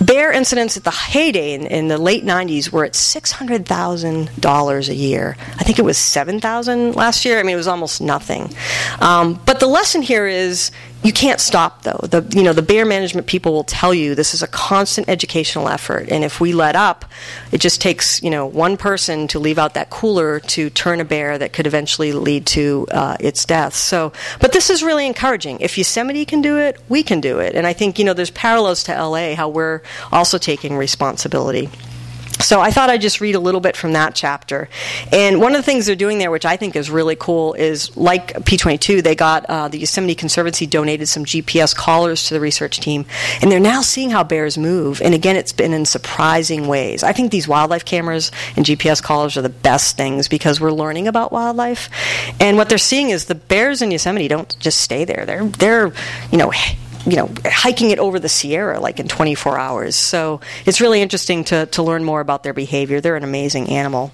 Bear 0.00 0.32
incidents 0.32 0.76
at 0.76 0.84
the 0.84 0.90
heyday 0.90 1.54
in, 1.54 1.66
in 1.66 1.88
the 1.88 1.98
late 1.98 2.24
90s 2.24 2.70
were 2.70 2.84
at 2.84 2.94
$600,000 2.94 4.88
a 4.88 4.94
year. 4.94 5.36
I 5.58 5.64
think 5.64 5.78
it 5.78 5.84
was 5.84 5.98
7,000 5.98 6.96
last 6.96 7.24
year. 7.24 7.38
I 7.38 7.42
mean, 7.42 7.54
it 7.54 7.56
was 7.56 7.68
almost 7.68 8.00
nothing. 8.00 8.52
Um, 9.00 9.40
but 9.46 9.60
the 9.60 9.66
lesson 9.66 10.02
here 10.02 10.26
is 10.26 10.70
you 11.02 11.12
can't 11.12 11.40
stop 11.40 11.82
though. 11.82 12.00
The 12.02 12.26
you 12.36 12.42
know 12.42 12.52
the 12.52 12.62
bear 12.62 12.84
management 12.84 13.26
people 13.26 13.52
will 13.52 13.64
tell 13.64 13.94
you 13.94 14.14
this 14.14 14.34
is 14.34 14.42
a 14.42 14.46
constant 14.46 15.08
educational 15.08 15.68
effort, 15.68 16.08
and 16.10 16.24
if 16.24 16.40
we 16.40 16.52
let 16.52 16.76
up, 16.76 17.06
it 17.52 17.60
just 17.60 17.80
takes 17.80 18.22
you 18.22 18.30
know 18.30 18.46
one 18.46 18.76
person 18.76 19.26
to 19.28 19.38
leave 19.38 19.58
out 19.58 19.74
that 19.74 19.88
cooler 19.88 20.40
to 20.40 20.68
turn 20.70 21.00
a 21.00 21.04
bear 21.04 21.38
that 21.38 21.52
could 21.52 21.66
eventually 21.66 22.12
lead 22.12 22.44
to 22.46 22.86
uh, 22.90 23.16
its 23.18 23.44
death. 23.46 23.74
So, 23.74 24.12
but 24.40 24.52
this 24.52 24.68
is 24.68 24.82
really 24.82 25.06
encouraging. 25.06 25.60
If 25.60 25.78
Yosemite 25.78 26.26
can 26.26 26.42
do 26.42 26.58
it, 26.58 26.78
we 26.88 27.02
can 27.02 27.20
do 27.20 27.38
it, 27.38 27.54
and 27.54 27.66
I 27.66 27.72
think 27.72 27.98
you 27.98 28.04
know 28.04 28.12
there's 28.12 28.30
parallels 28.30 28.84
to 28.84 28.92
LA 28.92 29.34
how 29.34 29.48
we're 29.48 29.80
also 30.12 30.36
taking 30.36 30.76
responsibility. 30.76 31.70
So 32.40 32.60
I 32.60 32.70
thought 32.70 32.90
I'd 32.90 33.00
just 33.00 33.20
read 33.20 33.34
a 33.34 33.40
little 33.40 33.60
bit 33.60 33.76
from 33.76 33.92
that 33.92 34.14
chapter. 34.14 34.68
And 35.12 35.40
one 35.40 35.54
of 35.54 35.58
the 35.58 35.62
things 35.62 35.86
they're 35.86 35.96
doing 35.96 36.18
there, 36.18 36.30
which 36.30 36.44
I 36.44 36.56
think 36.56 36.74
is 36.74 36.90
really 36.90 37.16
cool, 37.16 37.54
is 37.54 37.96
like 37.96 38.32
P22, 38.32 39.02
they 39.02 39.14
got 39.14 39.44
uh, 39.46 39.68
the 39.68 39.78
Yosemite 39.78 40.14
Conservancy 40.14 40.66
donated 40.66 41.08
some 41.08 41.24
GPS 41.24 41.74
collars 41.74 42.24
to 42.28 42.34
the 42.34 42.40
research 42.40 42.80
team, 42.80 43.04
and 43.42 43.52
they're 43.52 43.60
now 43.60 43.82
seeing 43.82 44.10
how 44.10 44.24
bears 44.24 44.56
move. 44.56 45.00
And 45.02 45.14
again, 45.14 45.36
it's 45.36 45.52
been 45.52 45.72
in 45.72 45.84
surprising 45.84 46.66
ways. 46.66 47.02
I 47.02 47.12
think 47.12 47.30
these 47.30 47.46
wildlife 47.46 47.84
cameras 47.84 48.30
and 48.56 48.64
GPS 48.64 49.02
collars 49.02 49.36
are 49.36 49.42
the 49.42 49.48
best 49.48 49.96
things 49.96 50.28
because 50.28 50.60
we're 50.60 50.72
learning 50.72 51.08
about 51.08 51.32
wildlife. 51.32 51.90
And 52.40 52.56
what 52.56 52.68
they're 52.68 52.78
seeing 52.78 53.10
is 53.10 53.26
the 53.26 53.34
bears 53.34 53.82
in 53.82 53.90
Yosemite 53.90 54.28
don't 54.28 54.58
just 54.58 54.80
stay 54.80 55.04
there. 55.04 55.24
They're 55.26 55.44
they're 55.44 55.92
you 56.30 56.38
know 56.38 56.52
you 57.06 57.16
know, 57.16 57.30
hiking 57.44 57.90
it 57.90 57.98
over 57.98 58.18
the 58.18 58.28
Sierra 58.28 58.80
like 58.80 59.00
in 59.00 59.08
24 59.08 59.58
hours. 59.58 59.96
So 59.96 60.40
it's 60.66 60.80
really 60.80 61.00
interesting 61.00 61.44
to, 61.44 61.66
to 61.66 61.82
learn 61.82 62.04
more 62.04 62.20
about 62.20 62.42
their 62.42 62.52
behavior. 62.52 63.00
They're 63.00 63.16
an 63.16 63.24
amazing 63.24 63.70
animal. 63.70 64.12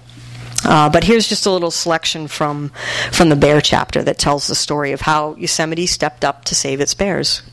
Uh, 0.65 0.89
but 0.89 1.03
here's 1.03 1.27
just 1.27 1.45
a 1.45 1.51
little 1.51 1.71
selection 1.71 2.27
from 2.27 2.69
from 3.11 3.29
the 3.29 3.35
bear 3.35 3.61
chapter 3.61 4.01
that 4.03 4.17
tells 4.17 4.47
the 4.47 4.55
story 4.55 4.91
of 4.91 5.01
how 5.01 5.35
Yosemite 5.35 5.85
stepped 5.85 6.25
up 6.25 6.45
to 6.45 6.55
save 6.55 6.81
its 6.81 6.93
bears. 6.93 7.43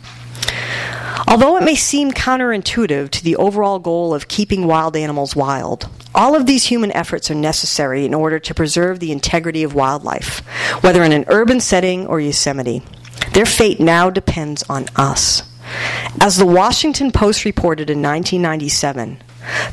Although 1.29 1.57
it 1.57 1.65
may 1.65 1.75
seem 1.75 2.13
counterintuitive 2.13 3.11
to 3.11 3.25
the 3.25 3.37
overall 3.37 3.79
goal 3.79 4.15
of 4.15 4.29
keeping 4.29 4.67
wild 4.67 4.97
animals 4.97 5.37
wild, 5.37 5.89
all 6.15 6.35
of 6.35 6.47
these 6.47 6.65
human 6.65 6.93
efforts 6.93 7.31
are 7.31 7.35
necessary 7.35 8.05
in 8.05 8.15
order 8.15 8.39
to 8.39 8.55
preserve 8.55 9.01
the 9.01 9.13
integrity 9.13 9.63
of 9.63 9.75
wildlife, 9.75 10.41
whether 10.83 11.03
in 11.03 11.13
an 11.13 11.25
urban 11.29 11.61
setting 11.61 12.07
or 12.07 12.21
Yosemite. 12.21 12.83
Their 13.35 13.47
fate 13.47 13.81
now 13.81 14.11
depends 14.11 14.63
on 14.69 14.87
us. 14.95 15.43
As 16.21 16.37
the 16.37 16.47
Washington 16.47 17.11
Post 17.11 17.45
reported 17.45 17.91
in 17.91 18.01
1997, 18.01 19.21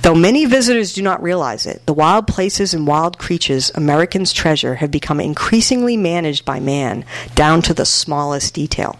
though 0.01 0.15
many 0.15 0.45
visitors 0.45 0.93
do 0.93 1.03
not 1.03 1.21
realize 1.21 1.67
it, 1.67 1.85
the 1.85 1.93
wild 1.93 2.25
places 2.25 2.73
and 2.73 2.87
wild 2.87 3.19
creatures 3.19 3.71
Americans 3.75 4.33
treasure 4.33 4.75
have 4.75 4.89
become 4.89 5.19
increasingly 5.19 5.95
managed 5.95 6.43
by 6.43 6.59
man 6.59 7.05
down 7.35 7.61
to 7.61 7.73
the 7.75 7.85
smallest 7.85 8.55
detail. 8.55 8.97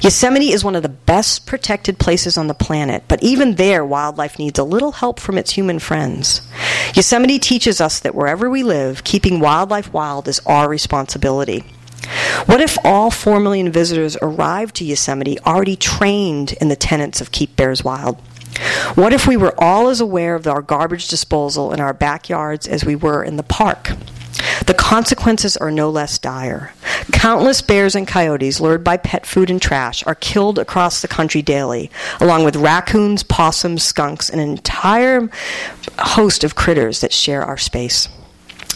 Yosemite 0.00 0.52
is 0.52 0.64
one 0.64 0.74
of 0.74 0.82
the 0.82 0.88
best 0.88 1.46
protected 1.46 1.98
places 1.98 2.38
on 2.38 2.46
the 2.46 2.54
planet, 2.54 3.04
but 3.06 3.22
even 3.22 3.56
there, 3.56 3.84
wildlife 3.84 4.38
needs 4.38 4.58
a 4.58 4.64
little 4.64 4.92
help 4.92 5.20
from 5.20 5.36
its 5.36 5.52
human 5.52 5.78
friends. 5.78 6.40
Yosemite 6.94 7.38
teaches 7.38 7.82
us 7.82 8.00
that 8.00 8.14
wherever 8.14 8.48
we 8.48 8.62
live, 8.62 9.04
keeping 9.04 9.40
wildlife 9.40 9.92
wild 9.92 10.26
is 10.26 10.40
our 10.46 10.68
responsibility. 10.68 11.64
What 12.46 12.60
if 12.60 12.78
all 12.84 13.10
4 13.10 13.40
million 13.40 13.72
visitors 13.72 14.16
arrived 14.22 14.76
to 14.76 14.84
Yosemite 14.84 15.38
already 15.40 15.76
trained 15.76 16.52
in 16.60 16.68
the 16.68 16.76
tenets 16.76 17.20
of 17.20 17.32
Keep 17.32 17.56
Bears 17.56 17.82
Wild? 17.82 18.20
What 18.94 19.12
if 19.12 19.26
we 19.26 19.36
were 19.36 19.54
all 19.58 19.88
as 19.88 20.00
aware 20.00 20.34
of 20.34 20.46
our 20.46 20.62
garbage 20.62 21.08
disposal 21.08 21.72
in 21.72 21.80
our 21.80 21.92
backyards 21.92 22.66
as 22.66 22.84
we 22.84 22.96
were 22.96 23.22
in 23.22 23.36
the 23.36 23.42
park? 23.42 23.92
The 24.66 24.74
consequences 24.74 25.56
are 25.56 25.70
no 25.70 25.90
less 25.90 26.18
dire. 26.18 26.72
Countless 27.12 27.62
bears 27.62 27.94
and 27.94 28.06
coyotes, 28.06 28.60
lured 28.60 28.84
by 28.84 28.96
pet 28.96 29.26
food 29.26 29.50
and 29.50 29.60
trash, 29.60 30.04
are 30.06 30.14
killed 30.14 30.58
across 30.58 31.00
the 31.00 31.08
country 31.08 31.42
daily, 31.42 31.90
along 32.20 32.44
with 32.44 32.56
raccoons, 32.56 33.22
possums, 33.22 33.82
skunks, 33.82 34.28
and 34.28 34.40
an 34.40 34.50
entire 34.50 35.28
host 35.98 36.44
of 36.44 36.54
critters 36.54 37.00
that 37.00 37.12
share 37.12 37.44
our 37.44 37.56
space. 37.56 38.08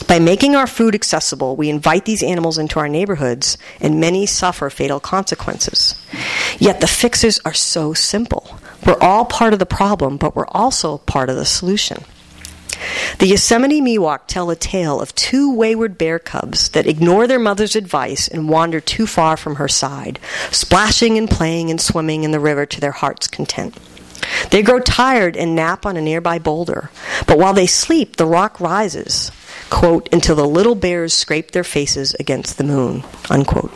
By 0.07 0.19
making 0.19 0.57
our 0.57 0.67
food 0.67 0.95
accessible, 0.95 1.57
we 1.57 1.71
invite 1.71 2.05
these 2.05 2.23
animals 2.23 2.59
into 2.59 2.81
our 2.81 2.89
neighborhoods, 2.89 3.57
and 3.81 4.01
many 4.01 4.27
suffer 4.27 4.69
fatal 4.71 4.99
consequences. 4.99 5.95
Yet 6.59 6.81
the 6.81 6.89
fixes 6.89 7.41
are 7.45 7.55
so 7.55 7.93
simple. 7.93 8.59
We're 8.85 8.99
all 9.01 9.25
part 9.25 9.53
of 9.53 9.59
the 9.59 9.67
problem, 9.67 10.17
but 10.17 10.35
we're 10.35 10.49
also 10.49 10.99
part 10.99 11.31
of 11.31 11.37
the 11.37 11.45
solution. 11.45 12.05
The 13.19 13.27
Yosemite 13.27 13.81
Miwok 13.81 14.21
tell 14.27 14.51
a 14.51 14.57
tale 14.57 15.01
of 15.01 15.15
two 15.15 15.53
wayward 15.53 15.99
bear 15.99 16.19
cubs 16.19 16.71
that 16.71 16.87
ignore 16.87 17.27
their 17.27 17.39
mother's 17.39 17.77
advice 17.77 18.27
and 18.27 18.49
wander 18.49 18.81
too 18.81 19.07
far 19.07 19.37
from 19.37 19.57
her 19.57 19.69
side, 19.69 20.19
splashing 20.51 21.19
and 21.19 21.29
playing 21.29 21.71
and 21.71 21.81
swimming 21.81 22.25
in 22.25 22.31
the 22.31 22.41
river 22.41 22.65
to 22.67 22.81
their 22.81 22.93
heart's 22.93 23.29
content. 23.29 23.77
They 24.51 24.63
grow 24.63 24.81
tired 24.81 25.37
and 25.37 25.55
nap 25.55 25.85
on 25.85 25.97
a 25.97 26.01
nearby 26.01 26.39
boulder, 26.39 26.91
but 27.27 27.39
while 27.39 27.53
they 27.53 27.67
sleep, 27.67 28.17
the 28.17 28.27
rock 28.27 28.61
rises, 28.61 29.31
quote, 29.71 30.09
until 30.13 30.37
the 30.37 30.47
little 30.47 30.75
bears 30.75 31.15
scrape 31.15 31.53
their 31.53 31.65
faces 31.65 32.15
against 32.21 32.59
the 32.59 32.65
moon, 32.65 33.05
unquote. 33.31 33.73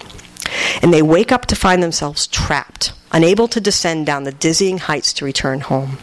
And 0.83 0.93
they 0.93 1.03
wake 1.03 1.33
up 1.33 1.47
to 1.47 1.57
find 1.57 1.83
themselves 1.83 2.27
trapped, 2.27 2.93
unable 3.13 3.49
to 3.49 3.61
descend 3.61 4.07
down 4.07 4.25
the 4.25 4.33
dizzying 4.33 4.79
heights 4.79 5.13
to 5.15 5.25
return 5.25 5.61
home. 5.61 5.99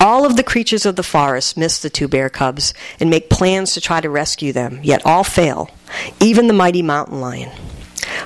All 0.00 0.24
of 0.24 0.36
the 0.36 0.42
creatures 0.42 0.86
of 0.86 0.96
the 0.96 1.02
forest 1.02 1.56
miss 1.56 1.80
the 1.80 1.90
two 1.90 2.08
bear 2.08 2.30
cubs 2.30 2.72
and 2.98 3.10
make 3.10 3.28
plans 3.28 3.74
to 3.74 3.80
try 3.80 4.00
to 4.00 4.08
rescue 4.08 4.52
them, 4.52 4.80
yet 4.82 5.04
all 5.04 5.24
fail, 5.24 5.70
even 6.18 6.46
the 6.46 6.54
mighty 6.54 6.82
mountain 6.82 7.20
lion. 7.20 7.50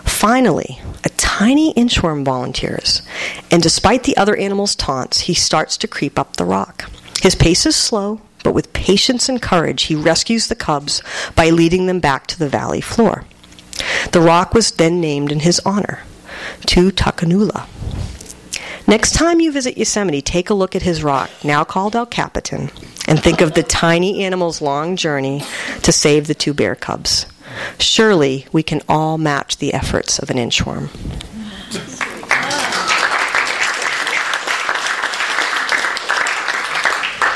Finally, 0.05 0.81
a 1.03 1.09
tiny 1.11 1.75
inchworm 1.75 2.25
volunteers, 2.25 3.03
and 3.51 3.63
despite 3.63 4.05
the 4.05 4.17
other 4.17 4.37
animals' 4.37 4.77
taunts, 4.77 5.21
he 5.21 5.35
starts 5.35 5.77
to 5.77 5.89
creep 5.89 6.19
up 6.19 6.37
the 6.37 6.45
rock. 6.45 6.89
His 7.21 7.35
pace 7.35 7.67
is 7.67 7.75
slow, 7.75 8.21
but 8.45 8.55
with 8.55 8.73
patience 8.73 9.29
and 9.29 9.43
courage, 9.43 9.85
he 9.85 9.97
rescues 9.97 10.47
the 10.47 10.55
cubs 10.55 11.03
by 11.35 11.51
leading 11.51 11.87
them 11.87 11.99
back 11.99 12.29
to 12.29 12.39
the 12.39 12.49
valley 12.49 12.81
floor. 12.81 13.25
The 14.13 14.21
rock 14.21 14.55
was 14.55 14.71
then 14.71 15.01
named 15.01 15.33
in 15.33 15.41
his 15.41 15.61
honor, 15.67 16.05
to 16.67 16.93
Tutukanula. 16.93 17.67
Next 18.87 19.13
time 19.15 19.41
you 19.41 19.51
visit 19.51 19.79
Yosemite, 19.79 20.21
take 20.21 20.51
a 20.51 20.55
look 20.55 20.77
at 20.77 20.83
his 20.83 21.03
rock, 21.03 21.31
now 21.43 21.65
called 21.65 21.97
El 21.97 22.07
Capitan, 22.07 22.71
and 23.09 23.19
think 23.19 23.41
of 23.41 23.55
the 23.55 23.63
tiny 23.63 24.23
animal's 24.23 24.61
long 24.61 24.95
journey 24.97 25.43
to 25.83 25.91
save 25.91 26.27
the 26.27 26.35
two 26.35 26.53
bear 26.53 26.75
cubs. 26.75 27.27
Surely 27.79 28.47
we 28.53 28.63
can 28.63 28.83
all 28.89 29.17
match 29.17 29.57
the 29.57 29.73
efforts 29.73 30.19
of 30.19 30.29
an 30.29 30.37
inchworm. 30.37 30.91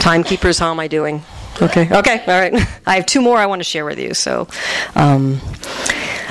Timekeepers, 0.09 0.59
how 0.59 0.71
am 0.71 0.81
I 0.81 0.89
doing? 0.89 1.23
Okay, 1.61 1.87
okay, 1.93 2.21
all 2.21 2.41
right. 2.41 2.55
I 2.87 2.95
have 2.95 3.05
two 3.05 3.21
more 3.21 3.37
I 3.37 3.45
want 3.45 3.61
to 3.61 3.65
share 3.65 3.85
with 3.85 3.99
you. 3.99 4.15
So, 4.15 4.49
um, 4.95 5.39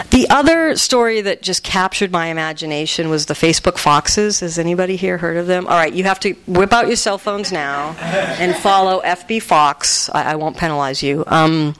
the 0.10 0.26
other 0.32 0.76
story 0.76 1.22
that 1.22 1.44
just 1.44 1.62
captured 1.62 2.12
my 2.12 2.30
imagination 2.30 3.12
was 3.12 3.28
the 3.28 3.36
Facebook 3.36 3.78
foxes. 3.78 4.40
Has 4.40 4.58
anybody 4.58 4.96
here 4.96 5.20
heard 5.20 5.38
of 5.38 5.46
them? 5.46 5.68
All 5.68 5.76
right, 5.76 5.94
you 5.94 6.06
have 6.06 6.20
to 6.22 6.34
whip 6.48 6.74
out 6.74 6.88
your 6.88 6.96
cell 6.96 7.20
phones 7.20 7.52
now 7.52 7.92
and 8.00 8.56
follow 8.56 9.00
FB 9.04 9.44
Fox. 9.44 10.10
I, 10.10 10.32
I 10.32 10.36
won't 10.38 10.58
penalize 10.58 11.04
you. 11.04 11.24
Um, 11.28 11.76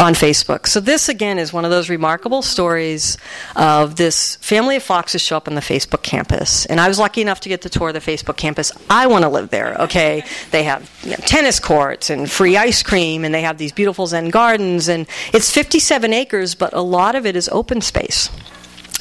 on 0.00 0.14
Facebook. 0.14 0.66
So 0.66 0.80
this 0.80 1.08
again 1.08 1.38
is 1.38 1.52
one 1.52 1.64
of 1.64 1.70
those 1.70 1.90
remarkable 1.90 2.42
stories 2.42 3.18
of 3.54 3.96
this 3.96 4.36
family 4.36 4.76
of 4.76 4.82
foxes 4.82 5.20
show 5.20 5.36
up 5.36 5.46
on 5.46 5.54
the 5.54 5.60
Facebook 5.60 6.02
campus, 6.02 6.66
and 6.66 6.80
I 6.80 6.88
was 6.88 6.98
lucky 6.98 7.20
enough 7.20 7.40
to 7.40 7.48
get 7.48 7.62
to 7.62 7.68
tour 7.68 7.92
the 7.92 8.00
Facebook 8.00 8.36
campus. 8.36 8.72
I 8.88 9.06
want 9.06 9.24
to 9.24 9.28
live 9.28 9.50
there. 9.50 9.76
Okay, 9.80 10.24
they 10.50 10.64
have 10.64 10.90
you 11.02 11.10
know, 11.10 11.16
tennis 11.16 11.60
courts 11.60 12.10
and 12.10 12.30
free 12.30 12.56
ice 12.56 12.82
cream, 12.82 13.24
and 13.24 13.34
they 13.34 13.42
have 13.42 13.58
these 13.58 13.72
beautiful 13.72 14.06
Zen 14.06 14.30
gardens, 14.30 14.88
and 14.88 15.06
it's 15.32 15.50
57 15.50 16.12
acres, 16.12 16.54
but 16.54 16.72
a 16.72 16.80
lot 16.80 17.14
of 17.14 17.26
it 17.26 17.36
is 17.36 17.48
open 17.50 17.80
space. 17.80 18.30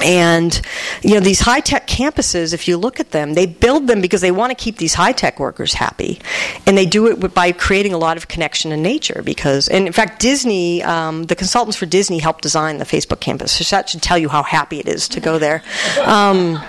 And 0.03 0.59
you 1.01 1.13
know 1.13 1.19
these 1.19 1.41
high 1.41 1.59
tech 1.59 1.87
campuses, 1.87 2.53
if 2.53 2.67
you 2.67 2.77
look 2.77 2.99
at 2.99 3.11
them, 3.11 3.33
they 3.33 3.45
build 3.45 3.87
them 3.87 4.01
because 4.01 4.21
they 4.21 4.31
want 4.31 4.51
to 4.51 4.55
keep 4.55 4.77
these 4.77 4.93
high 4.93 5.11
tech 5.11 5.39
workers 5.39 5.73
happy, 5.73 6.19
and 6.65 6.77
they 6.77 6.85
do 6.85 7.07
it 7.07 7.33
by 7.33 7.51
creating 7.51 7.93
a 7.93 7.97
lot 7.97 8.17
of 8.17 8.27
connection 8.27 8.71
in 8.71 8.81
nature. 8.81 9.21
Because, 9.23 9.67
and 9.67 9.87
in 9.87 9.93
fact, 9.93 10.21
Disney, 10.21 10.83
um, 10.83 11.23
the 11.23 11.35
consultants 11.35 11.77
for 11.77 11.85
Disney 11.85 12.19
helped 12.19 12.41
design 12.41 12.77
the 12.77 12.85
Facebook 12.85 13.19
campus, 13.19 13.51
so 13.51 13.75
that 13.75 13.89
should 13.89 14.01
tell 14.01 14.17
you 14.17 14.29
how 14.29 14.43
happy 14.43 14.79
it 14.79 14.87
is 14.87 15.07
to 15.09 15.19
go 15.19 15.39
there. 15.39 15.63
Um, 16.05 16.61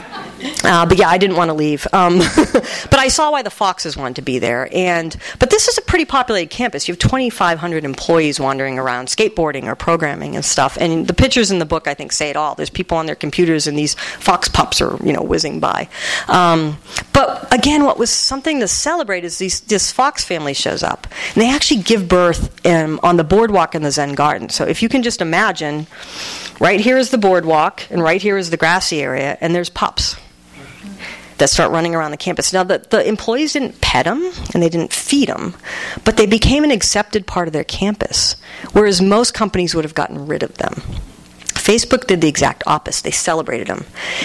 uh, 0.65 0.87
but 0.87 0.99
yeah, 0.99 1.09
I 1.09 1.19
didn't 1.19 1.37
want 1.37 1.49
to 1.49 1.55
leave. 1.55 1.87
Um, 1.93 2.19
but 2.45 2.99
I 2.99 3.09
saw 3.09 3.31
why 3.31 3.43
the 3.43 3.51
Foxes 3.51 3.97
wanted 3.97 4.17
to 4.17 4.23
be 4.23 4.39
there. 4.39 4.69
And 4.73 5.17
but 5.39 5.51
this 5.51 5.69
is 5.69 5.79
a 5.79 5.83
pretty 5.83 6.05
populated 6.05 6.51
campus. 6.51 6.89
You 6.89 6.93
have 6.93 6.99
2,500 6.99 7.85
employees 7.85 8.41
wandering 8.41 8.79
around, 8.79 9.09
skateboarding 9.09 9.65
or 9.65 9.75
programming 9.75 10.37
and 10.37 10.45
stuff. 10.45 10.77
And 10.81 11.07
the 11.07 11.15
pictures 11.15 11.51
in 11.51 11.59
the 11.59 11.67
book, 11.67 11.87
I 11.87 11.95
think, 11.95 12.13
say 12.13 12.31
it 12.31 12.37
all. 12.37 12.55
There's 12.55 12.71
people 12.71 12.99
on 12.99 13.07
their 13.07 13.15
computers, 13.15 13.67
and 13.67 13.77
these 13.77 13.95
fox 13.95 14.49
pups 14.49 14.81
are 14.81 14.97
you 15.05 15.13
know 15.13 15.23
whizzing 15.23 15.61
by. 15.61 15.89
Um, 16.29 16.79
but 17.13 17.53
again, 17.53 17.85
what 17.85 17.99
was 17.99 18.11
something 18.11 18.61
to 18.61 18.69
celebrate 18.69 19.25
is 19.25 19.39
these, 19.39 19.61
this 19.61 19.93
fox 19.93 20.25
family 20.25 20.55
shows 20.55 20.83
up, 20.83 21.07
and 21.35 21.43
they 21.43 21.51
actually 21.51 21.83
give 21.83 22.09
birth 22.09 22.67
um, 22.67 23.01
on 23.03 23.17
the 23.17 23.25
boardwalk 23.25 23.75
in 23.75 23.83
the 23.83 23.91
Zen 23.91 24.15
Garden. 24.15 24.49
So 24.49 24.65
if 24.65 24.83
you 24.83 24.89
can 24.89 25.03
just 25.03 25.21
imagine, 25.21 25.87
right 26.61 26.81
here 26.81 26.97
is 26.97 27.11
the 27.11 27.19
boardwalk, 27.19 27.83
and 27.91 28.03
right 28.03 28.21
here 28.21 28.39
is 28.39 28.51
the 28.51 28.57
grassy 28.57 29.03
area, 29.03 29.37
and 29.41 29.55
there's 29.55 29.71
pups 29.71 30.17
that 31.41 31.51
start 31.51 31.73
running 31.73 31.95
around 31.95 32.13
the 32.13 32.17
campus. 32.17 32.53
Now, 32.53 32.63
the, 32.63 32.79
the 32.79 33.07
employees 33.07 33.55
didn't 33.55 33.81
pet 33.81 34.05
them 34.05 34.31
and 34.55 34.63
they 34.63 34.69
didn't 34.69 34.93
feed 34.93 35.29
them, 35.29 35.55
but 36.05 36.17
they 36.17 36.27
became 36.27 36.63
an 36.65 36.71
accepted 36.71 37.27
part 37.27 37.49
of 37.49 37.53
their 37.53 37.65
campus, 37.65 38.37
whereas 38.73 39.03
most 39.03 39.35
companies 39.35 39.75
would 39.75 39.85
have 39.85 39.95
gotten 39.95 40.27
rid 40.27 40.43
of 40.43 40.55
them. 40.59 40.83
Facebook 41.71 42.09
did 42.09 42.21
the 42.21 42.27
exact 42.27 42.65
opposite. 42.67 43.05
They 43.05 43.13
celebrated 43.13 43.69
them. 43.69 43.85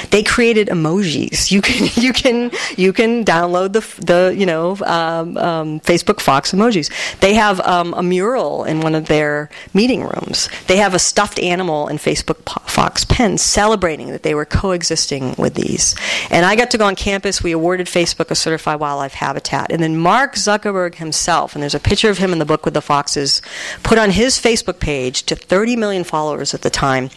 They 0.10 0.23
created 0.23 0.67
emojis. 0.69 1.51
You 1.51 1.62
can 1.62 1.89
you 2.03 2.12
can 2.12 2.49
you 2.75 2.91
can 2.91 3.23
download 3.23 3.73
the 3.73 3.84
the 4.03 4.36
you 4.36 4.47
know 4.47 4.71
um, 4.84 5.38
um, 5.38 5.79
Facebook 5.81 6.19
Fox 6.19 6.53
emojis. 6.53 6.89
They 7.19 7.36
have 7.36 7.60
um, 7.62 7.93
a 7.93 8.01
mural 8.01 8.63
in 8.63 8.81
one 8.81 8.95
of 8.95 9.05
their 9.05 9.51
meeting 9.75 10.01
rooms. 10.01 10.49
They 10.65 10.77
have 10.77 10.95
a 10.95 10.99
stuffed 10.99 11.39
animal 11.39 11.88
in 11.88 11.97
Facebook 11.97 12.39
Fox 12.67 13.05
pens 13.05 13.43
celebrating 13.43 14.10
that 14.10 14.23
they 14.23 14.34
were 14.34 14.45
coexisting 14.45 15.36
with 15.38 15.53
these. 15.53 15.95
And 16.31 16.47
I 16.47 16.55
got 16.55 16.71
to 16.71 16.79
go 16.79 16.86
on 16.86 16.95
campus. 16.95 17.43
We 17.43 17.51
awarded 17.51 17.86
Facebook 17.86 18.31
a 18.31 18.36
certified 18.36 18.79
wildlife 18.79 19.13
habitat. 19.13 19.71
And 19.71 19.84
then 19.84 19.97
Mark 19.97 20.34
Zuckerberg 20.34 20.95
himself, 20.95 21.53
and 21.53 21.62
there's 21.62 21.75
a 21.75 21.79
picture 21.79 22.10
of 22.10 22.17
him 22.17 22.34
in 22.34 22.39
the 22.39 22.45
book 22.45 22.65
with 22.65 22.73
the 22.73 22.81
foxes, 22.81 23.39
put 23.84 23.99
on 23.99 24.10
his 24.10 24.39
Facebook 24.39 24.79
page 24.79 25.23
to 25.23 25.36
30 25.36 25.75
million 25.75 26.03
followers 26.03 26.55
at 26.55 26.63
the 26.63 26.71
time 26.71 27.12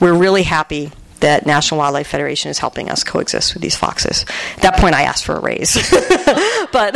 we're 0.00 0.14
really 0.14 0.42
happy 0.42 0.90
that 1.20 1.46
National 1.46 1.78
Wildlife 1.78 2.06
Federation 2.06 2.50
is 2.50 2.58
helping 2.58 2.90
us 2.90 3.02
coexist 3.02 3.54
with 3.54 3.62
these 3.62 3.74
foxes. 3.74 4.26
At 4.56 4.62
that 4.62 4.76
point, 4.76 4.94
I 4.94 5.02
asked 5.02 5.24
for 5.24 5.36
a 5.36 5.40
raise, 5.40 5.74
but 6.72 6.94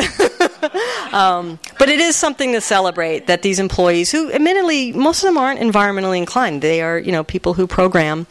um, 1.12 1.58
but 1.78 1.88
it 1.88 2.00
is 2.00 2.16
something 2.16 2.52
to 2.52 2.60
celebrate 2.60 3.26
that 3.26 3.42
these 3.42 3.58
employees, 3.58 4.10
who 4.10 4.32
admittedly 4.32 4.92
most 4.92 5.22
of 5.22 5.28
them 5.28 5.38
aren't 5.38 5.60
environmentally 5.60 6.18
inclined, 6.18 6.62
they 6.62 6.80
are 6.80 6.98
you 6.98 7.12
know 7.12 7.24
people 7.24 7.54
who 7.54 7.66
program, 7.66 8.26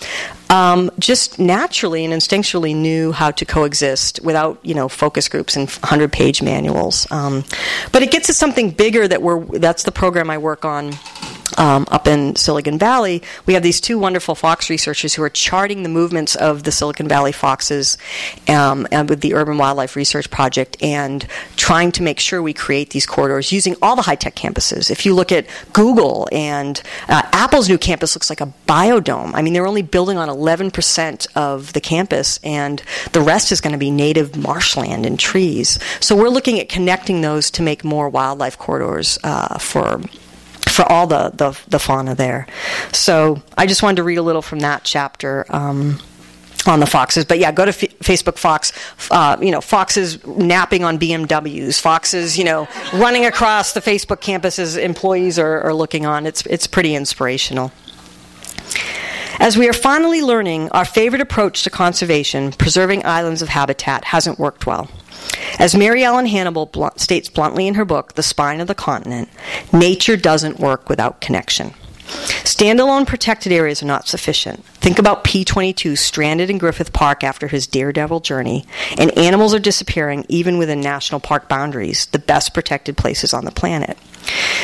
um, 0.50 0.90
just 1.00 1.40
naturally 1.40 2.06
and 2.06 2.14
instinctually 2.14 2.76
knew 2.76 3.12
how 3.12 3.32
to 3.32 3.46
coexist 3.46 4.20
without 4.24 4.60
you 4.64 4.74
know 4.74 4.88
focus 4.88 5.28
groups 5.28 5.56
and 5.56 5.70
hundred 5.84 6.12
page 6.12 6.42
manuals. 6.42 7.10
Um, 7.12 7.44
but 7.92 8.04
it 8.04 8.12
gets 8.12 8.28
to 8.28 8.34
something 8.34 8.72
bigger 8.72 9.08
that 9.08 9.22
we're 9.22 9.44
that's 9.60 9.84
the 9.84 9.92
program 9.92 10.30
I 10.30 10.38
work 10.38 10.66
on 10.66 10.94
um, 11.58 11.88
up 11.90 12.08
in 12.08 12.36
Silicon 12.36 12.78
Valley, 12.78 13.24
we 13.46 13.54
have 13.54 13.64
these 13.64 13.82
two 13.82 13.98
wonderful 13.98 14.36
fox 14.36 14.70
researchers 14.70 15.14
who 15.14 15.24
are 15.24 15.30
charting 15.30 15.84
the 15.84 15.90
movements 15.90 16.36
of 16.36 16.64
the 16.64 16.72
Silicon 16.72 17.08
Valley 17.08 17.32
foxes 17.32 17.98
um, 18.48 18.88
and 18.92 19.10
with 19.10 19.22
the 19.22 19.34
Urban 19.34 19.58
Wildlife 19.58 19.96
Research 19.96 20.30
Project 20.30 20.78
and 20.82 21.26
trying 21.56 21.92
to 21.94 22.04
make 22.04 22.17
sure 22.20 22.42
we 22.42 22.54
create 22.54 22.92
these 22.92 23.06
corridors 23.06 23.52
using 23.52 23.76
all 23.82 23.96
the 23.96 24.02
high 24.02 24.16
tech 24.16 24.36
campuses. 24.36 24.90
If 24.90 25.06
you 25.06 25.14
look 25.14 25.32
at 25.32 25.48
Google 25.74 26.28
and 26.32 26.82
uh, 27.08 27.24
Apple's 27.32 27.70
new 27.70 27.78
campus 27.78 28.16
looks 28.16 28.30
like 28.30 28.42
a 28.42 28.52
biodome. 28.68 29.32
I 29.34 29.42
mean, 29.42 29.54
they're 29.54 29.68
only 29.68 29.82
building 29.82 30.18
on 30.18 30.30
11% 30.30 31.28
of 31.36 31.74
the 31.74 31.82
campus, 31.82 32.40
and 32.44 32.82
the 33.14 33.22
rest 33.22 33.52
is 33.52 33.62
going 33.62 33.74
to 33.74 33.80
be 33.80 33.92
native 33.92 34.36
marshland 34.36 35.06
and 35.06 35.20
trees. 35.20 35.80
So 36.00 36.16
we're 36.16 36.30
looking 36.30 36.60
at 36.60 36.70
connecting 36.70 37.22
those 37.22 37.52
to 37.52 37.62
make 37.62 37.84
more 37.84 38.10
wildlife 38.10 38.58
corridors 38.58 39.18
uh, 39.24 39.58
for 39.58 40.02
for 40.78 40.84
all 40.92 41.08
the, 41.08 41.32
the, 41.34 41.60
the 41.70 41.80
fauna 41.80 42.14
there. 42.14 42.46
So 42.92 43.42
I 43.58 43.66
just 43.66 43.82
wanted 43.82 43.96
to 43.96 44.04
read 44.04 44.18
a 44.18 44.22
little 44.22 44.44
from 44.44 44.60
that 44.60 44.84
chapter. 44.84 45.44
Um, 45.50 46.00
on 46.66 46.80
the 46.80 46.86
foxes. 46.86 47.26
But 47.26 47.40
yeah, 47.40 47.52
go 47.52 47.66
to 47.66 47.70
F- 47.70 48.00
Facebook 48.00 48.38
Fox. 48.38 48.72
Uh, 49.12 49.38
you 49.42 49.52
know, 49.52 49.62
foxes 49.62 50.26
napping 50.26 50.84
on 50.84 50.98
BMWs. 50.98 51.80
Foxes, 51.80 52.38
you 52.38 52.44
know, 52.44 52.68
running 52.94 53.26
across 53.26 53.74
the 53.74 53.82
Facebook 53.82 54.22
campuses. 54.22 54.78
Employees 54.78 55.38
are, 55.38 55.62
are 55.62 55.74
looking 55.74 56.06
on. 56.06 56.26
It's 56.26 56.46
it's 56.46 56.68
pretty 56.68 56.96
inspirational. 56.96 57.72
As 59.40 59.56
we 59.56 59.70
are 59.70 59.74
finally 59.74 60.24
learning, 60.24 60.70
our 60.72 60.84
favorite 60.84 61.22
approach 61.22 61.64
to 61.64 61.70
conservation, 61.70 62.52
preserving 62.54 63.06
islands 63.06 63.44
of 63.44 63.50
habitat, 63.50 64.06
hasn't 64.06 64.40
worked 64.40 64.66
well. 64.66 64.90
As 65.60 65.76
Mary 65.76 66.04
Ellen 66.04 66.26
Hannibal 66.26 66.72
states 66.96 67.30
bluntly 67.30 67.68
in 67.68 67.76
her 67.76 67.86
book, 67.86 68.14
The 68.14 68.24
Spine 68.24 68.62
of 68.62 68.68
the 68.68 68.74
Continent, 68.74 69.30
nature 69.72 70.18
doesn't 70.18 70.60
work 70.60 70.90
without 70.90 71.22
connection. 71.22 71.74
Standalone 72.08 73.06
protected 73.06 73.52
areas 73.52 73.84
are 73.84 73.88
not 73.88 74.08
sufficient. 74.08 74.64
Think 74.66 75.00
about 75.00 75.24
P22 75.24 75.98
stranded 75.98 76.50
in 76.50 76.58
Griffith 76.58 76.94
Park 76.94 77.24
after 77.24 77.48
his 77.48 77.68
daredevil 77.68 78.22
journey, 78.22 78.66
and 78.98 79.16
animals 79.18 79.54
are 79.54 79.60
disappearing 79.60 80.26
even 80.30 80.58
within 80.58 80.82
national 80.82 81.20
park 81.20 81.50
boundaries, 81.50 82.06
the 82.08 82.20
best 82.20 82.54
protected 82.54 82.98
places 82.98 83.34
on 83.34 83.46
the 83.46 83.52
planet. 83.52 83.98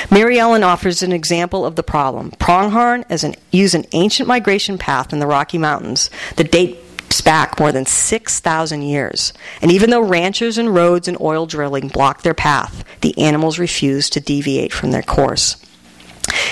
Mary 0.09 0.39
Ellen 0.39 0.63
offers 0.63 1.03
an 1.03 1.11
example 1.11 1.65
of 1.65 1.75
the 1.75 1.83
problem. 1.83 2.31
Pronghorn 2.31 3.05
an, 3.09 3.35
use 3.51 3.73
an 3.73 3.85
ancient 3.93 4.27
migration 4.27 4.77
path 4.77 5.13
in 5.13 5.19
the 5.19 5.27
Rocky 5.27 5.57
Mountains 5.57 6.09
that 6.35 6.51
dates 6.51 7.21
back 7.21 7.59
more 7.59 7.71
than 7.71 7.85
6,000 7.85 8.81
years. 8.81 9.33
And 9.61 9.71
even 9.71 9.89
though 9.89 10.01
ranchers 10.01 10.57
and 10.57 10.73
roads 10.73 11.07
and 11.07 11.19
oil 11.21 11.45
drilling 11.45 11.87
block 11.87 12.23
their 12.23 12.33
path, 12.33 12.83
the 13.01 13.17
animals 13.17 13.59
refuse 13.59 14.09
to 14.11 14.19
deviate 14.19 14.73
from 14.73 14.91
their 14.91 15.03
course. 15.03 15.62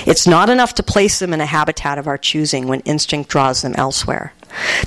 It's 0.05 0.27
not 0.27 0.49
enough 0.49 0.75
to 0.75 0.83
place 0.83 1.19
them 1.19 1.33
in 1.33 1.41
a 1.41 1.45
habitat 1.45 1.97
of 1.97 2.07
our 2.07 2.17
choosing 2.17 2.67
when 2.67 2.81
instinct 2.81 3.29
draws 3.29 3.61
them 3.61 3.75
elsewhere. 3.75 4.33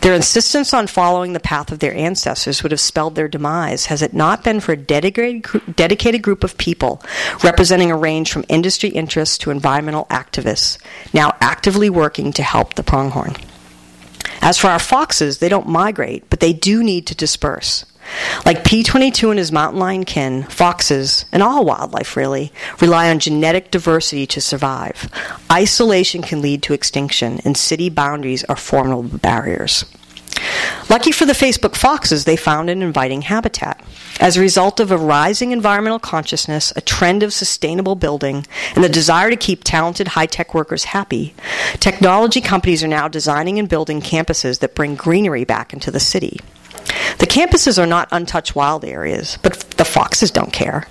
Their 0.03 0.15
insistence 0.15 0.75
on 0.75 0.87
following 0.87 1.33
the 1.33 1.41
path 1.41 1.73
of 1.73 1.79
their 1.79 1.95
ancestors 1.95 2.63
would 2.63 2.73
have 2.73 2.81
spelled 2.81 3.15
their 3.15 3.29
demise 3.29 3.87
had 3.87 4.03
it 4.03 4.13
not 4.13 4.45
been 4.45 4.61
for 4.61 4.73
a 4.73 4.77
dedicated, 4.77 5.47
dedicated 5.75 6.23
group 6.23 6.45
of 6.45 6.59
people 6.59 7.03
representing 7.43 7.91
a 7.91 7.97
range 7.97 8.31
from 8.31 8.45
industry 8.49 8.91
interests 8.91 9.39
to 9.39 9.51
environmental 9.51 10.05
activists, 10.07 10.79
now 11.15 11.35
actively 11.41 11.89
working 11.89 12.33
to 12.33 12.43
help 12.43 12.75
the 12.75 12.83
pronghorn. 12.83 13.35
As 14.43 14.59
for 14.59 14.69
our 14.69 14.79
foxes, 14.79 15.39
they 15.39 15.49
don't 15.49 15.69
migrate, 15.69 16.29
but 16.29 16.41
they 16.41 16.53
do 16.53 16.83
need 16.83 17.07
to 17.07 17.15
disperse. 17.15 17.87
Like 18.45 18.65
P22 18.65 19.31
and 19.31 19.39
his 19.39 19.53
mountain 19.53 19.81
lion 19.81 20.05
kin, 20.05 20.45
foxes, 20.45 21.25
and 21.33 21.43
all 21.43 21.65
wildlife 21.65 22.17
really, 22.17 22.53
rely 22.81 23.11
on 23.11 23.19
genetic 23.19 23.71
diversity 23.71 24.27
to 24.27 24.41
survive. 24.41 25.11
Isolation 25.51 26.23
can 26.23 26.43
lead 26.43 26.63
to 26.65 26.75
extinction, 26.75 27.41
and 27.45 27.57
city 27.57 27.89
boundaries 27.89 28.45
are 28.45 28.57
formidable 28.57 29.19
barriers. 29.19 29.85
Lucky 30.91 31.13
for 31.13 31.25
the 31.25 31.33
Facebook 31.33 31.75
foxes, 31.75 32.25
they 32.25 32.37
found 32.37 32.69
an 32.69 32.83
inviting 32.83 33.23
habitat. 33.23 33.83
As 34.21 34.37
a 34.37 34.41
result 34.41 34.81
of 34.81 34.91
a 34.91 34.99
rising 34.99 35.51
environmental 35.51 35.99
consciousness, 35.99 36.73
a 36.77 36.81
trend 36.81 37.23
of 37.23 37.33
sustainable 37.33 37.95
building, 37.95 38.47
and 38.75 38.85
the 38.85 38.89
desire 38.89 39.31
to 39.31 39.37
keep 39.37 39.65
talented 39.65 40.09
high 40.09 40.27
tech 40.27 40.55
workers 40.55 40.85
happy, 40.85 41.35
technology 41.81 42.41
companies 42.41 42.85
are 42.85 42.89
now 42.89 43.09
designing 43.09 43.59
and 43.59 43.69
building 43.69 44.01
campuses 44.01 44.61
that 44.61 44.75
bring 44.75 44.95
greenery 44.95 45.45
back 45.45 45.73
into 45.73 45.91
the 45.91 46.01
city. 46.01 46.41
The 47.19 47.27
campuses 47.27 47.79
are 47.79 47.87
not 47.87 48.09
untouched 48.13 48.55
wild 48.55 48.85
areas, 48.85 49.39
but 49.43 49.55
the 49.77 49.85
foxes 49.85 50.31
don't 50.31 50.53
care. 50.53 50.87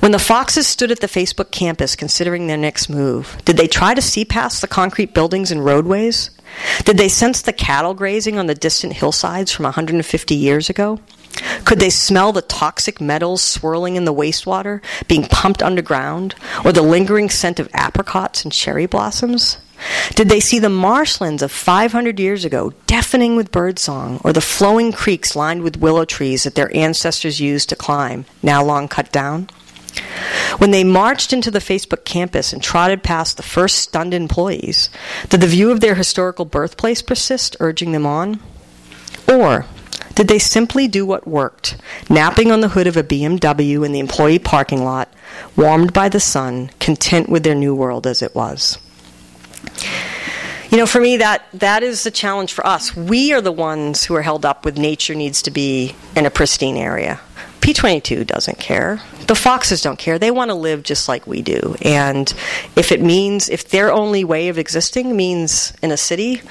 When 0.00 0.12
the 0.12 0.18
Foxes 0.18 0.66
stood 0.66 0.90
at 0.90 1.00
the 1.00 1.06
Facebook 1.06 1.50
campus 1.50 1.96
considering 1.96 2.46
their 2.46 2.56
next 2.56 2.88
move, 2.88 3.36
did 3.44 3.56
they 3.56 3.66
try 3.66 3.94
to 3.94 4.02
see 4.02 4.24
past 4.24 4.60
the 4.60 4.68
concrete 4.68 5.14
buildings 5.14 5.50
and 5.50 5.64
roadways? 5.64 6.30
Did 6.84 6.98
they 6.98 7.08
sense 7.08 7.42
the 7.42 7.52
cattle 7.52 7.94
grazing 7.94 8.38
on 8.38 8.46
the 8.46 8.54
distant 8.54 8.92
hillsides 8.92 9.52
from 9.52 9.64
150 9.64 10.34
years 10.34 10.68
ago? 10.68 11.00
Could 11.64 11.80
they 11.80 11.90
smell 11.90 12.32
the 12.32 12.42
toxic 12.42 13.00
metals 13.00 13.42
swirling 13.42 13.96
in 13.96 14.04
the 14.04 14.14
wastewater 14.14 14.80
being 15.08 15.24
pumped 15.24 15.62
underground, 15.62 16.34
or 16.64 16.72
the 16.72 16.82
lingering 16.82 17.28
scent 17.30 17.58
of 17.58 17.68
apricots 17.72 18.44
and 18.44 18.52
cherry 18.52 18.86
blossoms? 18.86 19.58
Did 20.14 20.28
they 20.28 20.40
see 20.40 20.58
the 20.58 20.68
marshlands 20.68 21.42
of 21.42 21.52
500 21.52 22.18
years 22.18 22.44
ago 22.44 22.72
deafening 22.86 23.36
with 23.36 23.52
birdsong, 23.52 24.20
or 24.24 24.32
the 24.32 24.40
flowing 24.40 24.92
creeks 24.92 25.36
lined 25.36 25.62
with 25.62 25.76
willow 25.76 26.04
trees 26.04 26.44
that 26.44 26.54
their 26.54 26.74
ancestors 26.74 27.40
used 27.40 27.68
to 27.68 27.76
climb, 27.76 28.24
now 28.42 28.64
long 28.64 28.88
cut 28.88 29.12
down? 29.12 29.48
When 30.58 30.70
they 30.70 30.84
marched 30.84 31.32
into 31.32 31.50
the 31.50 31.58
Facebook 31.58 32.04
campus 32.04 32.52
and 32.52 32.62
trotted 32.62 33.02
past 33.02 33.36
the 33.36 33.42
first 33.42 33.76
stunned 33.76 34.14
employees, 34.14 34.90
did 35.28 35.40
the 35.40 35.46
view 35.46 35.70
of 35.70 35.80
their 35.80 35.94
historical 35.94 36.44
birthplace 36.44 37.02
persist, 37.02 37.56
urging 37.60 37.92
them 37.92 38.06
on? 38.06 38.40
Or 39.28 39.66
did 40.14 40.28
they 40.28 40.38
simply 40.38 40.88
do 40.88 41.04
what 41.04 41.26
worked, 41.26 41.76
napping 42.08 42.50
on 42.50 42.60
the 42.60 42.70
hood 42.70 42.86
of 42.86 42.96
a 42.96 43.02
BMW 43.02 43.84
in 43.84 43.92
the 43.92 44.00
employee 44.00 44.38
parking 44.38 44.84
lot, 44.84 45.12
warmed 45.56 45.92
by 45.92 46.08
the 46.08 46.20
sun, 46.20 46.70
content 46.80 47.28
with 47.28 47.42
their 47.42 47.54
new 47.54 47.74
world 47.74 48.06
as 48.06 48.22
it 48.22 48.34
was? 48.34 48.78
You 50.70 50.78
know, 50.78 50.86
for 50.86 51.00
me, 51.00 51.18
that, 51.18 51.46
that 51.54 51.82
is 51.82 52.02
the 52.02 52.10
challenge 52.10 52.52
for 52.52 52.66
us. 52.66 52.94
We 52.94 53.32
are 53.32 53.40
the 53.40 53.52
ones 53.52 54.04
who 54.04 54.14
are 54.14 54.22
held 54.22 54.44
up 54.44 54.64
with 54.64 54.76
nature 54.76 55.14
needs 55.14 55.42
to 55.42 55.50
be 55.50 55.94
in 56.16 56.26
a 56.26 56.30
pristine 56.30 56.76
area. 56.76 57.20
P22 57.60 58.26
doesn't 58.26 58.58
care. 58.58 59.00
The 59.26 59.34
foxes 59.34 59.80
don't 59.80 59.98
care. 59.98 60.18
They 60.18 60.30
want 60.30 60.50
to 60.50 60.54
live 60.54 60.82
just 60.82 61.08
like 61.08 61.26
we 61.26 61.42
do. 61.42 61.76
And 61.82 62.32
if 62.76 62.92
it 62.92 63.00
means, 63.00 63.48
if 63.48 63.68
their 63.68 63.92
only 63.92 64.24
way 64.24 64.48
of 64.48 64.58
existing 64.58 65.16
means 65.16 65.72
in 65.82 65.90
a 65.90 65.96
city, 65.96 66.42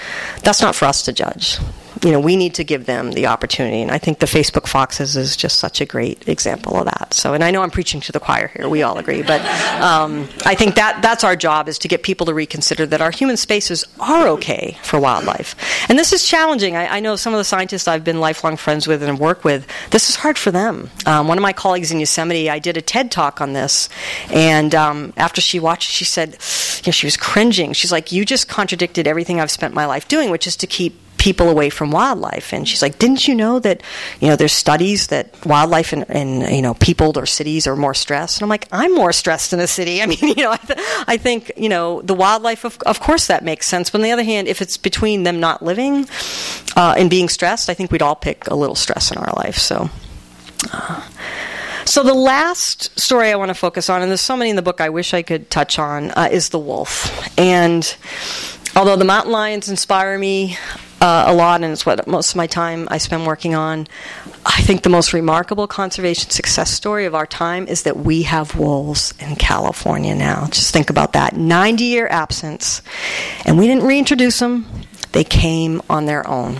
that's 0.44 0.62
not 0.62 0.76
for 0.76 0.86
us 0.86 1.04
to 1.04 1.14
judge 1.14 1.58
you 2.04 2.12
know, 2.12 2.20
we 2.20 2.36
need 2.36 2.54
to 2.56 2.64
give 2.64 2.86
them 2.86 3.12
the 3.12 3.28
opportunity. 3.28 3.82
And 3.82 3.92
I 3.92 3.98
think 3.98 4.20
the 4.20 4.26
Facebook 4.26 4.68
Foxes 4.68 5.16
is 5.16 5.36
just 5.36 5.60
such 5.60 5.82
a 5.82 5.86
great 5.86 6.28
example 6.28 6.78
of 6.78 6.86
that. 6.86 7.14
So, 7.14 7.34
and 7.34 7.44
I 7.44 7.52
know 7.52 7.62
I'm 7.62 7.72
preaching 7.72 8.02
to 8.02 8.12
the 8.12 8.20
choir 8.20 8.50
here. 8.56 8.68
We 8.68 8.84
all 8.84 8.98
agree, 8.98 9.22
but 9.22 9.42
um, 9.82 10.28
I 10.46 10.56
think 10.56 10.76
that 10.76 11.02
that's 11.02 11.24
our 11.24 11.36
job 11.36 11.68
is 11.68 11.80
to 11.80 11.88
get 11.88 12.04
people 12.04 12.26
to 12.26 12.34
reconsider 12.34 12.86
that 12.88 13.02
our 13.02 13.12
human 13.12 13.38
spaces 13.38 13.86
are 14.00 14.28
okay 14.30 14.78
for 14.84 15.00
wildlife. 15.00 15.56
And 15.90 15.98
this 15.98 16.14
is 16.14 16.26
challenging. 16.26 16.76
I, 16.76 16.98
I 16.98 17.00
know 17.00 17.16
some 17.16 17.34
of 17.34 17.38
the 17.38 17.44
scientists 17.44 17.88
I've 17.88 18.04
been 18.04 18.20
lifelong 18.20 18.58
friends 18.58 18.88
with 18.88 19.02
and 19.02 19.20
work 19.20 19.44
with. 19.44 19.68
This 19.92 20.10
is 20.10 20.16
hard 20.16 20.38
for 20.38 20.52
them. 20.52 20.90
Um, 21.06 21.28
one 21.28 21.38
of 21.38 21.42
my 21.42 21.54
colleagues 21.54 21.92
in 21.92 22.00
Yosemite, 22.00 22.50
I 22.50 22.60
did 22.60 22.78
a 22.78 22.82
TED 22.82 23.12
talk 23.12 23.42
on 23.42 23.54
this, 23.54 23.90
and 24.32 24.74
um, 24.76 25.14
after 25.18 25.42
she 25.42 25.60
watched, 25.60 25.90
she 25.90 26.06
said, 26.06 26.30
you 26.32 26.88
know, 26.88 26.92
she 26.92 27.08
was 27.08 27.18
cringing. 27.18 27.74
She's 27.74 27.92
like, 27.92 28.12
"You 28.12 28.26
just 28.26 28.48
contradicted 28.48 29.08
everything 29.08 29.40
I've 29.40 29.52
spent 29.52 29.74
my 29.74 29.86
life 29.86 30.08
doing, 30.08 30.30
which 30.30 30.48
is 30.48 30.56
to 30.58 30.68
keep 30.68 31.00
people 31.26 31.50
away 31.50 31.72
from 31.72 31.90
wildlife. 31.90 32.54
And 32.54 32.68
she's 32.68 32.84
like, 32.84 33.00
didn't 33.00 33.28
you 33.28 33.34
know 33.34 33.58
that, 33.58 33.82
you 34.20 34.28
know, 34.28 34.36
there's 34.36 34.52
studies 34.52 35.08
that 35.08 35.34
wildlife 35.44 35.92
and, 35.92 36.44
you 36.56 36.62
know, 36.62 36.76
people 36.76 37.18
or 37.18 37.26
cities 37.26 37.66
are 37.66 37.76
more 37.76 37.96
stressed? 37.96 38.38
And 38.38 38.44
I'm 38.44 38.50
like, 38.50 38.68
I'm 38.72 38.94
more 38.94 39.12
stressed 39.12 39.52
in 39.52 39.60
a 39.60 39.66
city. 39.66 40.02
I 40.04 40.06
mean, 40.06 40.20
you 40.22 40.44
know, 40.44 40.52
I, 40.52 40.58
th- 40.58 40.80
I 41.08 41.18
think, 41.18 41.52
you 41.58 41.68
know, 41.68 42.04
the 42.04 42.14
wildlife, 42.14 42.64
of, 42.64 42.78
of 42.86 43.00
course 43.00 43.26
that 43.26 43.44
makes 43.44 43.66
sense. 43.66 43.90
But 43.90 44.02
on 44.02 44.04
the 44.04 44.12
other 44.12 44.24
hand, 44.24 44.48
if 44.48 44.62
it's 44.62 44.78
between 44.78 45.24
them 45.24 45.40
not 45.40 45.64
living 45.64 46.08
uh, 46.76 46.94
and 46.96 47.10
being 47.10 47.28
stressed, 47.28 47.72
I 47.72 47.74
think 47.74 47.92
we'd 47.92 48.04
all 48.04 48.16
pick 48.16 48.48
a 48.48 48.56
little 48.56 48.76
stress 48.76 49.10
in 49.10 49.18
our 49.18 49.34
life. 49.36 49.58
So. 49.58 49.90
Uh, 50.72 51.02
so 51.86 52.04
the 52.04 52.14
last 52.14 53.00
story 53.00 53.32
I 53.32 53.36
want 53.36 53.50
to 53.50 53.56
focus 53.56 53.90
on, 53.90 54.04
and 54.04 54.12
there's 54.12 54.22
so 54.22 54.38
many 54.38 54.52
in 54.52 54.56
the 54.56 54.62
book 54.62 54.80
I 54.80 54.90
wish 54.90 55.14
I 55.14 55.24
could 55.24 55.50
touch 55.50 55.80
on, 55.80 56.12
uh, 56.12 56.30
is 56.32 56.50
the 56.50 56.60
wolf. 56.60 57.10
And 57.38 57.96
although 58.76 58.96
the 58.96 59.06
mountain 59.06 59.32
lions 59.32 59.70
inspire 59.70 60.18
me 60.20 60.58
uh, 61.06 61.26
a 61.28 61.34
lot, 61.36 61.62
and 61.62 61.72
it's 61.72 61.86
what 61.86 62.08
most 62.08 62.32
of 62.32 62.36
my 62.36 62.48
time 62.48 62.88
I 62.90 62.98
spend 62.98 63.28
working 63.28 63.54
on. 63.54 63.88
I 64.44 64.60
think 64.62 64.82
the 64.82 64.90
most 64.90 65.14
remarkable 65.14 65.68
conservation 65.68 66.32
success 66.32 66.72
story 66.72 67.06
of 67.06 67.14
our 67.14 67.28
time 67.28 67.68
is 67.68 67.84
that 67.84 67.96
we 67.96 68.24
have 68.24 68.56
wolves 68.56 69.14
in 69.20 69.36
California 69.36 70.16
now. 70.16 70.48
Just 70.48 70.74
think 70.74 70.90
about 70.90 71.14
that 71.14 71.36
90 71.36 71.84
year 71.84 72.08
absence, 72.08 72.82
and 73.46 73.60
we 73.60 73.68
didn't 73.68 73.84
reintroduce 73.84 74.40
them, 74.40 74.66
they 75.12 75.24
came 75.24 75.80
on 75.92 76.08
their 76.08 76.28
own. 76.28 76.60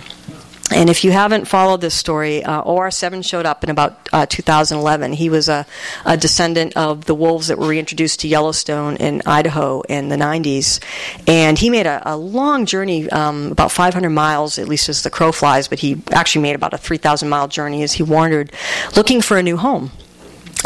And 0.74 0.90
if 0.90 1.04
you 1.04 1.12
haven't 1.12 1.46
followed 1.46 1.80
this 1.80 1.94
story, 1.94 2.42
uh, 2.42 2.64
OR7 2.64 3.24
showed 3.24 3.46
up 3.46 3.62
in 3.62 3.70
about 3.70 4.08
uh, 4.12 4.26
2011. 4.26 5.12
He 5.12 5.30
was 5.30 5.48
a, 5.48 5.64
a, 6.04 6.16
descendant 6.16 6.76
of 6.76 7.04
the 7.04 7.14
wolves 7.14 7.48
that 7.48 7.58
were 7.58 7.68
reintroduced 7.68 8.20
to 8.20 8.28
Yellowstone 8.28 8.96
in 8.96 9.22
Idaho 9.26 9.82
in 9.82 10.08
the 10.08 10.16
90s. 10.16 10.80
And 11.28 11.56
he 11.56 11.70
made 11.70 11.86
a, 11.86 12.02
a 12.04 12.16
long 12.16 12.66
journey, 12.66 13.08
um, 13.10 13.52
about 13.52 13.70
500 13.70 14.10
miles, 14.10 14.58
at 14.58 14.66
least 14.66 14.88
as 14.88 15.02
the 15.02 15.10
crow 15.10 15.30
flies, 15.30 15.68
but 15.68 15.78
he 15.78 16.02
actually 16.10 16.42
made 16.42 16.56
about 16.56 16.74
a 16.74 16.78
3,000 16.78 17.28
mile 17.28 17.46
journey 17.46 17.84
as 17.84 17.92
he 17.92 18.02
wandered 18.02 18.52
looking 18.96 19.20
for 19.20 19.36
a 19.36 19.42
new 19.42 19.56
home 19.56 19.92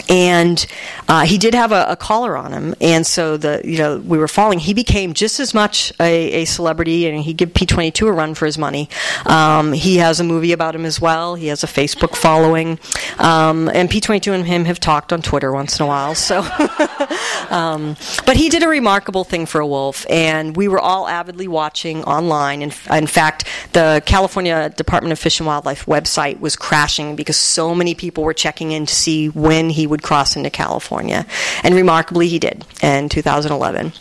and 0.08 0.66
uh, 1.08 1.24
he 1.24 1.38
did 1.38 1.54
have 1.54 1.72
a, 1.72 1.86
a, 1.88 1.96
collar 1.96 2.36
on 2.36 2.52
him, 2.52 2.74
and 2.80 3.06
so 3.06 3.36
the 3.36 3.60
you 3.64 3.78
know 3.78 3.98
we 3.98 4.18
were 4.18 4.28
following. 4.28 4.58
He 4.58 4.74
became 4.74 5.14
just 5.14 5.40
as 5.40 5.54
much 5.54 5.92
a, 6.00 6.42
a 6.42 6.44
celebrity, 6.44 7.06
and 7.06 7.20
he 7.20 7.32
gave 7.32 7.54
P 7.54 7.66
twenty 7.66 7.90
two 7.90 8.08
a 8.08 8.12
run 8.12 8.34
for 8.34 8.46
his 8.46 8.58
money. 8.58 8.88
Um, 9.26 9.72
he 9.72 9.96
has 9.98 10.20
a 10.20 10.24
movie 10.24 10.52
about 10.52 10.74
him 10.74 10.84
as 10.84 11.00
well. 11.00 11.34
He 11.34 11.48
has 11.48 11.64
a 11.64 11.66
Facebook 11.66 12.16
following, 12.16 12.78
um, 13.18 13.68
and 13.68 13.90
P 13.90 14.00
twenty 14.00 14.20
two 14.20 14.32
and 14.32 14.46
him 14.46 14.64
have 14.64 14.80
talked 14.80 15.12
on 15.12 15.22
Twitter 15.22 15.52
once 15.52 15.78
in 15.78 15.84
a 15.84 15.86
while. 15.86 16.14
So, 16.14 16.40
um, 17.50 17.96
but 18.26 18.36
he 18.36 18.48
did 18.48 18.62
a 18.62 18.68
remarkable 18.68 19.24
thing 19.24 19.46
for 19.46 19.60
a 19.60 19.66
wolf, 19.66 20.06
and 20.08 20.56
we 20.56 20.68
were 20.68 20.80
all 20.80 21.08
avidly 21.08 21.48
watching 21.48 22.04
online. 22.04 22.62
In, 22.62 22.72
in 22.90 23.06
fact, 23.06 23.46
the 23.72 24.02
California 24.06 24.70
Department 24.70 25.12
of 25.12 25.18
Fish 25.18 25.40
and 25.40 25.46
Wildlife 25.46 25.86
website 25.86 26.40
was 26.40 26.56
crashing 26.56 27.16
because 27.16 27.36
so 27.36 27.74
many 27.74 27.94
people 27.94 28.24
were 28.24 28.34
checking 28.34 28.72
in 28.72 28.86
to 28.86 28.94
see 28.94 29.28
when 29.28 29.70
he 29.70 29.79
would 29.86 30.02
cross 30.02 30.36
into 30.36 30.50
California. 30.50 31.26
And 31.62 31.74
remarkably, 31.74 32.28
he 32.28 32.38
did 32.38 32.64
in 32.82 33.08
2011. 33.08 33.92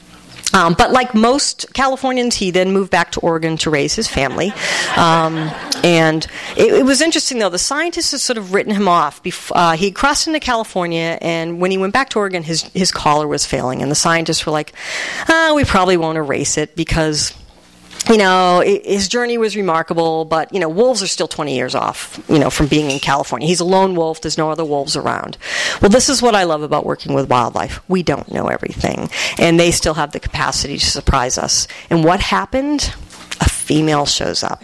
Um, 0.53 0.73
but 0.77 0.91
like 0.91 1.13
most 1.13 1.73
Californians, 1.73 2.35
he 2.35 2.51
then 2.51 2.71
moved 2.71 2.91
back 2.91 3.11
to 3.11 3.19
Oregon 3.19 3.57
to 3.57 3.69
raise 3.69 3.93
his 3.93 4.07
family. 4.07 4.51
Um, 4.97 5.37
and 5.83 6.25
it, 6.57 6.73
it, 6.73 6.85
was 6.85 7.01
interesting, 7.01 7.39
though. 7.39 7.49
The 7.49 7.59
scientists 7.59 8.11
had 8.11 8.21
sort 8.21 8.37
of 8.37 8.53
written 8.53 8.73
him 8.73 8.87
off. 8.87 9.21
Before, 9.21 9.57
uh, 9.57 9.75
he 9.75 9.91
crossed 9.91 10.27
into 10.27 10.39
California, 10.39 11.17
and 11.21 11.61
when 11.61 11.71
he 11.71 11.77
went 11.77 11.93
back 11.93 12.09
to 12.09 12.19
Oregon, 12.19 12.43
his, 12.43 12.63
his 12.73 12.91
collar 12.91 13.27
was 13.27 13.45
failing. 13.45 13.81
And 13.81 13.91
the 13.91 13.95
scientists 13.95 14.45
were 14.45 14.51
like, 14.51 14.73
oh, 15.27 15.53
we 15.55 15.65
probably 15.65 15.97
won't 15.97 16.17
erase 16.17 16.57
it 16.57 16.75
because 16.75 17.33
you 18.09 18.17
know, 18.17 18.61
his 18.61 19.07
journey 19.07 19.37
was 19.37 19.55
remarkable, 19.55 20.25
but, 20.25 20.53
you 20.53 20.59
know, 20.59 20.69
wolves 20.69 21.03
are 21.03 21.07
still 21.07 21.27
20 21.27 21.55
years 21.55 21.75
off, 21.75 22.23
you 22.29 22.39
know, 22.39 22.49
from 22.49 22.67
being 22.67 22.91
in 22.91 22.99
California. 22.99 23.47
He's 23.47 23.59
a 23.59 23.65
lone 23.65 23.95
wolf. 23.95 24.21
There's 24.21 24.37
no 24.37 24.51
other 24.51 24.65
wolves 24.65 24.95
around. 24.95 25.37
Well, 25.81 25.89
this 25.89 26.09
is 26.09 26.21
what 26.21 26.35
I 26.35 26.43
love 26.43 26.61
about 26.61 26.85
working 26.85 27.13
with 27.13 27.29
wildlife. 27.29 27.81
We 27.89 28.03
don't 28.03 28.31
know 28.31 28.47
everything, 28.47 29.09
and 29.37 29.59
they 29.59 29.71
still 29.71 29.95
have 29.95 30.11
the 30.11 30.19
capacity 30.19 30.77
to 30.77 30.85
surprise 30.85 31.37
us. 31.37 31.67
And 31.89 32.03
what 32.03 32.19
happened? 32.19 32.93
A 33.41 33.47
female 33.47 34.05
shows 34.05 34.43
up 34.43 34.61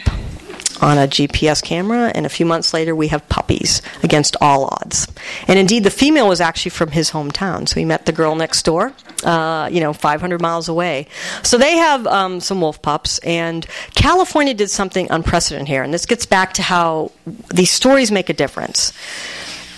on 0.81 0.97
a 0.97 1.07
GPS 1.07 1.63
camera, 1.63 2.11
and 2.13 2.25
a 2.25 2.29
few 2.29 2.45
months 2.45 2.73
later, 2.73 2.95
we 2.95 3.07
have 3.07 3.27
puppies 3.29 3.81
against 4.03 4.35
all 4.41 4.65
odds. 4.65 5.07
And 5.47 5.57
indeed, 5.57 5.83
the 5.83 5.91
female 5.91 6.27
was 6.27 6.41
actually 6.41 6.71
from 6.71 6.91
his 6.91 7.11
hometown, 7.11 7.67
so 7.67 7.79
he 7.79 7.85
met 7.85 8.05
the 8.05 8.11
girl 8.11 8.35
next 8.35 8.63
door, 8.63 8.93
uh, 9.23 9.69
you 9.71 9.79
know, 9.79 9.93
500 9.93 10.41
miles 10.41 10.67
away. 10.67 11.07
So 11.43 11.57
they 11.57 11.77
have 11.77 12.05
um, 12.07 12.39
some 12.39 12.61
wolf 12.61 12.81
pups, 12.81 13.19
and 13.19 13.65
California 13.95 14.53
did 14.53 14.69
something 14.69 15.07
unprecedented 15.09 15.67
here, 15.67 15.83
and 15.83 15.93
this 15.93 16.05
gets 16.05 16.25
back 16.25 16.53
to 16.53 16.61
how 16.61 17.11
these 17.53 17.71
stories 17.71 18.11
make 18.11 18.29
a 18.29 18.33
difference. 18.33 18.93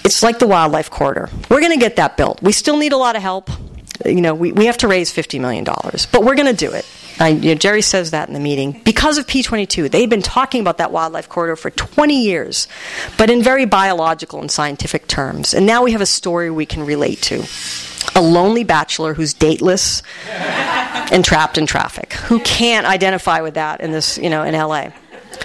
It's 0.03 0.23
like 0.23 0.39
the 0.39 0.47
wildlife 0.47 0.89
corridor. 0.89 1.29
We're 1.49 1.59
going 1.59 1.73
to 1.73 1.79
get 1.79 1.97
that 1.97 2.17
built. 2.17 2.41
We 2.41 2.53
still 2.53 2.77
need 2.77 2.93
a 2.93 2.97
lot 2.97 3.15
of 3.15 3.21
help. 3.21 3.49
You 4.05 4.21
know, 4.21 4.33
we, 4.33 4.51
we 4.51 4.67
have 4.67 4.77
to 4.77 4.87
raise 4.87 5.13
$50 5.13 5.41
million, 5.41 5.65
but 5.65 6.23
we're 6.23 6.35
going 6.35 6.47
to 6.47 6.53
do 6.53 6.71
it. 6.71 6.85
I, 7.19 7.29
you 7.29 7.53
know, 7.53 7.55
Jerry 7.55 7.81
says 7.81 8.11
that 8.11 8.27
in 8.27 8.33
the 8.33 8.39
meeting. 8.39 8.81
Because 8.83 9.17
of 9.17 9.25
P22, 9.25 9.89
they've 9.89 10.09
been 10.09 10.21
talking 10.21 10.61
about 10.61 10.77
that 10.77 10.91
wildlife 10.91 11.29
corridor 11.29 11.55
for 11.55 11.71
20 11.71 12.21
years, 12.21 12.67
but 13.17 13.29
in 13.29 13.41
very 13.41 13.65
biological 13.65 14.39
and 14.39 14.51
scientific 14.51 15.07
terms. 15.07 15.53
And 15.53 15.65
now 15.65 15.83
we 15.83 15.91
have 15.93 16.01
a 16.01 16.05
story 16.05 16.51
we 16.51 16.65
can 16.65 16.85
relate 16.85 17.21
to. 17.23 17.43
A 18.15 18.21
lonely 18.21 18.63
bachelor 18.63 19.13
who's 19.13 19.33
dateless 19.33 20.01
and 20.29 21.25
trapped 21.25 21.57
in 21.57 21.65
traffic. 21.65 22.13
Who 22.13 22.39
can't 22.39 22.87
identify 22.87 23.41
with 23.41 23.55
that 23.55 23.81
in 23.81 23.91
this, 23.91 24.17
you 24.17 24.29
know, 24.29 24.43
in 24.43 24.53
LA? 24.53 24.91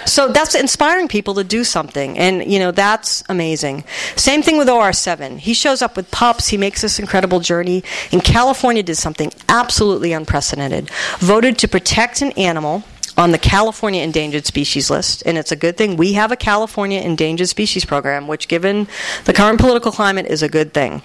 So 0.06 0.28
that's 0.28 0.54
inspiring 0.54 1.08
people 1.08 1.34
to 1.34 1.44
do 1.44 1.64
something, 1.64 2.18
and 2.18 2.50
you 2.50 2.58
know 2.58 2.70
that's 2.70 3.22
amazing. 3.28 3.84
Same 4.16 4.42
thing 4.42 4.58
with 4.58 4.68
OR7. 4.68 5.38
He 5.38 5.54
shows 5.54 5.82
up 5.82 5.96
with 5.96 6.10
pups. 6.10 6.48
He 6.48 6.56
makes 6.56 6.82
this 6.82 6.98
incredible 6.98 7.40
journey. 7.40 7.84
In 8.10 8.20
California, 8.20 8.82
did 8.82 8.96
something 8.96 9.32
absolutely 9.48 10.12
unprecedented. 10.12 10.90
Voted 11.18 11.58
to 11.58 11.68
protect 11.68 12.22
an 12.22 12.32
animal 12.32 12.84
on 13.16 13.30
the 13.30 13.38
California 13.38 14.02
endangered 14.02 14.46
species 14.46 14.90
list, 14.90 15.22
and 15.26 15.36
it's 15.36 15.52
a 15.52 15.56
good 15.56 15.76
thing. 15.76 15.96
We 15.96 16.14
have 16.14 16.32
a 16.32 16.36
California 16.36 17.00
endangered 17.00 17.48
species 17.48 17.84
program, 17.84 18.26
which, 18.26 18.48
given 18.48 18.88
the 19.24 19.32
current 19.32 19.60
political 19.60 19.92
climate, 19.92 20.26
is 20.26 20.42
a 20.42 20.48
good 20.48 20.72
thing. 20.72 21.02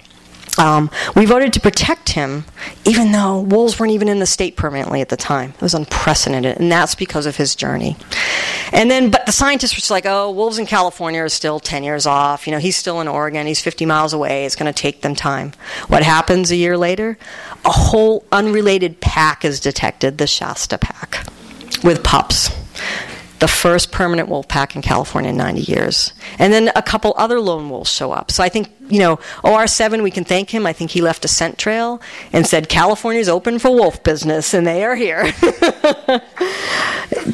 Um, 0.57 0.89
we 1.15 1.25
voted 1.25 1.53
to 1.53 1.59
protect 1.59 2.09
him, 2.09 2.45
even 2.85 3.11
though 3.11 3.41
wolves 3.41 3.79
weren't 3.79 3.91
even 3.91 4.07
in 4.07 4.19
the 4.19 4.25
state 4.25 4.55
permanently 4.55 5.01
at 5.01 5.09
the 5.09 5.17
time. 5.17 5.51
It 5.51 5.61
was 5.61 5.73
unprecedented, 5.73 6.57
and 6.57 6.71
that's 6.71 6.95
because 6.95 7.25
of 7.25 7.35
his 7.35 7.55
journey. 7.55 7.95
And 8.71 8.91
then, 8.91 9.11
but 9.11 9.25
the 9.25 9.31
scientists 9.31 9.89
were 9.89 9.93
like, 9.93 10.05
oh, 10.05 10.31
wolves 10.31 10.57
in 10.57 10.65
California 10.65 11.21
are 11.21 11.29
still 11.29 11.59
10 11.59 11.83
years 11.83 12.05
off. 12.05 12.47
You 12.47 12.51
know, 12.51 12.59
he's 12.59 12.75
still 12.75 12.99
in 13.01 13.07
Oregon. 13.07 13.47
He's 13.47 13.61
50 13.61 13.85
miles 13.85 14.13
away. 14.13 14.45
It's 14.45 14.55
going 14.55 14.71
to 14.71 14.81
take 14.81 15.01
them 15.01 15.15
time. 15.15 15.53
What 15.87 16.03
happens 16.03 16.51
a 16.51 16.55
year 16.55 16.77
later? 16.77 17.17
A 17.65 17.71
whole 17.71 18.25
unrelated 18.31 18.99
pack 18.99 19.45
is 19.45 19.59
detected, 19.59 20.17
the 20.17 20.27
Shasta 20.27 20.77
pack, 20.77 21.25
with 21.83 22.03
pups 22.03 22.51
the 23.39 23.47
first 23.47 23.91
permanent 23.91 24.29
wolf 24.29 24.47
pack 24.47 24.75
in 24.75 24.81
California 24.81 25.29
in 25.29 25.37
90 25.37 25.61
years. 25.61 26.13
And 26.39 26.51
then 26.51 26.71
a 26.75 26.81
couple 26.81 27.13
other 27.17 27.39
lone 27.39 27.69
wolves 27.69 27.91
show 27.91 28.11
up. 28.11 28.31
So 28.31 28.43
I 28.43 28.49
think, 28.49 28.69
you 28.89 28.99
know, 28.99 29.17
OR7, 29.43 30.01
we 30.01 30.11
can 30.11 30.23
thank 30.23 30.49
him. 30.49 30.65
I 30.65 30.73
think 30.73 30.91
he 30.91 31.01
left 31.01 31.23
a 31.25 31.27
scent 31.27 31.57
trail 31.57 32.01
and 32.33 32.47
said, 32.47 32.67
California's 32.69 33.29
open 33.29 33.59
for 33.59 33.69
wolf 33.69 34.03
business, 34.03 34.53
and 34.53 34.65
they 34.65 34.83
are 34.83 34.95
here. 34.95 35.23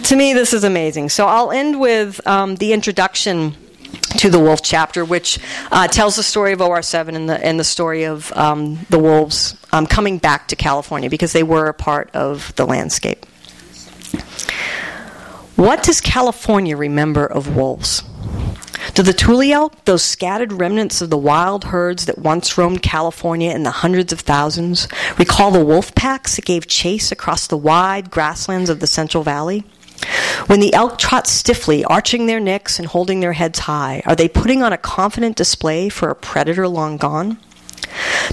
to 0.04 0.16
me, 0.16 0.34
this 0.34 0.54
is 0.54 0.64
amazing. 0.64 1.10
So 1.10 1.26
I'll 1.28 1.52
end 1.52 1.80
with 1.80 2.26
um, 2.28 2.56
the 2.56 2.74
introduction 2.74 3.56
to 4.18 4.30
the 4.30 4.40
wolf 4.40 4.62
chapter, 4.62 5.06
which 5.06 5.40
uh, 5.72 5.88
tells 5.88 6.16
the 6.16 6.24
story 6.24 6.54
of 6.54 6.60
OR7 6.60 7.16
and 7.16 7.30
the, 7.30 7.46
and 7.46 7.60
the 7.60 7.64
story 7.64 8.04
of 8.04 8.32
um, 8.34 8.86
the 8.90 9.00
wolves 9.00 9.56
um, 9.72 9.88
coming 9.88 10.18
back 10.18 10.50
to 10.50 10.56
California 10.56 11.10
because 11.10 11.34
they 11.34 11.44
were 11.44 11.68
a 11.68 11.74
part 11.74 12.10
of 12.14 12.54
the 12.56 12.66
landscape. 12.66 13.26
What 15.56 15.84
does 15.84 16.02
California 16.02 16.76
remember 16.76 17.28
of 17.28 17.56
wolves? 17.56 18.02
Do 18.96 19.04
the 19.04 19.14
Tule 19.14 19.54
elk, 19.54 19.86
those 19.86 20.04
scattered 20.04 20.52
remnants 20.52 21.00
of 21.00 21.12
the 21.12 21.18
wild 21.18 21.66
herds 21.66 22.08
that 22.08 22.18
once 22.18 22.58
roamed 22.58 22.82
California 22.82 23.52
in 23.52 23.62
the 23.62 23.70
hundreds 23.70 24.12
of 24.12 24.22
thousands, 24.22 24.88
recall 25.20 25.52
the 25.52 25.64
wolf 25.64 25.94
packs 25.94 26.38
that 26.38 26.46
gave 26.46 26.66
chase 26.66 27.12
across 27.12 27.46
the 27.46 27.58
wide 27.58 28.10
grasslands 28.10 28.68
of 28.68 28.80
the 28.80 28.88
Central 28.88 29.24
Valley? 29.24 29.64
When 30.48 30.60
the 30.60 30.74
elk 30.74 30.98
trot 30.98 31.28
stiffly, 31.28 31.86
arching 31.86 32.26
their 32.26 32.40
necks 32.40 32.80
and 32.80 32.88
holding 32.88 33.20
their 33.20 33.34
heads 33.34 33.60
high, 33.60 34.02
are 34.08 34.16
they 34.16 34.28
putting 34.28 34.64
on 34.64 34.74
a 34.74 34.78
confident 34.78 35.36
display 35.36 35.88
for 35.88 36.10
a 36.10 36.16
predator 36.16 36.68
long 36.68 36.98
gone? 36.98 37.38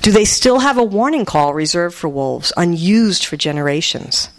Do 0.01 0.11
they 0.11 0.25
still 0.25 0.61
have 0.61 0.79
a 0.79 0.83
warning 0.83 1.27
call 1.27 1.53
reserved 1.53 1.95
for 1.95 2.09
wolves, 2.09 2.51
unused 2.57 3.27
for 3.27 3.37
generations? 3.37 4.31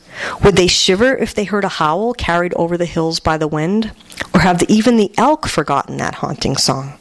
Would 0.43 0.55
they 0.55 0.67
shiver 0.67 1.15
if 1.15 1.33
they 1.33 1.43
heard 1.43 1.63
a 1.63 1.69
howl 1.69 2.13
carried 2.13 2.53
over 2.55 2.77
the 2.77 2.85
hills 2.85 3.19
by 3.19 3.37
the 3.37 3.47
wind? 3.47 3.91
Or 4.33 4.41
have 4.41 4.61
even 4.69 4.97
the 4.97 5.11
elk 5.17 5.47
forgotten 5.47 5.97
that 5.97 6.15
haunting 6.15 6.57
song? 6.57 6.97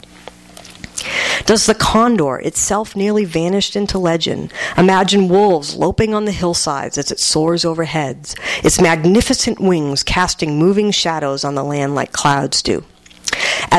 Does 1.47 1.67
the 1.67 1.75
condor, 1.75 2.39
itself 2.39 2.95
nearly 2.95 3.25
vanished 3.25 3.75
into 3.75 3.99
legend, 3.99 4.53
imagine 4.77 5.29
wolves 5.29 5.75
loping 5.75 6.15
on 6.15 6.25
the 6.25 6.33
hillsides 6.33 6.99
as 6.99 7.11
it 7.11 7.19
soars 7.19 7.65
overhead, 7.65 8.35
its 8.63 8.81
magnificent 8.81 9.59
wings 9.59 10.03
casting 10.03 10.59
moving 10.59 10.91
shadows 10.91 11.43
on 11.43 11.55
the 11.55 11.65
land 11.65 11.95
like 11.95 12.13
clouds 12.13 12.63
do? 12.63 12.85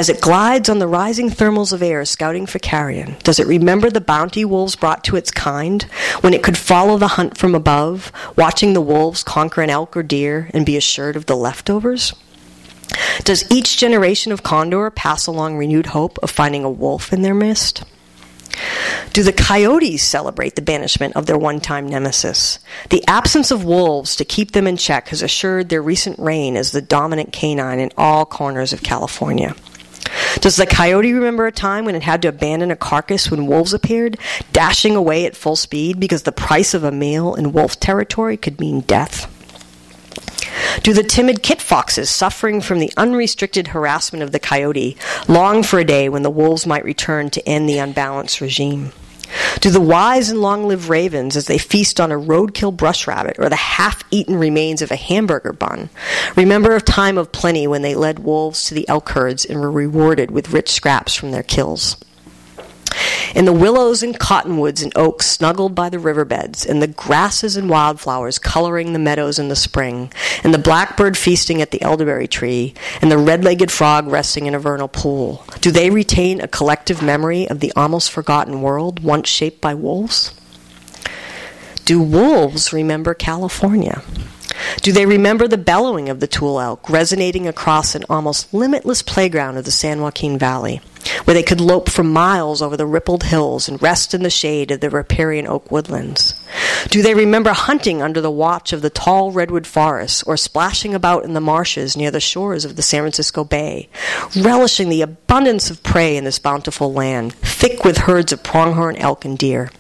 As 0.02 0.10
it 0.10 0.20
glides 0.20 0.68
on 0.68 0.80
the 0.80 0.88
rising 0.88 1.30
thermals 1.30 1.72
of 1.72 1.84
air 1.84 2.04
scouting 2.06 2.48
for 2.48 2.58
carrion, 2.58 3.18
does 3.22 3.38
it 3.38 3.46
remember 3.46 3.92
the 3.92 4.02
bounty 4.02 4.44
wolves 4.44 4.76
brought 4.76 5.04
to 5.04 5.16
its 5.16 5.30
kind 5.30 5.84
when 6.22 6.34
it 6.34 6.42
could 6.42 6.58
follow 6.58 6.98
the 6.98 7.10
hunt 7.10 7.38
from 7.38 7.54
above, 7.54 8.12
watching 8.36 8.74
the 8.74 8.82
wolves 8.82 9.22
conquer 9.22 9.62
an 9.62 9.70
elk 9.70 9.96
or 9.96 10.02
deer 10.02 10.50
and 10.56 10.66
be 10.66 10.76
assured 10.76 11.16
of 11.16 11.28
the 11.28 11.36
leftovers? 11.38 12.16
Does 13.26 13.46
each 13.52 13.78
generation 13.78 14.32
of 14.32 14.42
condor 14.42 14.90
pass 14.90 15.28
along 15.28 15.58
renewed 15.58 15.86
hope 15.86 16.18
of 16.24 16.32
finding 16.32 16.64
a 16.64 16.72
wolf 16.72 17.14
in 17.14 17.22
their 17.22 17.36
midst? 17.36 17.84
Do 19.14 19.22
the 19.22 19.32
coyotes 19.32 20.02
celebrate 20.02 20.56
the 20.56 20.64
banishment 20.64 21.16
of 21.16 21.28
their 21.28 21.38
one 21.38 21.60
time 21.60 21.88
nemesis? 21.88 22.58
The 22.90 23.06
absence 23.08 23.52
of 23.52 23.66
wolves 23.66 24.16
to 24.16 24.26
keep 24.26 24.54
them 24.54 24.66
in 24.66 24.78
check 24.78 25.10
has 25.10 25.22
assured 25.22 25.70
their 25.70 25.84
recent 25.84 26.18
reign 26.18 26.58
as 26.58 26.72
the 26.72 26.82
dominant 26.82 27.32
canine 27.32 27.80
in 27.80 27.92
all 27.98 28.26
corners 28.26 28.74
of 28.74 28.82
California. 28.82 29.56
Does 30.40 30.56
the 30.56 30.66
coyote 30.66 31.14
remember 31.14 31.46
a 31.48 31.52
time 31.52 31.86
when 31.86 31.96
it 31.96 32.04
had 32.04 32.22
to 32.24 32.28
abandon 32.30 32.72
a 32.72 32.76
carcass 32.76 33.30
when 33.30 33.48
wolves 33.48 33.74
appeared, 33.74 34.18
dashing 34.52 34.96
away 34.96 35.26
at 35.26 35.36
full 35.36 35.56
speed 35.56 36.00
because 36.00 36.24
the 36.24 36.32
price 36.32 36.74
of 36.74 36.84
a 36.84 36.92
meal 36.92 37.36
in 37.36 37.54
wolf 37.54 37.80
territory 37.80 38.38
could 38.38 38.60
mean 38.60 38.82
death? 38.82 39.30
Do 40.84 40.94
the 40.94 41.04
timid 41.04 41.44
kit 41.44 41.62
foxes, 41.62 42.10
suffering 42.10 42.62
from 42.62 42.80
the 42.80 42.92
unrestricted 42.98 43.68
harassment 43.68 44.24
of 44.24 44.32
the 44.32 44.40
coyote, 44.40 44.98
long 45.28 45.64
for 45.64 45.80
a 45.80 45.84
day 45.84 46.10
when 46.10 46.24
the 46.24 46.30
wolves 46.30 46.66
might 46.66 46.86
return 46.86 47.30
to 47.32 47.48
end 47.48 47.70
the 47.70 47.78
unbalanced 47.78 48.42
regime? 48.42 48.92
Do 49.60 49.70
the 49.70 49.82
wise 49.82 50.30
and 50.30 50.42
long 50.42 50.68
lived 50.68 50.88
ravens, 50.88 51.36
as 51.36 51.46
they 51.46 51.58
feast 51.58 52.00
on 52.00 52.12
a 52.12 52.20
roadkill 52.20 52.76
brush 52.76 53.08
rabbit 53.08 53.38
or 53.40 53.50
the 53.50 53.56
half 53.56 54.04
eaten 54.12 54.36
remains 54.36 54.82
of 54.82 54.92
a 54.92 54.96
hamburger 54.96 55.54
bun, 55.54 55.90
remember 56.36 56.76
a 56.76 56.82
time 56.82 57.18
of 57.18 57.32
plenty 57.32 57.68
when 57.68 57.82
they 57.82 57.96
led 57.96 58.20
wolves 58.20 58.66
to 58.66 58.74
the 58.74 58.88
elk 58.90 59.10
herds 59.10 59.46
and 59.46 59.60
were 59.60 59.72
rewarded 59.72 60.32
with 60.32 60.52
rich 60.52 60.70
scraps 60.70 61.16
from 61.16 61.32
their 61.32 61.44
kills? 61.44 61.98
And 63.36 63.48
the 63.48 63.54
willows 63.54 64.04
and 64.04 64.20
cottonwoods 64.20 64.82
and 64.82 64.92
oaks 64.96 65.28
snuggled 65.28 65.76
by 65.76 65.90
the 65.90 66.00
riverbeds, 66.00 66.66
and 66.66 66.82
the 66.82 66.88
grasses 66.88 67.56
and 67.56 67.70
wildflowers 67.70 68.40
coloring 68.40 68.94
the 68.94 69.00
meadows 69.00 69.40
in 69.40 69.48
the 69.48 69.56
spring, 69.56 70.12
and 70.44 70.54
the 70.54 70.60
blackbird 70.60 71.18
feasting 71.18 71.62
at 71.62 71.72
the 71.72 71.82
elderberry 71.82 72.28
tree, 72.28 72.74
and 73.02 73.12
the 73.12 73.18
red 73.18 73.44
legged 73.44 73.72
frog 73.72 74.08
resting 74.08 74.46
in 74.46 74.56
a 74.56 74.60
vernal 74.60 74.88
pool? 74.88 75.46
Do 75.62 75.72
they 75.72 75.90
retain 75.90 76.42
a 76.42 76.48
collective 76.48 77.02
memory 77.02 77.48
of 77.48 77.60
the 77.60 77.74
almost 77.76 78.12
forgotten 78.12 78.62
world 78.62 79.02
once 79.02 79.30
shaped 79.30 79.62
by 79.62 79.74
wolves? 79.74 80.34
Do 81.86 82.02
wolves 82.02 82.72
remember 82.72 83.14
California? 83.14 84.02
Do 84.82 84.92
they 84.92 85.06
remember 85.06 85.48
the 85.48 85.58
bellowing 85.58 86.10
of 86.10 86.20
the 86.20 86.28
Tule 86.28 86.60
elk 86.60 86.90
resonating 86.90 87.48
across 87.48 87.96
an 87.96 88.04
almost 88.10 88.54
limitless 88.54 89.02
playground 89.02 89.58
of 89.58 89.66
the 89.66 89.72
San 89.72 90.02
Joaquin 90.02 90.38
Valley, 90.38 90.82
where 91.24 91.34
they 91.34 91.44
could 91.44 91.62
lope 91.62 91.90
for 91.90 92.04
miles 92.04 92.62
over 92.62 92.78
the 92.78 92.86
rippled 92.86 93.24
hills 93.24 93.68
and 93.68 93.82
rest 93.82 94.14
in 94.14 94.24
the 94.24 94.30
shade 94.30 94.72
of 94.72 94.80
the 94.80 94.90
riparian 94.90 95.48
oak 95.48 95.72
woodlands? 95.72 96.34
Do 96.90 97.02
they 97.02 97.14
remember 97.14 97.54
hunting 97.54 98.02
under 98.02 98.22
the 98.22 98.32
watch 98.32 98.74
of 98.74 98.82
the 98.82 98.90
tall 98.90 99.32
redwood 99.32 99.68
forests 99.68 100.24
or 100.24 100.38
splashing 100.38 100.94
about 100.94 101.24
in 101.24 101.34
the 101.34 101.42
marshes 101.42 101.96
near 101.96 102.12
the 102.12 102.20
shores 102.20 102.66
of 102.66 102.76
the 102.76 102.82
San 102.82 103.02
Francisco 103.02 103.44
Bay, 103.44 103.90
relishing 104.36 104.90
the 104.90 105.02
abundance 105.02 105.70
of 105.70 105.84
prey 105.84 106.18
in 106.18 106.24
this 106.24 106.40
bountiful 106.40 106.94
land, 106.94 107.34
thick 107.34 107.84
with 107.84 107.98
herds 107.98 108.32
of 108.34 108.44
pronghorn 108.44 108.96
elk 108.98 109.26
and 109.26 109.38
deer? 109.38 109.72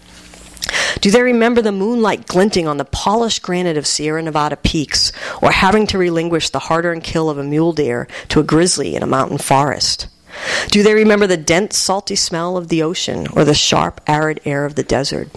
Do 0.99 1.09
they 1.09 1.21
remember 1.21 1.61
the 1.61 1.71
moonlight 1.71 2.27
glinting 2.27 2.67
on 2.67 2.77
the 2.77 2.85
polished 2.85 3.41
granite 3.41 3.77
of 3.77 3.87
Sierra 3.87 4.21
Nevada 4.21 4.55
peaks, 4.55 5.11
or 5.41 5.51
having 5.51 5.87
to 5.87 5.97
relinquish 5.97 6.49
the 6.49 6.59
hard 6.59 6.85
earned 6.85 7.03
kill 7.03 7.29
of 7.29 7.37
a 7.37 7.43
mule 7.43 7.73
deer 7.73 8.07
to 8.29 8.39
a 8.39 8.43
grizzly 8.43 8.95
in 8.95 9.03
a 9.03 9.07
mountain 9.07 9.37
forest? 9.37 10.07
Do 10.69 10.83
they 10.83 10.93
remember 10.93 11.27
the 11.27 11.37
dense, 11.37 11.77
salty 11.77 12.15
smell 12.15 12.57
of 12.57 12.67
the 12.69 12.83
ocean, 12.83 13.27
or 13.33 13.43
the 13.43 13.53
sharp, 13.53 14.01
arid 14.07 14.39
air 14.45 14.65
of 14.65 14.75
the 14.75 14.83
desert? 14.83 15.29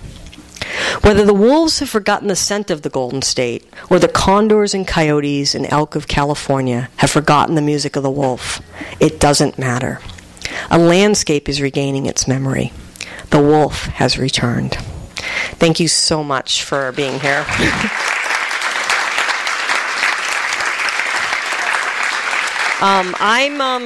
Whether 1.02 1.24
the 1.24 1.34
wolves 1.34 1.80
have 1.80 1.90
forgotten 1.90 2.28
the 2.28 2.36
scent 2.36 2.70
of 2.70 2.82
the 2.82 2.90
Golden 2.90 3.22
State, 3.22 3.66
or 3.90 3.98
the 3.98 4.08
condors 4.08 4.74
and 4.74 4.86
coyotes 4.86 5.54
and 5.54 5.66
elk 5.70 5.94
of 5.94 6.08
California 6.08 6.88
have 6.96 7.10
forgotten 7.10 7.54
the 7.54 7.62
music 7.62 7.96
of 7.96 8.02
the 8.02 8.10
wolf, 8.10 8.60
it 9.00 9.20
doesn't 9.20 9.58
matter. 9.58 10.00
A 10.70 10.78
landscape 10.78 11.48
is 11.48 11.60
regaining 11.60 12.06
its 12.06 12.26
memory. 12.28 12.72
The 13.30 13.42
wolf 13.42 13.86
has 13.86 14.18
returned. 14.18 14.74
Thank 15.56 15.80
you 15.80 15.88
so 15.88 16.22
much 16.22 16.62
for 16.62 16.92
being 16.92 17.20
here. 17.20 17.44
Um, 22.80 23.14
I'm 23.18 23.60
um, 23.62 23.84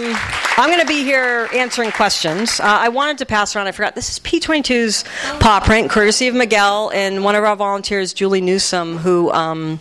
I'm 0.59 0.71
going 0.71 0.81
to 0.81 0.87
be 0.87 1.05
here 1.05 1.49
answering 1.55 1.93
questions. 1.93 2.59
Uh, 2.59 2.65
I 2.65 2.89
wanted 2.89 3.19
to 3.19 3.27
pass 3.27 3.55
around. 3.55 3.69
I 3.69 3.73
forgot. 3.73 3.95
This 3.95 4.11
is 4.11 4.19
P22's 4.19 5.05
paw 5.39 5.61
print, 5.61 5.89
courtesy 5.89 6.27
of 6.27 6.35
Miguel 6.35 6.91
and 6.93 7.23
one 7.23 7.37
of 7.37 7.45
our 7.45 7.55
volunteers, 7.55 8.13
Julie 8.13 8.41
Newsom, 8.41 8.97
who 8.97 9.31
um, 9.31 9.79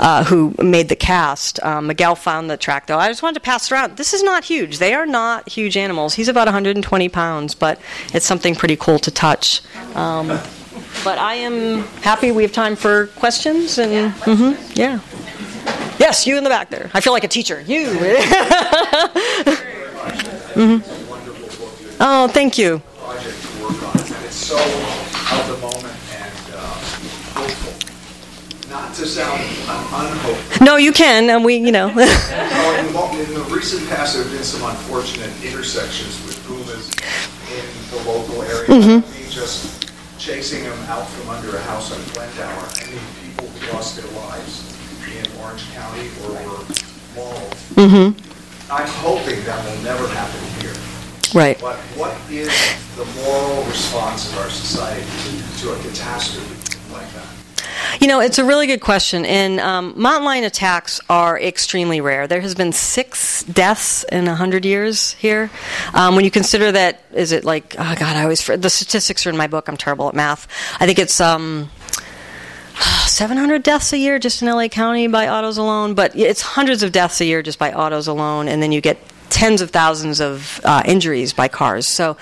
uh, 0.00 0.24
who 0.24 0.54
made 0.58 0.88
the 0.88 0.96
cast. 0.96 1.62
Um, 1.62 1.88
Miguel 1.88 2.14
found 2.14 2.48
the 2.48 2.56
track, 2.56 2.86
though. 2.86 2.96
I 2.96 3.08
just 3.08 3.22
wanted 3.22 3.34
to 3.34 3.40
pass 3.40 3.70
around. 3.70 3.98
This 3.98 4.14
is 4.14 4.22
not 4.22 4.42
huge. 4.42 4.78
They 4.78 4.94
are 4.94 5.04
not 5.04 5.50
huge 5.50 5.76
animals. 5.76 6.14
He's 6.14 6.28
about 6.28 6.46
120 6.46 7.10
pounds, 7.10 7.54
but 7.54 7.78
it's 8.14 8.24
something 8.24 8.54
pretty 8.54 8.76
cool 8.76 8.98
to 9.00 9.10
touch. 9.10 9.60
Um, 9.94 10.28
but 11.04 11.18
I 11.18 11.34
am 11.34 11.82
happy 12.00 12.32
we 12.32 12.42
have 12.42 12.52
time 12.52 12.74
for 12.74 13.08
questions 13.08 13.76
and 13.76 13.92
yeah. 13.92 14.12
Mm-hmm, 14.20 14.72
yeah. 14.80 15.00
Yes, 15.98 16.26
you 16.26 16.38
in 16.38 16.44
the 16.44 16.50
back 16.50 16.70
there. 16.70 16.90
I 16.94 17.02
feel 17.02 17.12
like 17.12 17.24
a 17.24 17.28
teacher. 17.28 17.60
You. 17.60 17.98
mm-hmm. 20.56 21.96
Oh, 22.00 22.28
thank 22.28 22.58
you. 22.58 22.82
It's 24.24 24.34
so 24.34 24.56
of 24.56 25.46
the 25.48 25.58
moment 25.58 25.96
and 26.12 26.54
uh, 26.54 26.78
hopeful. 27.34 28.70
Not 28.70 28.94
to 28.94 29.06
sound 29.06 29.40
unhopeful. 29.68 30.64
No, 30.64 30.76
you 30.76 30.92
can, 30.92 31.28
and 31.30 31.44
we, 31.44 31.56
you 31.56 31.72
know. 31.72 31.88
in, 31.88 31.94
the 31.94 33.46
recent 33.50 33.88
past, 33.88 34.14
there 34.14 34.22
have 34.22 34.32
been 34.32 34.44
some 34.44 34.68
unfortunate 34.68 35.30
intersections 35.44 36.22
with 36.26 36.42
pumas 36.46 36.90
in 37.52 37.64
the 37.90 38.08
local 38.08 38.42
area. 38.42 38.68
Mm-hmm. 38.68 39.30
Just 39.30 39.90
chasing 40.18 40.64
them 40.64 40.78
out 40.88 41.06
from 41.08 41.30
under 41.30 41.56
a 41.56 41.60
house 41.62 41.92
on 41.92 42.00
Glendower. 42.14 42.68
I 42.76 42.90
mean, 42.90 43.00
people 43.22 43.48
who 43.48 43.72
lost 43.72 43.96
their 43.96 44.10
lives 44.16 44.72
in 45.06 45.24
Orange 45.40 45.68
County 45.72 46.08
or 46.24 46.32
were 46.32 46.64
mauled. 47.14 47.54
Mm-hmm. 47.74 48.35
I'm 48.70 48.88
hoping 48.88 49.44
that 49.44 49.64
will 49.64 49.82
never 49.82 50.08
happen 50.08 50.40
here. 50.60 50.74
Right. 51.32 51.60
But 51.60 51.76
what 51.96 52.16
is 52.30 52.50
the 52.96 53.04
moral 53.22 53.64
response 53.64 54.32
of 54.32 54.38
our 54.38 54.50
society 54.50 55.04
to, 55.04 55.60
to 55.60 55.72
a 55.72 55.78
catastrophe 55.82 56.78
like 56.92 57.08
that? 57.12 57.26
You 58.00 58.08
know, 58.08 58.20
it's 58.20 58.38
a 58.38 58.44
really 58.44 58.66
good 58.66 58.80
question. 58.80 59.24
And 59.24 59.60
um, 59.60 59.94
mountain 59.96 60.24
lion 60.24 60.44
attacks 60.44 61.00
are 61.08 61.38
extremely 61.40 62.00
rare. 62.00 62.26
There 62.26 62.40
has 62.40 62.54
been 62.54 62.72
six 62.72 63.44
deaths 63.44 64.04
in 64.04 64.26
100 64.26 64.64
years 64.64 65.12
here. 65.12 65.50
Um, 65.94 66.16
when 66.16 66.24
you 66.24 66.30
consider 66.30 66.72
that, 66.72 67.02
is 67.12 67.32
it 67.32 67.44
like, 67.44 67.76
oh 67.78 67.94
God, 67.98 68.16
I 68.16 68.22
always, 68.22 68.44
the 68.44 68.70
statistics 68.70 69.26
are 69.26 69.30
in 69.30 69.36
my 69.36 69.46
book. 69.46 69.68
I'm 69.68 69.76
terrible 69.76 70.08
at 70.08 70.14
math. 70.14 70.48
I 70.80 70.86
think 70.86 70.98
it's. 70.98 71.20
Um, 71.20 71.70
700 72.76 73.62
deaths 73.62 73.92
a 73.92 73.98
year 73.98 74.18
just 74.18 74.42
in 74.42 74.48
LA 74.48 74.68
County 74.68 75.06
by 75.06 75.28
autos 75.28 75.58
alone, 75.58 75.94
but 75.94 76.14
it's 76.16 76.42
hundreds 76.42 76.82
of 76.82 76.92
deaths 76.92 77.20
a 77.20 77.24
year 77.24 77.42
just 77.42 77.58
by 77.58 77.72
autos 77.72 78.06
alone, 78.06 78.48
and 78.48 78.62
then 78.62 78.72
you 78.72 78.80
get 78.80 78.98
tens 79.30 79.60
of 79.60 79.70
thousands 79.70 80.20
of 80.20 80.60
uh, 80.64 80.82
injuries 80.86 81.32
by 81.32 81.48
cars. 81.48 81.86
So 81.86 82.16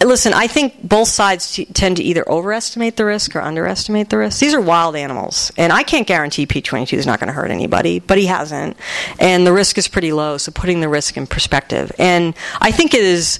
listen, 0.00 0.32
I 0.32 0.46
think 0.46 0.82
both 0.82 1.08
sides 1.08 1.52
t- 1.52 1.66
tend 1.66 1.98
to 1.98 2.02
either 2.02 2.28
overestimate 2.28 2.96
the 2.96 3.04
risk 3.04 3.36
or 3.36 3.40
underestimate 3.40 4.08
the 4.08 4.18
risk. 4.18 4.40
These 4.40 4.54
are 4.54 4.60
wild 4.60 4.96
animals, 4.96 5.52
and 5.56 5.72
I 5.72 5.82
can't 5.82 6.06
guarantee 6.06 6.46
P22 6.46 6.94
is 6.94 7.06
not 7.06 7.20
going 7.20 7.28
to 7.28 7.34
hurt 7.34 7.50
anybody, 7.50 7.98
but 7.98 8.18
he 8.18 8.26
hasn't, 8.26 8.76
and 9.18 9.46
the 9.46 9.52
risk 9.52 9.78
is 9.78 9.88
pretty 9.88 10.12
low. 10.12 10.38
So 10.38 10.52
putting 10.52 10.80
the 10.80 10.88
risk 10.88 11.16
in 11.16 11.26
perspective, 11.26 11.92
and 11.98 12.34
I 12.60 12.70
think 12.70 12.94
it 12.94 13.04
is, 13.04 13.38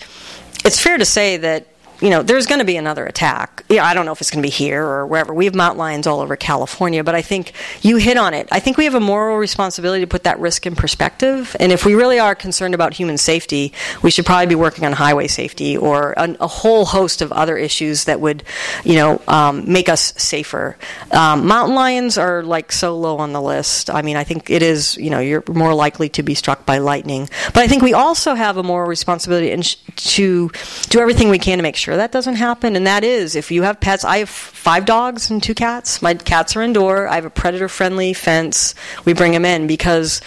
it's 0.65 0.81
fair 0.81 0.99
to 0.99 1.05
say 1.05 1.39
that 1.39 1.67
you 2.01 2.11
know, 2.11 2.23
there's 2.23 2.47
going 2.47 2.61
to 2.61 2.65
be 2.65 2.77
another 2.77 3.05
attack. 3.07 3.65
Yeah, 3.69 3.85
I 3.85 3.95
don't 3.95 4.07
know 4.07 4.13
if 4.13 4.21
it's 4.21 4.31
going 4.31 4.43
to 4.43 4.47
be 4.47 4.51
here 4.51 4.85
or 4.85 5.07
wherever. 5.07 5.35
We 5.35 5.45
have 5.45 5.55
mountain 5.55 5.79
lions 5.79 6.07
all 6.07 6.21
over 6.21 6.35
California, 6.37 7.05
but 7.05 7.15
I 7.15 7.23
think 7.23 7.53
you 7.83 7.97
hit 7.97 8.17
on 8.17 8.35
it. 8.35 8.49
I 8.51 8.61
think 8.61 8.77
we 8.77 8.85
have 8.85 8.95
a 8.95 9.01
moral 9.01 9.37
responsibility 9.37 10.01
to 10.01 10.07
put 10.07 10.25
that 10.25 10.39
risk 10.41 10.67
in 10.67 10.75
perspective. 10.75 11.55
And 11.61 11.73
if 11.73 11.85
we 11.85 11.95
really 11.95 12.19
are 12.19 12.35
concerned 12.35 12.75
about 12.75 12.95
human 12.95 13.19
safety, 13.19 13.73
we 14.03 14.11
should 14.11 14.25
probably 14.25 14.47
be 14.47 14.55
working 14.55 14.85
on 14.87 14.93
highway 14.93 15.27
safety 15.27 15.77
or 15.77 16.15
a, 16.17 16.37
a 16.41 16.47
whole 16.47 16.87
host 16.87 17.23
of 17.23 17.33
other 17.33 17.57
issues 17.57 18.05
that 18.05 18.21
would, 18.21 18.45
you 18.85 18.95
know, 18.95 19.21
um, 19.29 19.71
make 19.71 19.89
us 19.89 20.15
safer. 20.17 20.79
Um, 21.11 21.47
mountain 21.47 21.75
lions 21.75 22.17
are 22.17 22.43
like 22.43 22.73
so 22.73 22.97
low 22.97 23.19
on 23.19 23.33
the 23.33 23.43
list. 23.43 23.91
I 23.91 24.03
mean, 24.03 24.17
I 24.17 24.25
think 24.25 24.51
it 24.51 24.63
is, 24.63 24.97
you 24.97 25.11
know, 25.11 25.21
you're 25.21 25.45
more 25.49 25.75
likely 25.75 26.09
to 26.11 26.23
be 26.23 26.35
struck 26.35 26.65
by 26.65 26.79
lightning. 26.79 27.29
But 27.53 27.59
I 27.59 27.69
think 27.69 27.83
we 27.83 27.93
also 27.93 28.35
have 28.35 28.57
a 28.57 28.63
moral 28.63 28.89
responsibility 28.89 29.61
sh- 29.63 29.77
to 29.97 30.51
do 30.89 31.01
everything 31.01 31.29
we 31.29 31.39
can 31.39 31.59
to 31.59 31.63
make 31.63 31.77
sure 31.77 31.90
sure 31.91 31.97
that 31.97 32.13
doesn't 32.13 32.37
happen. 32.37 32.77
And 32.77 32.87
that 32.87 33.03
is, 33.03 33.35
if 33.35 33.51
you 33.51 33.63
have 33.65 33.81
pets, 33.81 34.05
I 34.05 34.19
have 34.19 34.29
five 34.29 34.85
dogs 34.85 35.29
and 35.29 35.43
two 35.43 35.55
cats. 35.55 36.01
My 36.01 36.15
cats 36.15 36.55
are 36.55 36.63
indoor. 36.63 37.09
I 37.09 37.17
have 37.17 37.25
a 37.25 37.31
predator 37.31 37.69
friendly 37.69 38.13
fence. 38.13 38.77
We 39.05 39.13
bring 39.13 39.33
them 39.33 39.45
in 39.45 39.67
because 39.67 40.21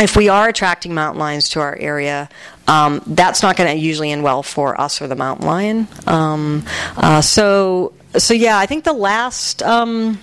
if 0.00 0.16
we 0.16 0.30
are 0.30 0.48
attracting 0.48 0.94
mountain 0.94 1.20
lions 1.20 1.50
to 1.50 1.60
our 1.60 1.76
area, 1.76 2.30
um, 2.66 3.02
that's 3.06 3.42
not 3.42 3.56
going 3.56 3.70
to 3.70 3.76
usually 3.76 4.10
end 4.12 4.22
well 4.22 4.42
for 4.42 4.80
us 4.80 5.02
or 5.02 5.08
the 5.08 5.16
mountain 5.16 5.46
lion. 5.46 5.88
Um, 6.06 6.64
uh, 6.96 7.20
so 7.20 7.92
so 8.16 8.32
yeah, 8.32 8.58
I 8.58 8.66
think 8.66 8.84
the 8.84 8.92
last 8.92 9.62
um, 9.62 10.18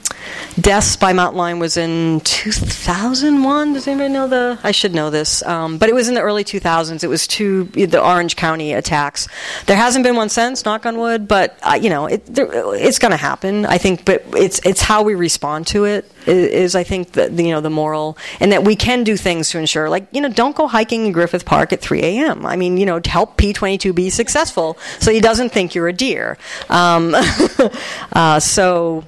deaths 0.60 0.96
by 0.96 1.14
mountain 1.14 1.38
lion 1.38 1.60
was 1.60 1.78
in 1.78 2.20
2001. 2.22 3.74
Does 3.74 3.88
anybody 3.88 4.12
know 4.12 4.28
the? 4.28 4.58
I 4.64 4.72
should 4.72 4.96
know 4.96 5.10
this, 5.10 5.44
um, 5.44 5.78
but 5.78 5.90
it 5.90 5.96
was 5.96 6.08
in 6.08 6.16
the 6.16 6.22
early 6.22 6.44
2000s. 6.44 7.04
It 7.04 7.08
was 7.08 7.28
two 7.28 7.66
the 7.66 8.04
Orange 8.04 8.36
County 8.36 8.74
attacks. 8.74 9.28
There 9.68 9.78
hasn't 9.78 10.04
been 10.04 10.16
one 10.16 10.30
since, 10.30 10.66
knock 10.66 10.86
on 10.86 10.98
wood, 10.98 11.28
but 11.28 11.58
uh, 11.62 11.78
you 11.80 11.90
know 11.90 12.08
it, 12.08 12.26
there, 12.26 12.50
it's 12.76 12.98
going 12.98 13.12
to 13.12 13.18
happen. 13.18 13.66
I 13.66 13.78
think, 13.78 14.04
but 14.04 14.24
it's 14.34 14.60
it's 14.66 14.82
how 14.82 15.04
we 15.04 15.14
respond 15.14 15.68
to 15.68 15.86
it 15.86 16.12
is, 16.28 16.76
I 16.76 16.84
think 16.84 17.12
the, 17.14 17.32
you 17.32 17.52
know 17.52 17.62
the 17.62 17.70
moral, 17.70 18.18
and 18.40 18.52
that 18.52 18.64
we 18.64 18.76
can 18.76 19.04
do 19.04 19.18
things 19.18 19.50
to 19.52 19.60
ensure, 19.60 19.90
like 19.90 20.08
you 20.12 20.22
know, 20.22 20.30
don't 20.30 20.56
go 20.56 20.68
hiking 20.68 21.06
in 21.06 21.12
Griffith 21.12 21.46
Park 21.46 21.74
at 21.74 21.82
3 21.82 22.02
a.m. 22.02 22.46
I 22.46 22.56
mean, 22.56 22.78
you 22.78 22.86
know, 22.86 23.00
to 23.00 23.10
help 23.10 23.38
P22 23.38 23.94
be 23.94 24.10
successful, 24.10 24.78
so 25.00 25.12
he 25.12 25.20
doesn't 25.20 25.50
think 25.50 25.76
you're 25.76 25.88
a 25.88 25.94
deer. 25.94 26.38
Um, 26.70 27.16
uh, 28.14 28.40
so 28.40 29.04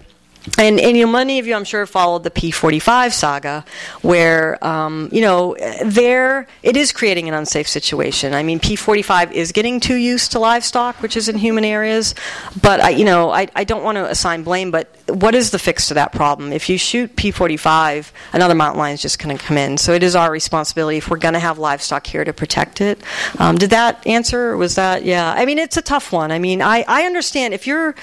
and, 0.58 0.80
and 0.80 0.96
you 0.98 1.06
know, 1.06 1.12
many 1.12 1.40
of 1.40 1.48
you, 1.48 1.56
I'm 1.56 1.64
sure, 1.64 1.86
followed 1.86 2.24
the 2.24 2.32
P45 2.32 3.12
saga, 3.12 3.66
where 4.02 4.64
um, 4.66 5.10
you 5.12 5.22
know 5.22 5.56
there 5.84 6.48
it 6.64 6.78
is 6.78 6.92
creating 6.92 7.28
an 7.28 7.34
unsafe 7.34 7.68
situation. 7.68 8.34
I 8.34 8.44
mean, 8.44 8.60
P45 8.60 9.32
is 9.32 9.52
getting 9.52 9.80
too 9.80 9.96
used 9.96 10.32
to 10.32 10.40
livestock, 10.40 11.02
which 11.02 11.18
is 11.18 11.28
in 11.28 11.38
human 11.38 11.66
areas. 11.66 12.16
But 12.62 12.80
I, 12.80 12.90
you 12.90 13.06
know, 13.06 13.30
I, 13.30 13.48
I 13.56 13.64
don't 13.66 13.84
want 13.84 13.98
to 13.98 14.06
assign 14.10 14.44
blame. 14.44 14.72
But 14.72 14.90
what 15.10 15.36
is 15.36 15.52
the 15.52 15.60
fix 15.60 15.88
to 15.88 15.94
that 15.96 16.12
problem? 16.12 16.52
If 16.52 16.70
you 16.70 16.78
shoot 16.78 17.16
P45, 17.16 18.12
another 18.34 18.56
mountain 18.56 18.80
lion 18.80 18.94
is 18.94 19.02
just 19.02 19.20
going 19.20 19.38
to 19.38 19.44
come 19.44 19.58
in. 19.58 19.78
So 19.78 19.94
it 19.94 20.04
is 20.04 20.16
our 20.16 20.32
responsibility 20.32 20.98
if 20.98 21.10
we're 21.10 21.18
going 21.18 21.34
to 21.34 21.40
have 21.40 21.58
livestock 21.58 22.06
here 22.06 22.24
to 22.24 22.34
protect 22.34 22.82
it. 22.82 23.00
Um, 23.40 23.58
did 23.58 23.70
that 23.72 24.06
answer? 24.06 24.58
was 24.58 24.76
that 24.76 25.06
yeah? 25.06 25.34
I 25.36 25.46
mean, 25.46 25.60
it's 25.60 25.78
a 25.78 25.82
tough 25.82 26.12
one. 26.12 26.32
I 26.32 26.40
mean, 26.40 26.62
I, 26.62 26.84
I 26.88 27.04
understand 27.04 27.54
if 27.54 27.68
you're 27.68 27.96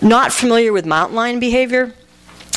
not 0.00 0.32
familiar 0.32 0.72
with 0.72 0.86
mountain 0.86 1.16
lion 1.16 1.40
behavior 1.40 1.92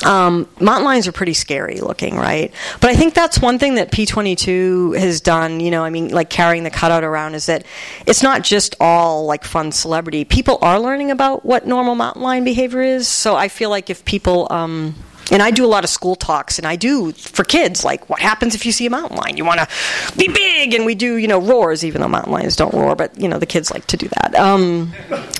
um, 0.06 0.47
mountain 0.60 0.86
lions 0.86 1.08
are 1.08 1.12
pretty 1.12 1.34
scary 1.34 1.82
looking, 1.82 2.16
right? 2.16 2.53
But 2.80 2.91
I 2.91 2.95
think 2.95 3.14
that's 3.14 3.39
one 3.39 3.58
thing 3.60 3.76
that 3.76 3.91
P22 3.91 4.97
has 4.99 5.20
done, 5.20 5.60
you 5.60 5.72
know, 5.72 5.84
I 5.84 5.89
mean, 5.89 6.10
like 6.10 6.30
carrying 6.30 6.64
the 6.64 6.70
cutout 6.70 7.03
around, 7.03 7.34
is 7.34 7.47
that 7.47 7.66
it's 8.06 8.22
not 8.22 8.43
just 8.43 8.76
all 8.80 9.26
like 9.26 9.43
fun 9.43 9.72
celebrity. 9.72 10.24
People 10.24 10.60
are 10.62 10.80
learning 10.80 11.12
about 11.12 11.43
what 11.45 11.66
normal 11.66 11.95
mountain 11.95 12.22
lion 12.22 12.43
behavior 12.43 12.82
is. 12.82 13.08
So 13.08 13.36
I 13.36 13.47
feel 13.47 13.70
like 13.70 13.89
if 13.89 14.06
people, 14.06 14.47
um, 14.51 14.95
and 15.32 15.42
I 15.42 15.52
do 15.52 15.66
a 15.66 15.68
lot 15.68 15.84
of 15.84 15.90
school 15.90 16.16
talks, 16.16 16.58
and 16.58 16.68
I 16.68 16.76
do 16.76 17.12
for 17.12 17.44
kids, 17.44 17.84
like 17.84 18.10
what 18.10 18.20
happens 18.20 18.56
if 18.56 18.66
you 18.66 18.72
see 18.72 18.86
a 18.86 18.90
mountain 18.90 19.18
lion? 19.18 19.38
You 19.38 19.46
want 19.46 19.60
to 19.60 20.16
be 20.18 20.28
big, 20.28 20.74
and 20.74 20.86
we 20.86 20.96
do, 20.96 21.16
you 21.16 21.28
know, 21.28 21.40
roars, 21.40 21.84
even 21.84 22.02
though 22.02 22.08
mountain 22.08 22.34
lions 22.34 22.56
don't 22.56 22.74
roar, 22.74 22.96
but 22.96 23.20
you 23.20 23.28
know, 23.28 23.40
the 23.40 23.46
kids 23.46 23.72
like 23.72 23.86
to 23.88 23.98
do 23.98 24.08
that. 24.08 24.36
Um, 24.36 24.94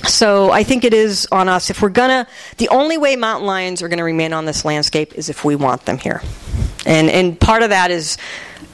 so 0.04 0.50
I 0.50 0.62
think 0.62 0.84
it 0.84 0.94
is 0.94 1.28
on 1.30 1.48
us 1.48 1.70
if 1.70 1.82
we're 1.82 1.88
gonna. 1.88 2.26
The 2.58 2.68
only 2.68 2.98
way 2.98 3.16
mountain 3.16 3.46
lions 3.46 3.82
are 3.82 3.88
going 3.88 3.98
to 3.98 4.04
remain 4.04 4.32
on 4.32 4.44
this 4.44 4.64
landscape 4.64 5.14
is 5.14 5.28
if 5.28 5.44
we 5.44 5.56
want 5.56 5.84
them 5.84 5.98
here, 5.98 6.22
and 6.84 7.08
and 7.08 7.38
part 7.38 7.62
of 7.62 7.70
that 7.70 7.90
is 7.90 8.18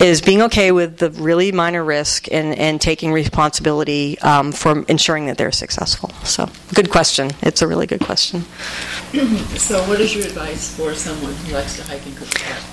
is 0.03 0.21
being 0.21 0.43
okay 0.43 0.73
with 0.73 0.99
the 0.99 1.11
really 1.11 1.53
minor 1.53 1.85
risk 1.85 2.31
and, 2.33 2.59
and 2.59 2.81
taking 2.81 3.13
responsibility 3.13 4.19
um, 4.21 4.51
for 4.51 4.85
ensuring 4.89 5.27
that 5.27 5.39
they're 5.39 5.53
successful. 5.53 6.11
So, 6.25 6.49
good 6.75 6.91
question. 6.91 7.31
It's 7.41 7.63
a 7.63 7.69
really 7.69 7.87
good 7.87 8.01
question. 8.01 8.43
so, 9.57 9.81
what 9.89 10.01
is 10.01 10.15
your 10.15 10.27
advice 10.27 10.77
for 10.77 10.95
someone 10.95 11.33
who 11.35 11.55
likes 11.55 11.77
to 11.77 11.85
hike 11.85 12.05
in 12.05 12.15
Park? 12.15 12.29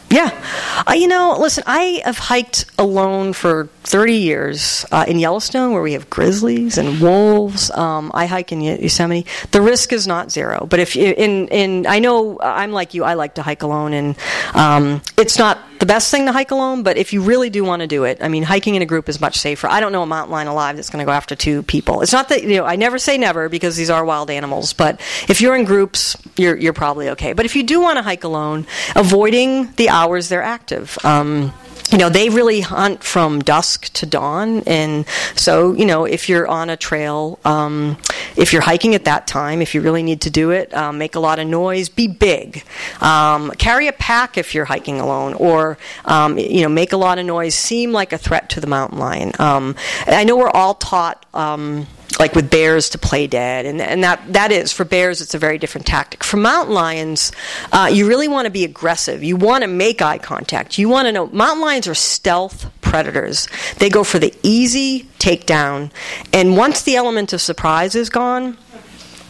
Yeah. 0.09 0.43
Uh, 0.87 0.93
you 0.93 1.07
know, 1.07 1.37
listen, 1.39 1.63
I 1.67 2.01
have 2.03 2.17
hiked 2.17 2.65
alone 2.79 3.33
for 3.33 3.69
30 3.83 4.13
years 4.15 4.85
uh, 4.91 5.05
in 5.07 5.19
Yellowstone 5.19 5.73
where 5.73 5.83
we 5.83 5.93
have 5.93 6.09
grizzlies 6.09 6.79
and 6.79 6.99
wolves. 6.99 7.69
Um, 7.71 8.11
I 8.15 8.25
hike 8.25 8.51
in 8.51 8.61
Yosemite. 8.61 9.27
The 9.51 9.61
risk 9.61 9.93
is 9.93 10.07
not 10.07 10.31
zero. 10.31 10.65
But 10.67 10.79
if 10.79 10.95
you, 10.95 11.13
in, 11.15 11.47
in, 11.49 11.85
I 11.85 11.99
know 11.99 12.39
I'm 12.41 12.71
like 12.71 12.95
you, 12.95 13.03
I 13.03 13.13
like 13.13 13.35
to 13.35 13.43
hike 13.43 13.61
alone, 13.61 13.93
and 13.93 14.17
um, 14.55 15.01
it's 15.17 15.37
not 15.37 15.59
the 15.79 15.85
best 15.85 16.11
thing 16.11 16.25
to 16.25 16.31
hike 16.31 16.51
alone, 16.51 16.83
but 16.83 16.97
if 16.97 17.13
you 17.13 17.21
really 17.21 17.49
do 17.49 17.63
want 17.63 17.81
to 17.81 17.87
do 17.87 18.03
it, 18.03 18.17
I 18.21 18.27
mean, 18.27 18.43
hiking 18.43 18.75
in 18.75 18.81
a 18.81 18.85
group 18.85 19.09
is 19.09 19.19
much 19.19 19.37
safer. 19.37 19.67
I 19.67 19.79
don't 19.79 19.91
know 19.91 20.03
a 20.03 20.05
mountain 20.05 20.31
lion 20.31 20.47
alive 20.47 20.75
that's 20.75 20.89
going 20.89 20.99
to 20.99 21.05
go 21.05 21.11
after 21.11 21.35
two 21.35 21.63
people. 21.63 22.01
It's 22.01 22.11
not 22.11 22.29
that, 22.29 22.43
you 22.43 22.57
know, 22.57 22.65
I 22.65 22.75
never 22.75 22.99
say 22.99 23.17
never 23.17 23.49
because 23.49 23.77
these 23.77 23.89
are 23.89 24.03
wild 24.03 24.29
animals, 24.29 24.73
but 24.73 24.99
if 25.27 25.41
you're 25.41 25.55
in 25.55 25.65
groups, 25.65 26.17
you're, 26.37 26.57
you're 26.57 26.73
probably 26.73 27.09
okay. 27.09 27.33
But 27.33 27.45
if 27.45 27.55
you 27.55 27.63
do 27.63 27.81
want 27.81 27.97
to 27.97 28.01
hike 28.01 28.23
alone, 28.23 28.67
avoiding 28.95 29.71
the 29.73 29.89
hours 29.89 30.29
they're 30.29 30.43
active. 30.43 30.97
Um, 31.03 31.53
you 31.91 31.97
know 31.97 32.09
they 32.09 32.29
really 32.29 32.61
hunt 32.61 33.03
from 33.03 33.39
dusk 33.39 33.91
to 33.93 34.05
dawn. 34.05 34.63
And 34.67 35.07
so 35.35 35.73
you 35.73 35.85
know 35.85 36.05
if 36.05 36.29
you're 36.29 36.47
on 36.47 36.69
a 36.69 36.77
trail 36.77 37.39
um, 37.45 37.97
if 38.35 38.53
you're 38.53 38.61
hiking 38.61 38.95
at 38.95 39.05
that 39.05 39.27
time 39.27 39.61
if 39.61 39.73
you 39.73 39.81
really 39.81 40.03
need 40.03 40.21
to 40.21 40.29
do 40.29 40.51
it 40.51 40.73
um, 40.73 40.97
make 40.97 41.15
a 41.15 41.19
lot 41.19 41.39
of 41.39 41.47
noise 41.47 41.89
be 41.89 42.07
big. 42.07 42.63
Um, 43.01 43.51
carry 43.51 43.87
a 43.87 43.93
pack 43.93 44.37
if 44.37 44.53
you're 44.53 44.65
hiking 44.65 44.99
alone 44.99 45.33
or 45.33 45.77
um, 46.05 46.37
you 46.37 46.61
know 46.61 46.69
make 46.69 46.93
a 46.93 46.97
lot 46.97 47.17
of 47.19 47.25
noise 47.25 47.55
seem 47.55 47.91
like 47.91 48.13
a 48.13 48.17
threat 48.17 48.49
to 48.49 48.61
the 48.61 48.67
mountain 48.67 48.99
lion. 48.99 49.31
Um, 49.39 49.75
i 50.07 50.23
know 50.23 50.37
we're 50.37 50.49
all 50.49 50.75
taught 50.75 51.25
um, 51.33 51.87
like 52.19 52.35
with 52.35 52.51
bears 52.51 52.89
to 52.89 52.97
play 52.97 53.25
dead, 53.25 53.65
and 53.65 53.81
and 53.81 54.03
that 54.03 54.21
that 54.33 54.51
is 54.51 54.71
for 54.71 54.83
bears 54.83 55.21
it's 55.21 55.33
a 55.33 55.39
very 55.39 55.57
different 55.57 55.87
tactic. 55.87 56.23
For 56.23 56.37
mountain 56.37 56.75
lions, 56.75 57.31
uh, 57.71 57.89
you 57.91 58.07
really 58.07 58.27
want 58.27 58.45
to 58.45 58.51
be 58.51 58.65
aggressive. 58.65 59.23
You 59.23 59.37
want 59.37 59.63
to 59.63 59.67
make 59.67 60.01
eye 60.01 60.17
contact. 60.17 60.77
You 60.77 60.89
want 60.89 61.07
to 61.07 61.11
know 61.13 61.27
mountain 61.27 61.61
lions 61.61 61.87
are 61.87 61.95
stealth 61.95 62.69
predators. 62.81 63.47
They 63.77 63.89
go 63.89 64.03
for 64.03 64.19
the 64.19 64.33
easy 64.43 65.07
takedown, 65.17 65.91
and 66.33 66.57
once 66.57 66.81
the 66.83 66.97
element 66.97 67.31
of 67.33 67.41
surprise 67.41 67.95
is 67.95 68.09
gone, 68.09 68.57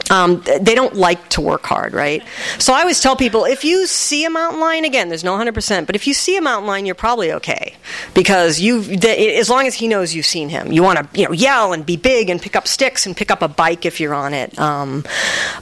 um, 0.10 0.41
they 0.62 0.76
don't 0.76 0.95
like 0.95 1.30
to 1.30 1.41
work 1.41 1.66
hard, 1.66 1.93
right? 1.93 2.24
So 2.57 2.74
I 2.74 2.82
always 2.82 3.01
tell 3.01 3.16
people 3.16 3.45
if 3.45 3.64
you 3.64 3.86
see 3.88 4.26
a 4.26 4.30
mountain 4.30 4.60
lion, 4.60 4.86
again, 4.86 5.10
there's 5.10 5.24
no 5.24 5.38
100%, 5.38 5.86
but 5.86 5.95
if 5.95 6.07
you 6.07 6.14
see 6.14 6.38
a 6.38 6.41
mountain 6.41 6.68
lion, 6.68 6.86
you're 6.86 6.95
probably 6.95 7.32
okay 7.34 7.76
because 8.14 8.60
you, 8.60 8.82
as 8.82 9.49
long 9.49 9.68
as 9.68 9.76
he 9.76 9.88
knows 9.88 10.14
you've 10.14 10.26
seen 10.26 10.49
him, 10.49 10.72
you 10.72 10.84
want 10.84 10.99
to, 10.99 11.20
you 11.20 11.26
know, 11.26 11.32
yell 11.32 11.74
and 11.74 11.86
be 11.86 11.97
big 11.97 12.30
and 12.30 12.41
pick 12.41 12.55
up 12.55 12.68
sticks 12.68 13.05
and 13.05 13.16
pick 13.16 13.32
up 13.32 13.41
a 13.41 13.47
bike 13.47 13.86
if 13.86 13.99
you're 13.99 14.14
on 14.14 14.34
it. 14.34 14.57
Um, 14.60 15.03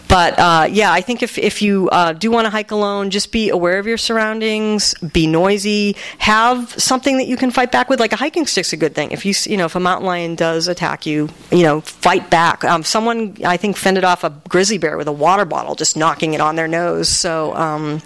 but 0.07 0.37
uh, 0.39 0.67
yeah, 0.69 0.91
I 0.91 1.01
think 1.01 1.23
if 1.23 1.37
if 1.37 1.61
you 1.61 1.89
uh, 1.89 2.13
do 2.13 2.31
want 2.31 2.45
to 2.45 2.49
hike 2.49 2.71
alone, 2.71 3.09
just 3.09 3.31
be 3.31 3.49
aware 3.49 3.79
of 3.79 3.87
your 3.87 3.97
surroundings, 3.97 4.93
be 4.95 5.27
noisy, 5.27 5.95
have 6.19 6.69
something 6.71 7.17
that 7.17 7.27
you 7.27 7.37
can 7.37 7.51
fight 7.51 7.71
back 7.71 7.89
with. 7.89 7.99
Like 7.99 8.13
a 8.13 8.15
hiking 8.15 8.45
stick's 8.45 8.73
a 8.73 8.77
good 8.77 8.95
thing. 8.95 9.11
If 9.11 9.25
you 9.25 9.33
you 9.45 9.57
know 9.57 9.65
if 9.65 9.75
a 9.75 9.79
mountain 9.79 10.07
lion 10.07 10.35
does 10.35 10.67
attack 10.67 11.05
you, 11.05 11.29
you 11.51 11.63
know, 11.63 11.81
fight 11.81 12.29
back. 12.29 12.63
Um, 12.63 12.83
someone 12.83 13.37
I 13.43 13.57
think 13.57 13.77
fended 13.77 14.03
off 14.03 14.23
a 14.23 14.29
grizzly 14.47 14.77
bear 14.77 14.97
with 14.97 15.07
a 15.07 15.11
water 15.11 15.45
bottle, 15.45 15.75
just 15.75 15.97
knocking 15.97 16.33
it 16.33 16.41
on 16.41 16.55
their 16.55 16.67
nose. 16.67 17.09
So, 17.09 17.55
um, 17.55 18.01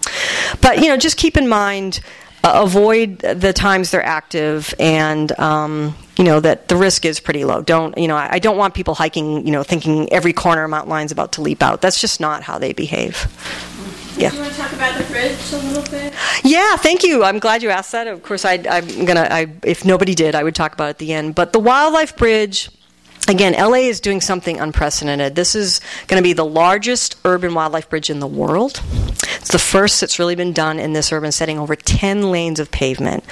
but 0.61 0.81
you 0.81 0.87
know, 0.87 0.97
just 0.97 1.17
keep 1.17 1.37
in 1.37 1.47
mind. 1.47 2.01
Uh, 2.43 2.63
avoid 2.63 3.19
the 3.19 3.53
times 3.53 3.91
they're 3.91 4.03
active, 4.03 4.73
and 4.79 5.37
um, 5.39 5.95
you 6.17 6.23
know 6.23 6.39
that 6.39 6.69
the 6.69 6.75
risk 6.75 7.05
is 7.05 7.19
pretty 7.19 7.45
low. 7.45 7.61
Don't 7.61 7.95
you 7.99 8.07
know? 8.07 8.15
I, 8.15 8.29
I 8.31 8.39
don't 8.39 8.57
want 8.57 8.73
people 8.73 8.95
hiking, 8.95 9.45
you 9.45 9.51
know, 9.51 9.61
thinking 9.61 10.11
every 10.11 10.33
corner 10.33 10.63
of 10.63 10.71
mountain 10.71 10.89
lion's 10.89 11.11
about 11.11 11.33
to 11.33 11.41
leap 11.41 11.61
out. 11.61 11.81
That's 11.81 12.01
just 12.01 12.19
not 12.19 12.41
how 12.41 12.57
they 12.57 12.73
behave. 12.73 13.27
Yeah. 14.17 14.29
Do 14.29 14.37
you 14.37 14.41
want 14.41 14.53
to 14.53 14.59
talk 14.59 14.73
about 14.73 14.97
the 14.97 15.03
bridge 15.05 15.53
a 15.53 15.57
little 15.57 15.83
bit? 15.91 16.13
Yeah, 16.43 16.75
thank 16.77 17.03
you. 17.03 17.23
I'm 17.23 17.39
glad 17.39 17.63
you 17.63 17.69
asked 17.69 17.91
that. 17.91 18.07
Of 18.07 18.23
course, 18.23 18.43
I, 18.43 18.53
I'm 18.69 19.05
gonna. 19.05 19.27
I, 19.29 19.47
if 19.63 19.85
nobody 19.85 20.15
did, 20.15 20.35
I 20.35 20.43
would 20.43 20.55
talk 20.55 20.73
about 20.73 20.87
it 20.87 20.89
at 20.89 20.97
the 20.97 21.13
end. 21.13 21.35
But 21.35 21.53
the 21.53 21.59
wildlife 21.59 22.15
bridge. 22.15 22.69
Again, 23.27 23.53
LA 23.53 23.87
is 23.87 23.99
doing 23.99 24.19
something 24.19 24.59
unprecedented. 24.59 25.35
This 25.35 25.55
is 25.55 25.79
going 26.07 26.21
to 26.21 26.23
be 26.23 26.33
the 26.33 26.45
largest 26.45 27.17
urban 27.23 27.53
wildlife 27.53 27.87
bridge 27.87 28.09
in 28.09 28.19
the 28.19 28.27
world. 28.27 28.81
It's 29.41 29.51
the 29.51 29.59
first 29.59 30.01
that's 30.01 30.17
really 30.17 30.35
been 30.35 30.53
done 30.53 30.79
in 30.79 30.93
this 30.93 31.11
urban 31.11 31.31
setting, 31.31 31.59
over 31.59 31.75
10 31.75 32.31
lanes 32.31 32.59
of 32.59 32.71
pavement. 32.71 33.23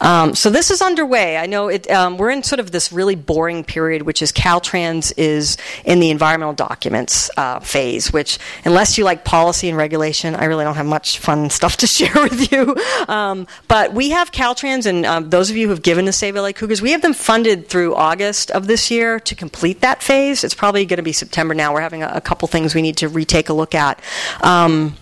Um, 0.00 0.34
so 0.34 0.50
this 0.50 0.70
is 0.70 0.82
underway. 0.82 1.36
I 1.36 1.46
know 1.46 1.68
it, 1.68 1.88
um, 1.90 2.18
we're 2.18 2.30
in 2.30 2.42
sort 2.42 2.58
of 2.58 2.72
this 2.72 2.92
really 2.92 3.14
boring 3.14 3.62
period, 3.62 4.02
which 4.02 4.20
is 4.20 4.32
Caltrans 4.32 5.12
is 5.16 5.56
in 5.84 6.00
the 6.00 6.10
environmental 6.10 6.54
documents 6.54 7.30
uh, 7.36 7.60
phase, 7.60 8.12
which, 8.12 8.38
unless 8.64 8.98
you 8.98 9.04
like 9.04 9.24
policy 9.24 9.68
and 9.68 9.78
regulation, 9.78 10.34
I 10.34 10.46
really 10.46 10.64
don't 10.64 10.76
have 10.76 10.86
much 10.86 11.18
fun 11.18 11.50
stuff 11.56 11.76
to 11.78 11.86
share 11.86 12.14
with 12.14 12.50
you. 12.50 12.74
Um, 13.06 13.46
but 13.68 13.94
we 13.94 14.10
have 14.10 14.32
Caltrans, 14.32 14.86
and 14.86 15.06
um, 15.06 15.30
those 15.30 15.50
of 15.50 15.56
you 15.56 15.66
who 15.66 15.70
have 15.70 15.82
given 15.82 16.06
to 16.06 16.12
Save 16.12 16.34
LA 16.34 16.50
Cougars, 16.50 16.82
we 16.82 16.90
have 16.90 17.02
them 17.02 17.14
funded 17.14 17.68
through 17.68 17.94
August 17.94 18.50
of 18.50 18.66
this 18.66 18.90
year 18.90 19.20
to 19.20 19.35
complete 19.36 19.80
that 19.80 20.02
phase. 20.02 20.44
It's 20.44 20.54
probably 20.54 20.84
going 20.84 20.98
to 20.98 21.02
be 21.02 21.12
September 21.12 21.54
now. 21.54 21.72
We're 21.72 21.80
having 21.80 22.02
a, 22.02 22.08
a 22.14 22.20
couple 22.20 22.48
things 22.48 22.74
we 22.74 22.82
need 22.82 22.96
to 22.98 23.08
retake 23.08 23.48
a 23.48 23.52
look 23.52 23.74
at. 23.74 24.00
Um, 24.42 24.96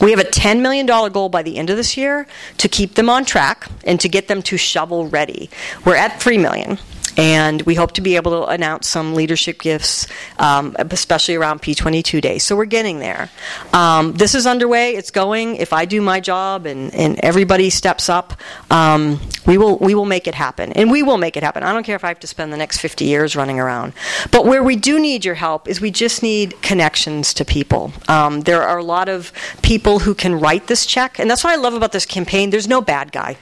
we 0.00 0.10
have 0.12 0.20
a 0.20 0.24
$10 0.24 0.60
million 0.60 0.86
goal 0.86 1.28
by 1.28 1.42
the 1.42 1.56
end 1.56 1.70
of 1.70 1.76
this 1.76 1.96
year 1.96 2.26
to 2.58 2.68
keep 2.68 2.94
them 2.94 3.10
on 3.10 3.24
track 3.24 3.68
and 3.84 3.98
to 4.00 4.08
get 4.08 4.28
them 4.28 4.42
to 4.42 4.56
shovel 4.56 5.08
ready. 5.08 5.50
We're 5.84 5.96
at 5.96 6.20
$3 6.20 6.40
million. 6.40 6.78
And 7.18 7.60
we 7.62 7.74
hope 7.74 7.92
to 7.92 8.00
be 8.00 8.14
able 8.14 8.30
to 8.30 8.46
announce 8.46 8.88
some 8.88 9.14
leadership 9.14 9.60
gifts, 9.60 10.06
um, 10.38 10.76
especially 10.78 11.34
around 11.34 11.60
P22 11.60 12.20
Day. 12.20 12.38
So 12.38 12.56
we're 12.56 12.64
getting 12.64 13.00
there. 13.00 13.28
Um, 13.72 14.12
this 14.12 14.36
is 14.36 14.46
underway. 14.46 14.94
It's 14.94 15.10
going. 15.10 15.56
If 15.56 15.72
I 15.72 15.84
do 15.84 16.00
my 16.00 16.20
job 16.20 16.64
and, 16.64 16.94
and 16.94 17.18
everybody 17.18 17.70
steps 17.70 18.08
up, 18.08 18.34
um, 18.70 19.20
we 19.46 19.58
will 19.58 19.78
we 19.78 19.96
will 19.96 20.04
make 20.04 20.28
it 20.28 20.36
happen. 20.36 20.72
And 20.74 20.92
we 20.92 21.02
will 21.02 21.18
make 21.18 21.36
it 21.36 21.42
happen. 21.42 21.64
I 21.64 21.72
don't 21.72 21.82
care 21.84 21.96
if 21.96 22.04
I 22.04 22.08
have 22.08 22.20
to 22.20 22.28
spend 22.28 22.52
the 22.52 22.56
next 22.56 22.78
50 22.78 23.04
years 23.04 23.34
running 23.34 23.58
around. 23.58 23.94
But 24.30 24.46
where 24.46 24.62
we 24.62 24.76
do 24.76 25.00
need 25.00 25.24
your 25.24 25.34
help 25.34 25.66
is 25.66 25.80
we 25.80 25.90
just 25.90 26.22
need 26.22 26.60
connections 26.62 27.34
to 27.34 27.44
people. 27.44 27.92
Um, 28.06 28.42
there 28.42 28.62
are 28.62 28.78
a 28.78 28.84
lot 28.84 29.08
of 29.08 29.32
people 29.62 29.98
who 29.98 30.14
can 30.14 30.38
write 30.38 30.68
this 30.68 30.86
check, 30.86 31.18
and 31.18 31.28
that's 31.28 31.42
what 31.42 31.52
I 31.52 31.56
love 31.56 31.74
about 31.74 31.90
this 31.90 32.06
campaign. 32.06 32.50
There's 32.50 32.68
no 32.68 32.80
bad 32.80 33.10
guy. 33.10 33.38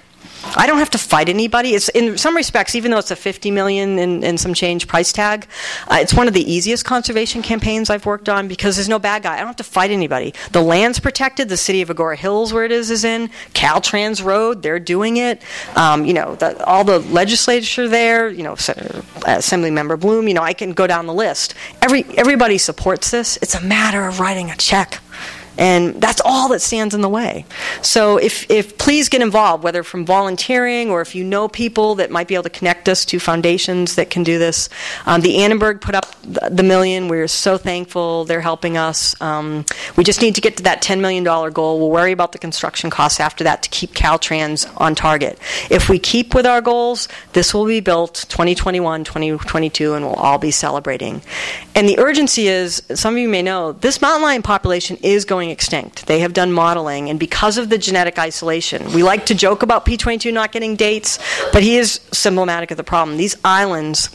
I 0.57 0.67
don't 0.67 0.79
have 0.79 0.91
to 0.91 0.99
fight 0.99 1.29
anybody. 1.29 1.75
It's 1.75 1.89
in 1.91 2.17
some 2.19 2.37
respects, 2.37 2.75
even 2.75 2.91
though 2.91 2.99
it's 2.99 3.11
a 3.11 3.17
50 3.17 3.51
million 3.51 3.99
and, 3.99 4.25
and 4.25 4.41
some 4.41 4.55
change 4.55 4.87
price 4.87 5.13
tag, 5.13 5.47
uh, 5.89 5.99
it's 6.01 6.15
one 6.15 6.29
of 6.29 6.35
the 6.35 6.51
easiest 6.51 6.85
conservation 6.85 7.43
campaigns 7.43 7.91
I've 7.91 8.07
worked 8.07 8.29
on 8.29 8.49
because 8.49 8.77
there's 8.77 8.89
no 8.89 8.99
bad 8.99 9.23
guy. 9.23 9.35
I 9.35 9.39
don't 9.39 9.49
have 9.49 9.57
to 9.57 9.65
fight 9.65 9.91
anybody. 9.91 10.35
The 10.53 10.63
land's 10.63 11.01
protected. 11.01 11.49
The 11.49 11.57
city 11.57 11.83
of 11.83 11.89
Agoura 11.89 12.17
Hills, 12.17 12.53
where 12.53 12.65
it 12.65 12.73
is, 12.73 12.91
is 12.91 13.05
in. 13.05 13.29
Caltrans 13.55 14.25
Road, 14.25 14.63
they're 14.63 14.81
doing 14.81 15.17
it. 15.17 15.43
Um, 15.75 16.05
you 16.05 16.15
know, 16.15 16.35
the, 16.37 16.65
all 16.65 16.85
the 16.85 17.01
legislature 17.01 17.89
there. 17.89 18.29
You 18.29 18.43
know, 18.43 18.55
Senator, 18.55 19.03
Assembly 19.27 19.71
Member 19.71 19.97
Bloom. 19.97 20.29
You 20.29 20.35
know, 20.35 20.43
I 20.43 20.53
can 20.53 20.73
go 20.73 20.87
down 20.87 21.07
the 21.07 21.15
list. 21.15 21.55
Every 21.83 22.05
everybody 22.17 22.59
supports 22.59 23.11
this. 23.11 23.39
It's 23.43 23.55
a 23.55 23.63
matter 23.63 24.07
of 24.07 24.21
writing 24.21 24.51
a 24.51 24.57
check 24.57 25.01
and 25.59 26.01
that's 26.01 26.21
all 26.25 26.49
that 26.49 26.61
stands 26.61 26.95
in 26.95 27.01
the 27.01 27.09
way. 27.09 27.45
So 27.83 28.19
if, 28.19 28.51
if 28.51 28.79
please 28.79 29.09
get 29.09 29.23
involved, 29.23 29.65
whether 29.65 29.83
from 29.83 30.05
volunteering 30.05 30.91
or 30.91 31.01
if 31.01 31.15
you 31.15 31.25
know 31.25 31.49
people 31.49 31.97
that 31.97 32.11
might 32.11 32.29
be 32.29 32.35
able 32.35 32.45
to 32.45 32.51
connect 32.51 32.89
us 32.89 33.05
to 33.07 33.19
foundations 33.19 33.97
that 33.97 34.11
can 34.11 34.23
do 34.23 34.39
this. 34.39 34.69
Um, 35.07 35.21
the 35.21 35.39
Annenberg 35.39 35.81
put 35.81 35.95
up 35.95 36.15
the, 36.23 36.67
million. 36.67 37.09
We're 37.09 37.29
so 37.29 37.57
thankful 37.59 38.25
they're 38.25 38.41
helping 38.41 38.77
us. 38.77 39.19
Um, 39.21 39.65
we 39.97 40.05
just 40.05 40.21
need 40.21 40.35
to 40.35 40.41
get 40.41 40.57
to 40.59 40.65
that 40.65 40.83
$10 40.83 41.01
million 41.01 41.25
goal. 41.25 41.79
We'll 41.79 41.91
worry 41.91 42.13
about 42.13 42.33
the 42.33 42.39
construction 42.39 42.91
costs 42.91 43.21
after 43.21 43.45
that 43.45 43.63
to 43.63 43.71
keep 43.71 43.93
Caltrans 43.93 44.69
on 44.81 44.95
target. 44.95 45.39
If 45.71 45.89
we 45.89 45.99
keep 45.99 46.35
with 46.35 46.47
our 46.47 46.61
goals, 46.61 47.09
this 47.33 47.55
will 47.55 47.67
be 47.67 47.81
built 47.81 48.27
2021, 48.29 49.05
2022, 49.05 49.95
and 49.95 50.05
we'll 50.05 50.15
all 50.15 50.39
be 50.39 50.51
celebrating. 50.51 51.23
And 51.75 51.89
the 51.89 51.99
urgency 51.99 52.49
is, 52.49 52.83
some 52.95 53.15
of 53.15 53.19
you 53.19 53.29
may 53.29 53.43
know, 53.43 53.73
this 53.73 54.01
mountain 54.03 54.23
lion 54.23 54.43
population 54.43 54.97
is 55.03 55.25
going 55.25 55.46
extinct. 55.51 56.07
They 56.07 56.21
have 56.21 56.33
done 56.33 56.53
modeling, 56.53 57.11
and 57.11 57.19
because 57.19 57.59
of 57.59 57.69
the 57.69 57.79
genetic 57.79 58.19
isolation, 58.19 58.93
we 58.93 59.03
like 59.03 59.27
to 59.27 59.35
joke 59.35 59.63
about 59.63 59.87
P22 59.87 60.33
not 60.33 60.53
getting 60.53 60.77
dates, 60.77 61.19
but 61.53 61.63
he 61.63 61.77
is 61.77 62.01
symptomatic 62.13 62.71
of 62.71 62.77
the 62.77 62.85
problem. 62.85 63.17
These 63.17 63.37
islands 63.45 64.11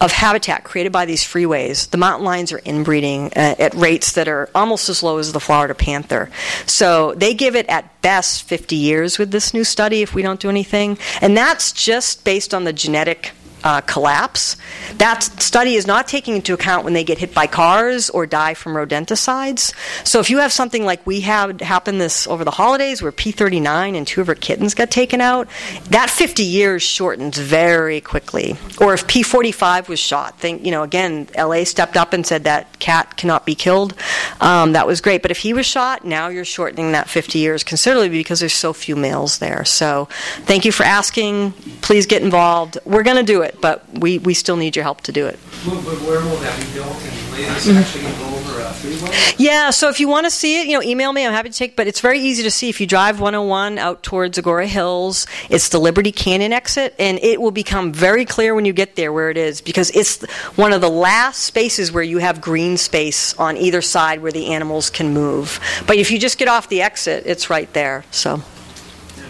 of 0.00 0.12
habitat 0.12 0.64
created 0.64 0.92
by 0.92 1.06
these 1.06 1.22
freeways, 1.22 1.88
the 1.90 1.96
mountain 1.96 2.24
lions 2.24 2.52
are 2.52 2.60
inbreeding 2.64 3.32
uh, 3.34 3.54
at 3.58 3.74
rates 3.74 4.12
that 4.12 4.28
are 4.28 4.50
almost 4.54 4.88
as 4.88 5.02
low 5.02 5.18
as 5.18 5.32
the 5.32 5.40
Florida 5.40 5.74
panther. 5.74 6.30
So 6.66 7.14
they 7.14 7.34
give 7.34 7.56
it 7.56 7.66
at 7.68 8.00
best 8.02 8.42
50 8.42 8.76
years 8.76 9.18
with 9.18 9.30
this 9.30 9.54
new 9.54 9.64
study 9.64 10.02
if 10.02 10.14
we 10.14 10.22
don't 10.22 10.40
do 10.40 10.50
anything. 10.50 10.98
And 11.20 11.36
that's 11.36 11.72
just 11.72 12.24
based 12.24 12.52
on 12.52 12.64
the 12.64 12.72
genetic 12.72 13.32
uh, 13.66 13.80
collapse. 13.80 14.56
That 14.98 15.24
study 15.24 15.74
is 15.74 15.88
not 15.88 16.06
taking 16.06 16.36
into 16.36 16.54
account 16.54 16.84
when 16.84 16.92
they 16.92 17.02
get 17.02 17.18
hit 17.18 17.34
by 17.34 17.48
cars 17.48 18.08
or 18.08 18.24
die 18.24 18.54
from 18.54 18.74
rodenticides. 18.74 19.74
So 20.06 20.20
if 20.20 20.30
you 20.30 20.38
have 20.38 20.52
something 20.52 20.84
like 20.84 21.04
we 21.04 21.22
had 21.22 21.60
happen 21.60 21.98
this 21.98 22.28
over 22.28 22.44
the 22.44 22.52
holidays, 22.52 23.02
where 23.02 23.10
P39 23.10 23.96
and 23.96 24.06
two 24.06 24.20
of 24.20 24.28
her 24.28 24.36
kittens 24.36 24.74
got 24.74 24.92
taken 24.92 25.20
out, 25.20 25.48
that 25.90 26.10
50 26.10 26.44
years 26.44 26.84
shortens 26.84 27.38
very 27.38 28.00
quickly. 28.00 28.56
Or 28.80 28.94
if 28.94 29.08
P45 29.08 29.88
was 29.88 29.98
shot, 29.98 30.38
think 30.38 30.64
you 30.64 30.70
know 30.70 30.84
again, 30.84 31.28
LA 31.36 31.64
stepped 31.64 31.96
up 31.96 32.12
and 32.12 32.24
said 32.24 32.44
that 32.44 32.78
cat 32.78 33.16
cannot 33.16 33.44
be 33.44 33.56
killed. 33.56 33.94
Um, 34.40 34.74
that 34.74 34.86
was 34.86 35.00
great. 35.00 35.22
But 35.22 35.32
if 35.32 35.38
he 35.38 35.52
was 35.52 35.66
shot, 35.66 36.04
now 36.04 36.28
you're 36.28 36.44
shortening 36.44 36.92
that 36.92 37.08
50 37.08 37.40
years 37.40 37.64
considerably 37.64 38.10
because 38.10 38.38
there's 38.38 38.52
so 38.52 38.72
few 38.72 38.94
males 38.94 39.38
there. 39.38 39.64
So 39.64 40.08
thank 40.42 40.64
you 40.64 40.70
for 40.70 40.84
asking. 40.84 41.50
Please 41.82 42.06
get 42.06 42.22
involved. 42.22 42.78
We're 42.84 43.02
going 43.02 43.16
to 43.16 43.24
do 43.24 43.42
it 43.42 43.55
but 43.60 43.84
we, 43.92 44.18
we 44.18 44.34
still 44.34 44.56
need 44.56 44.76
your 44.76 44.82
help 44.82 45.00
to 45.02 45.12
do 45.12 45.26
it. 45.26 45.38
But 45.64 45.74
where 46.02 46.20
will 46.20 46.36
that 46.36 46.58
be 46.60 46.72
built 46.74 46.88
and 46.88 47.32
later 47.32 47.52
Mm-hmm. 47.56 47.78
actually 47.78 48.02
go 48.02 48.36
over 48.36 48.60
a 48.60 48.72
freeway? 48.74 49.14
Yeah, 49.36 49.70
so 49.70 49.88
if 49.88 50.00
you 50.00 50.08
want 50.08 50.24
to 50.26 50.30
see 50.30 50.60
it, 50.60 50.66
you 50.68 50.72
know, 50.74 50.82
email 50.82 51.12
me. 51.12 51.26
I'm 51.26 51.32
happy 51.32 51.50
to 51.50 51.56
take. 51.56 51.76
But 51.76 51.86
it's 51.86 52.00
very 52.00 52.18
easy 52.20 52.42
to 52.42 52.50
see 52.50 52.68
if 52.68 52.80
you 52.80 52.86
drive 52.86 53.20
101 53.20 53.78
out 53.78 54.02
towards 54.02 54.38
Agoura 54.38 54.66
Hills. 54.66 55.26
It's 55.50 55.68
the 55.68 55.78
Liberty 55.78 56.12
Canyon 56.12 56.52
exit, 56.52 56.94
and 56.98 57.18
it 57.20 57.40
will 57.40 57.50
become 57.50 57.92
very 57.92 58.24
clear 58.24 58.54
when 58.54 58.64
you 58.64 58.72
get 58.72 58.96
there 58.96 59.12
where 59.12 59.30
it 59.30 59.36
is 59.36 59.60
because 59.60 59.90
it's 59.90 60.24
one 60.56 60.72
of 60.72 60.80
the 60.80 60.88
last 60.90 61.42
spaces 61.44 61.92
where 61.92 62.02
you 62.02 62.18
have 62.18 62.40
green 62.40 62.76
space 62.76 63.34
on 63.38 63.56
either 63.56 63.82
side 63.82 64.20
where 64.22 64.32
the 64.32 64.46
animals 64.52 64.88
can 64.90 65.12
move. 65.12 65.60
But 65.86 65.96
if 65.96 66.10
you 66.10 66.18
just 66.18 66.38
get 66.38 66.48
off 66.48 66.68
the 66.68 66.82
exit, 66.82 67.24
it's 67.26 67.50
right 67.50 67.70
there. 67.74 68.04
So, 68.10 68.42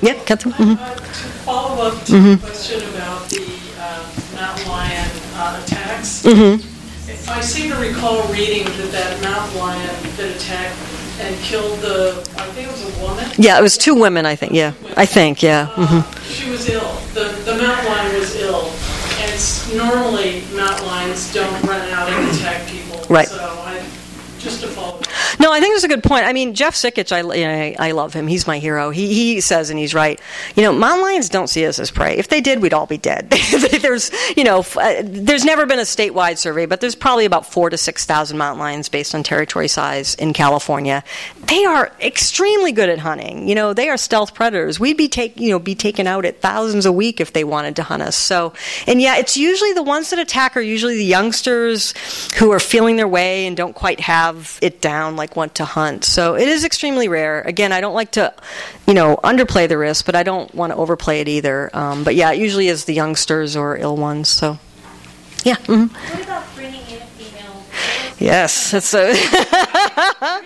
yeah, 0.02 0.14
Catherine. 0.24 0.54
Mhm. 0.54 0.78
Uh, 0.78 0.94
To 0.94 1.02
follow 1.02 1.88
up 1.88 2.04
to 2.06 2.12
the 2.36 2.36
question 2.46 2.82
about 2.94 3.28
the 3.30 3.40
mountain 4.36 4.68
lion 4.68 5.10
uh, 5.34 5.62
attacks, 5.64 6.24
I 7.28 7.40
seem 7.40 7.70
to 7.70 7.76
recall 7.78 8.22
reading 8.32 8.64
that 8.64 8.90
that 8.92 9.22
mountain 9.22 9.58
lion 9.58 9.96
that 10.16 10.36
attacked 10.36 10.76
and 11.20 11.34
killed 11.40 11.78
the, 11.80 12.18
I 12.36 12.46
think 12.52 12.68
it 12.68 12.72
was 12.72 12.84
a 12.84 13.02
woman. 13.02 13.26
Yeah, 13.38 13.58
it 13.58 13.62
was 13.62 13.78
two 13.78 13.94
women. 13.94 14.26
I 14.26 14.36
think. 14.36 14.52
Yeah, 14.52 14.74
I 14.96 15.06
think. 15.06 15.42
Yeah. 15.42 15.72
Uh, 15.76 15.86
hmm 15.86 16.22
She 16.28 16.50
was 16.50 16.68
ill. 16.68 16.92
The, 17.14 17.32
the 17.44 17.56
mountain 17.56 17.86
lion 17.86 18.14
was 18.18 18.36
ill. 18.36 18.70
And 19.18 19.76
normally, 19.76 20.42
mountain 20.54 20.86
lions 20.86 21.32
don't 21.32 21.62
run 21.62 21.88
out 21.90 22.08
and 22.10 22.36
attack 22.36 22.68
people. 22.68 23.00
Right. 23.08 23.28
So 23.28 23.40
I, 23.40 23.78
just 24.38 24.60
to 24.60 24.68
follow. 24.68 25.00
No, 25.46 25.52
I 25.52 25.60
think 25.60 25.74
that's 25.74 25.84
a 25.84 25.88
good 25.88 26.02
point. 26.02 26.24
I 26.26 26.32
mean, 26.32 26.54
Jeff 26.54 26.74
Sikich, 26.74 27.12
I, 27.12 27.20
I, 27.20 27.76
I 27.78 27.92
love 27.92 28.12
him. 28.12 28.26
He's 28.26 28.48
my 28.48 28.58
hero. 28.58 28.90
He, 28.90 29.14
he 29.14 29.40
says, 29.40 29.70
and 29.70 29.78
he's 29.78 29.94
right, 29.94 30.20
you 30.56 30.64
know, 30.64 30.72
mountain 30.72 31.02
lions 31.02 31.28
don't 31.28 31.46
see 31.46 31.64
us 31.66 31.78
as 31.78 31.88
prey. 31.92 32.16
If 32.16 32.26
they 32.26 32.40
did, 32.40 32.60
we'd 32.60 32.74
all 32.74 32.86
be 32.86 32.98
dead. 32.98 33.30
there's, 33.80 34.10
you 34.36 34.42
know, 34.42 34.66
uh, 34.74 35.02
there's 35.04 35.44
never 35.44 35.64
been 35.64 35.78
a 35.78 35.82
statewide 35.82 36.38
survey, 36.38 36.66
but 36.66 36.80
there's 36.80 36.96
probably 36.96 37.26
about 37.26 37.46
four 37.46 37.70
to 37.70 37.78
6,000 37.78 38.36
mountain 38.36 38.58
lions 38.58 38.88
based 38.88 39.14
on 39.14 39.22
territory 39.22 39.68
size 39.68 40.16
in 40.16 40.32
California. 40.32 41.04
They 41.46 41.64
are 41.64 41.92
extremely 42.00 42.72
good 42.72 42.88
at 42.88 42.98
hunting. 42.98 43.48
You 43.48 43.54
know, 43.54 43.72
they 43.72 43.88
are 43.88 43.96
stealth 43.96 44.34
predators. 44.34 44.80
We'd 44.80 44.96
be 44.96 45.06
take, 45.06 45.38
you 45.38 45.50
know, 45.50 45.60
be 45.60 45.76
taken 45.76 46.08
out 46.08 46.24
at 46.24 46.40
thousands 46.40 46.86
a 46.86 46.92
week 46.92 47.20
if 47.20 47.32
they 47.32 47.44
wanted 47.44 47.76
to 47.76 47.84
hunt 47.84 48.02
us. 48.02 48.16
So, 48.16 48.52
and 48.88 49.00
yeah, 49.00 49.18
it's 49.18 49.36
usually 49.36 49.74
the 49.74 49.84
ones 49.84 50.10
that 50.10 50.18
attack 50.18 50.56
are 50.56 50.60
usually 50.60 50.96
the 50.96 51.04
youngsters 51.04 51.94
who 52.32 52.50
are 52.50 52.58
feeling 52.58 52.96
their 52.96 53.06
way 53.06 53.46
and 53.46 53.56
don't 53.56 53.74
quite 53.74 54.00
have 54.00 54.58
it 54.60 54.80
down, 54.80 55.14
like 55.14 55.35
want 55.36 55.54
to 55.56 55.64
hunt. 55.64 56.04
So 56.04 56.34
it 56.34 56.48
is 56.48 56.64
extremely 56.64 57.08
rare. 57.08 57.42
Again, 57.42 57.72
I 57.72 57.80
don't 57.80 57.94
like 57.94 58.12
to, 58.12 58.32
you 58.86 58.94
know, 58.94 59.16
underplay 59.22 59.68
the 59.68 59.78
risk, 59.78 60.06
but 60.06 60.14
I 60.14 60.22
don't 60.22 60.52
want 60.54 60.72
to 60.72 60.76
overplay 60.76 61.20
it 61.20 61.28
either. 61.28 61.70
Um, 61.74 62.02
but 62.04 62.14
yeah, 62.14 62.32
it 62.32 62.38
usually 62.38 62.68
is 62.68 62.84
the 62.86 62.94
youngsters 62.94 63.56
or 63.56 63.76
ill 63.76 63.96
ones. 63.96 64.28
So, 64.28 64.58
yeah. 65.44 65.56
mhm. 65.56 65.90
What 65.92 66.22
about 66.24 66.44
bringing 66.54 66.80
in 66.88 67.02
a 67.02 67.06
female? 67.06 67.64
Yes, 68.18 68.70
that's 68.70 68.94
a. 68.94 69.12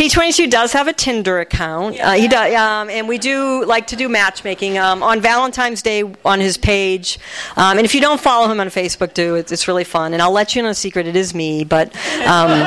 P22 0.00 0.50
does 0.50 0.72
have 0.72 0.88
a 0.88 0.92
Tinder 0.94 1.40
account. 1.40 2.00
Uh, 2.00 2.12
he 2.12 2.26
does, 2.26 2.54
um, 2.54 2.88
and 2.88 3.06
we 3.06 3.18
do 3.18 3.64
like 3.66 3.88
to 3.88 3.96
do 3.96 4.08
matchmaking 4.08 4.78
um, 4.78 5.02
on 5.02 5.20
Valentine's 5.20 5.82
Day 5.82 6.04
on 6.24 6.40
his 6.40 6.56
page. 6.56 7.18
Um, 7.56 7.76
and 7.76 7.84
if 7.84 7.94
you 7.94 8.00
don't 8.00 8.20
follow 8.20 8.50
him 8.50 8.60
on 8.60 8.68
Facebook, 8.68 9.12
do 9.14 9.34
it's, 9.34 9.52
it's 9.52 9.68
really 9.68 9.84
fun. 9.84 10.14
And 10.14 10.22
I'll 10.22 10.32
let 10.32 10.56
you 10.56 10.62
know 10.62 10.70
a 10.70 10.74
secret: 10.74 11.06
it 11.06 11.16
is 11.16 11.34
me. 11.34 11.64
But 11.64 11.94
um, 12.26 12.50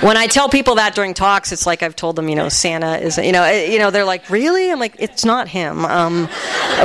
when 0.00 0.16
I 0.16 0.26
tell 0.26 0.48
people 0.48 0.76
that 0.76 0.94
during 0.94 1.14
talks, 1.14 1.52
it's 1.52 1.66
like 1.66 1.82
I've 1.82 1.96
told 1.96 2.16
them, 2.16 2.28
you 2.28 2.36
know, 2.36 2.48
Santa 2.48 2.98
is, 2.98 3.18
you 3.18 3.32
know, 3.32 3.48
you 3.50 3.78
know, 3.78 3.90
they're 3.90 4.04
like, 4.04 4.30
really? 4.30 4.70
I'm 4.70 4.78
like, 4.78 4.96
it's 4.98 5.24
not 5.24 5.48
him. 5.48 5.84
Um, 5.84 6.28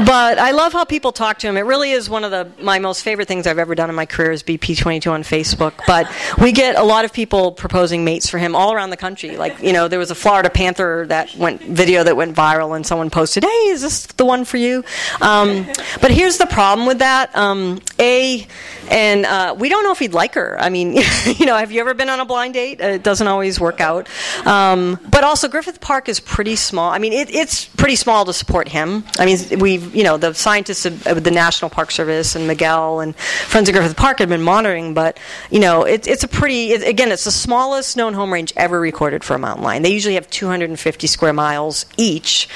but 0.05 0.39
I 0.39 0.51
love 0.51 0.73
how 0.73 0.85
people 0.85 1.11
talk 1.11 1.39
to 1.39 1.47
him. 1.47 1.57
It 1.57 1.61
really 1.61 1.91
is 1.91 2.09
one 2.09 2.23
of 2.23 2.31
the 2.31 2.51
my 2.63 2.79
most 2.79 3.03
favorite 3.03 3.27
things 3.27 3.45
I've 3.47 3.59
ever 3.59 3.75
done 3.75 3.89
in 3.89 3.95
my 3.95 4.05
career 4.05 4.31
is 4.31 4.43
BP22 4.43 5.11
on 5.11 5.23
Facebook. 5.23 5.73
But 5.85 6.09
we 6.41 6.51
get 6.51 6.75
a 6.75 6.83
lot 6.83 7.05
of 7.05 7.13
people 7.13 7.51
proposing 7.51 8.03
mates 8.03 8.29
for 8.29 8.37
him 8.37 8.55
all 8.55 8.73
around 8.73 8.89
the 8.89 8.97
country. 8.97 9.37
Like, 9.37 9.61
you 9.61 9.73
know, 9.73 9.87
there 9.87 9.99
was 9.99 10.11
a 10.11 10.15
Florida 10.15 10.49
Panther 10.49 11.05
that 11.09 11.35
went 11.35 11.61
video 11.61 12.03
that 12.03 12.15
went 12.15 12.35
viral, 12.35 12.75
and 12.75 12.85
someone 12.85 13.09
posted, 13.09 13.43
"Hey, 13.43 13.67
is 13.69 13.81
this 13.81 14.05
the 14.07 14.25
one 14.25 14.45
for 14.45 14.57
you?" 14.57 14.83
Um, 15.21 15.67
but 16.01 16.11
here's 16.11 16.37
the 16.37 16.47
problem 16.47 16.87
with 16.87 16.99
that. 16.99 17.35
Um, 17.35 17.81
a 17.99 18.47
and 18.93 19.25
uh, 19.25 19.55
we 19.57 19.69
don't 19.69 19.83
know 19.83 19.91
if 19.91 19.97
he'd 19.97 20.13
like 20.13 20.35
her. 20.35 20.55
I 20.59 20.69
mean, 20.69 20.93
you 21.25 21.47
know, 21.47 21.57
have 21.57 21.71
you 21.71 21.81
ever 21.81 21.95
been 21.95 22.09
on 22.09 22.19
a 22.19 22.25
blind 22.25 22.53
date? 22.53 22.79
It 22.79 23.01
doesn't 23.01 23.27
always 23.27 23.59
work 23.59 23.81
out. 23.81 24.07
Um, 24.45 24.99
but 25.09 25.23
also, 25.23 25.47
Griffith 25.47 25.81
Park 25.81 26.07
is 26.07 26.19
pretty 26.19 26.55
small. 26.55 26.91
I 26.91 26.99
mean, 26.99 27.11
it, 27.11 27.33
it's 27.33 27.65
pretty 27.65 27.95
small 27.95 28.23
to 28.25 28.33
support 28.33 28.67
him. 28.67 29.03
I 29.17 29.25
mean, 29.25 29.59
we've, 29.59 29.95
you 29.95 30.03
know, 30.03 30.17
the 30.17 30.33
scientists 30.33 30.85
of 30.85 31.23
the 31.23 31.31
National 31.31 31.71
Park 31.71 31.89
Service 31.89 32.35
and 32.35 32.47
Miguel 32.47 32.99
and 32.99 33.15
Friends 33.15 33.67
of 33.67 33.73
Griffith 33.73 33.97
Park 33.97 34.19
have 34.19 34.29
been 34.29 34.43
monitoring, 34.43 34.93
but, 34.93 35.19
you 35.49 35.59
know, 35.59 35.83
it, 35.83 36.07
it's 36.07 36.23
a 36.23 36.27
pretty, 36.27 36.71
it, 36.71 36.87
again, 36.87 37.11
it's 37.11 37.23
the 37.23 37.31
smallest 37.31 37.97
known 37.97 38.13
home 38.13 38.31
range 38.31 38.53
ever 38.55 38.79
recorded 38.79 39.23
for 39.23 39.33
a 39.33 39.39
mountain 39.39 39.63
lion. 39.63 39.81
They 39.81 39.91
usually 39.91 40.15
have 40.15 40.29
250 40.29 41.07
square 41.07 41.33
miles 41.33 41.87
each 41.97 42.47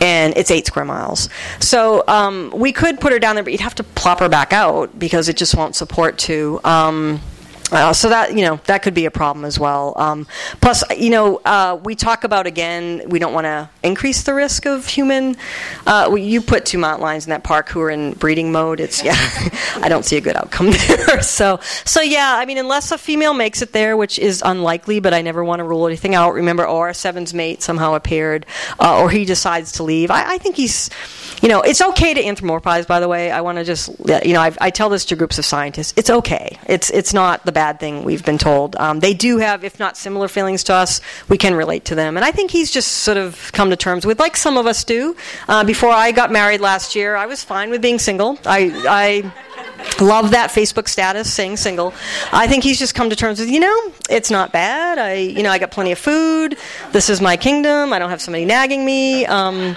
and 0.00 0.36
it's 0.36 0.50
eight 0.50 0.66
square 0.66 0.84
miles. 0.84 1.28
So 1.60 2.04
um, 2.06 2.52
we 2.54 2.72
could 2.72 3.00
put 3.00 3.12
her 3.12 3.18
down 3.18 3.34
there, 3.34 3.44
but 3.44 3.52
you'd 3.52 3.60
have 3.62 3.74
to 3.76 3.84
plop 3.84 4.20
her 4.20 4.28
back 4.28 4.52
out 4.52 4.98
because 4.98 5.28
it 5.28 5.36
just 5.36 5.56
won't 5.56 5.74
support 5.78 6.18
two. 6.18 6.60
Um, 6.64 7.20
uh, 7.70 7.92
so 7.92 8.08
that 8.08 8.34
you 8.34 8.42
know 8.42 8.58
that 8.64 8.82
could 8.82 8.94
be 8.94 9.04
a 9.04 9.10
problem 9.10 9.44
as 9.44 9.58
well. 9.58 9.92
Um, 9.96 10.26
plus, 10.60 10.82
you 10.96 11.10
know, 11.10 11.36
uh, 11.44 11.78
we 11.82 11.94
talk 11.94 12.24
about 12.24 12.46
again, 12.46 13.02
we 13.08 13.18
don't 13.18 13.34
want 13.34 13.44
to 13.44 13.68
increase 13.82 14.22
the 14.22 14.32
risk 14.34 14.66
of 14.66 14.86
human. 14.86 15.36
Uh, 15.86 16.14
you 16.18 16.40
put 16.40 16.64
two 16.64 16.78
mountain 16.78 17.02
lions 17.02 17.26
in 17.26 17.30
that 17.30 17.44
park 17.44 17.68
who 17.68 17.80
are 17.82 17.90
in 17.90 18.12
breeding 18.12 18.52
mode. 18.52 18.80
It's 18.80 19.04
yeah, 19.04 19.16
I 19.76 19.88
don't 19.88 20.04
see 20.04 20.16
a 20.16 20.20
good 20.20 20.36
outcome 20.36 20.70
there. 20.88 21.22
so 21.22 21.58
so 21.84 22.00
yeah, 22.00 22.36
I 22.38 22.46
mean, 22.46 22.58
unless 22.58 22.90
a 22.90 22.98
female 22.98 23.34
makes 23.34 23.60
it 23.60 23.72
there, 23.72 23.96
which 23.96 24.18
is 24.18 24.42
unlikely, 24.44 25.00
but 25.00 25.12
I 25.12 25.20
never 25.20 25.44
want 25.44 25.60
to 25.60 25.64
rule 25.64 25.86
anything 25.86 26.14
out. 26.14 26.32
Remember, 26.32 26.66
OR 26.66 26.94
seven's 26.94 27.34
mate 27.34 27.62
somehow 27.62 27.94
appeared, 27.94 28.46
uh, 28.80 28.98
or 28.98 29.10
he 29.10 29.24
decides 29.26 29.72
to 29.72 29.82
leave. 29.82 30.10
I, 30.10 30.34
I 30.34 30.38
think 30.38 30.56
he's, 30.56 30.88
you 31.42 31.48
know, 31.48 31.60
it's 31.60 31.80
okay 31.80 32.14
to 32.14 32.22
anthropomorphize. 32.22 32.86
By 32.86 33.00
the 33.00 33.08
way, 33.08 33.30
I 33.30 33.40
want 33.40 33.58
to 33.58 33.64
just 33.64 33.88
you 34.24 34.32
know, 34.32 34.40
I've, 34.40 34.58
I 34.60 34.70
tell 34.70 34.88
this 34.88 35.04
to 35.06 35.16
groups 35.16 35.38
of 35.38 35.44
scientists. 35.44 35.94
It's 35.96 36.10
okay. 36.10 36.58
It's 36.66 36.90
it's 36.90 37.14
not 37.14 37.44
the 37.44 37.52
bad 37.52 37.80
thing 37.80 38.04
we've 38.04 38.24
been 38.24 38.38
told. 38.38 38.76
Um, 38.76 39.00
they 39.00 39.14
do 39.14 39.38
have, 39.38 39.64
if 39.64 39.78
not 39.78 39.96
similar 39.96 40.28
feelings 40.28 40.64
to 40.64 40.74
us, 40.74 41.00
we 41.28 41.38
can 41.38 41.54
relate 41.54 41.84
to 41.86 41.94
them. 41.94 42.16
And 42.16 42.24
I 42.24 42.32
think 42.32 42.50
he's 42.50 42.70
just 42.70 42.88
sort 42.88 43.16
of 43.16 43.50
come 43.52 43.70
to 43.70 43.76
terms 43.76 44.06
with, 44.06 44.18
like 44.18 44.36
some 44.36 44.56
of 44.56 44.66
us 44.66 44.84
do. 44.84 45.16
Uh, 45.48 45.64
before 45.64 45.90
I 45.90 46.12
got 46.12 46.30
married 46.30 46.60
last 46.60 46.94
year, 46.94 47.16
I 47.16 47.26
was 47.26 47.44
fine 47.44 47.70
with 47.70 47.82
being 47.82 47.98
single. 47.98 48.38
I, 48.44 48.72
I 48.88 49.77
love 50.00 50.32
that 50.32 50.50
Facebook 50.50 50.88
status 50.88 51.32
saying 51.32 51.56
single. 51.56 51.94
I 52.32 52.46
think 52.46 52.64
he's 52.64 52.78
just 52.78 52.94
come 52.94 53.10
to 53.10 53.16
terms 53.16 53.40
with, 53.40 53.50
you 53.50 53.60
know, 53.60 53.92
it's 54.08 54.30
not 54.30 54.52
bad. 54.52 54.98
I, 54.98 55.14
you 55.14 55.42
know, 55.42 55.50
I 55.50 55.58
got 55.58 55.70
plenty 55.70 55.92
of 55.92 55.98
food. 55.98 56.56
This 56.92 57.10
is 57.10 57.20
my 57.20 57.36
kingdom. 57.36 57.92
I 57.92 57.98
don't 57.98 58.10
have 58.10 58.20
somebody 58.20 58.44
nagging 58.44 58.84
me. 58.84 59.26
Um, 59.26 59.76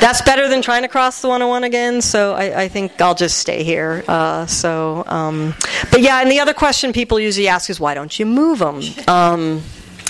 that's 0.00 0.22
better 0.22 0.48
than 0.48 0.62
trying 0.62 0.82
to 0.82 0.88
cross 0.88 1.20
the 1.20 1.28
101 1.28 1.64
again. 1.64 2.00
So 2.00 2.34
I, 2.34 2.62
I 2.62 2.68
think 2.68 3.00
I'll 3.00 3.14
just 3.14 3.38
stay 3.38 3.62
here. 3.64 4.04
Uh, 4.08 4.46
so, 4.46 5.04
um, 5.06 5.54
but 5.90 6.00
yeah, 6.00 6.20
and 6.20 6.30
the 6.30 6.40
other 6.40 6.54
question 6.54 6.92
people 6.92 7.18
usually 7.20 7.48
ask 7.48 7.70
is, 7.70 7.80
why 7.80 7.94
don't 7.94 8.18
you 8.18 8.26
move 8.26 8.60
them? 8.60 8.80
Um, 9.08 9.62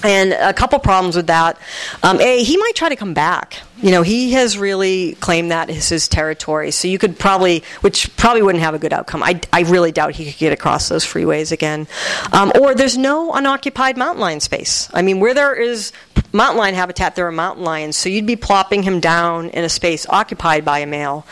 and 0.02 0.32
a 0.32 0.52
couple 0.52 0.78
problems 0.78 1.16
with 1.16 1.26
that. 1.26 1.58
Um, 2.02 2.20
a, 2.20 2.42
he 2.42 2.56
might 2.56 2.74
try 2.74 2.88
to 2.88 2.96
come 2.96 3.14
back. 3.14 3.62
You 3.82 3.90
know, 3.90 4.02
he 4.02 4.32
has 4.32 4.58
really 4.58 5.12
claimed 5.20 5.50
that 5.50 5.70
as 5.70 5.88
his 5.88 6.08
territory. 6.08 6.70
So 6.70 6.88
you 6.88 6.98
could 6.98 7.18
probably, 7.18 7.62
which 7.80 8.14
probably 8.16 8.42
wouldn't 8.42 8.62
have 8.62 8.74
a 8.74 8.78
good 8.78 8.92
outcome. 8.92 9.22
I, 9.22 9.40
I 9.52 9.62
really 9.62 9.92
doubt 9.92 10.14
he 10.14 10.26
could 10.26 10.38
get 10.38 10.52
across 10.52 10.88
those 10.88 11.04
freeways 11.04 11.52
again. 11.52 11.88
Um, 12.32 12.52
or 12.60 12.74
there's 12.74 12.98
no 12.98 13.32
unoccupied 13.32 13.96
mountain 13.96 14.20
lion 14.20 14.40
space. 14.40 14.88
I 14.92 15.02
mean, 15.02 15.20
where 15.20 15.34
there 15.34 15.54
is 15.54 15.92
mountain 16.32 16.58
lion 16.58 16.74
habitat, 16.74 17.16
there 17.16 17.26
are 17.26 17.32
mountain 17.32 17.64
lions. 17.64 17.96
So 17.96 18.08
you'd 18.08 18.26
be 18.26 18.36
plopping 18.36 18.82
him 18.82 19.00
down 19.00 19.50
in 19.50 19.64
a 19.64 19.68
space 19.68 20.06
occupied 20.08 20.64
by 20.64 20.80
a 20.80 20.86
male. 20.86 21.26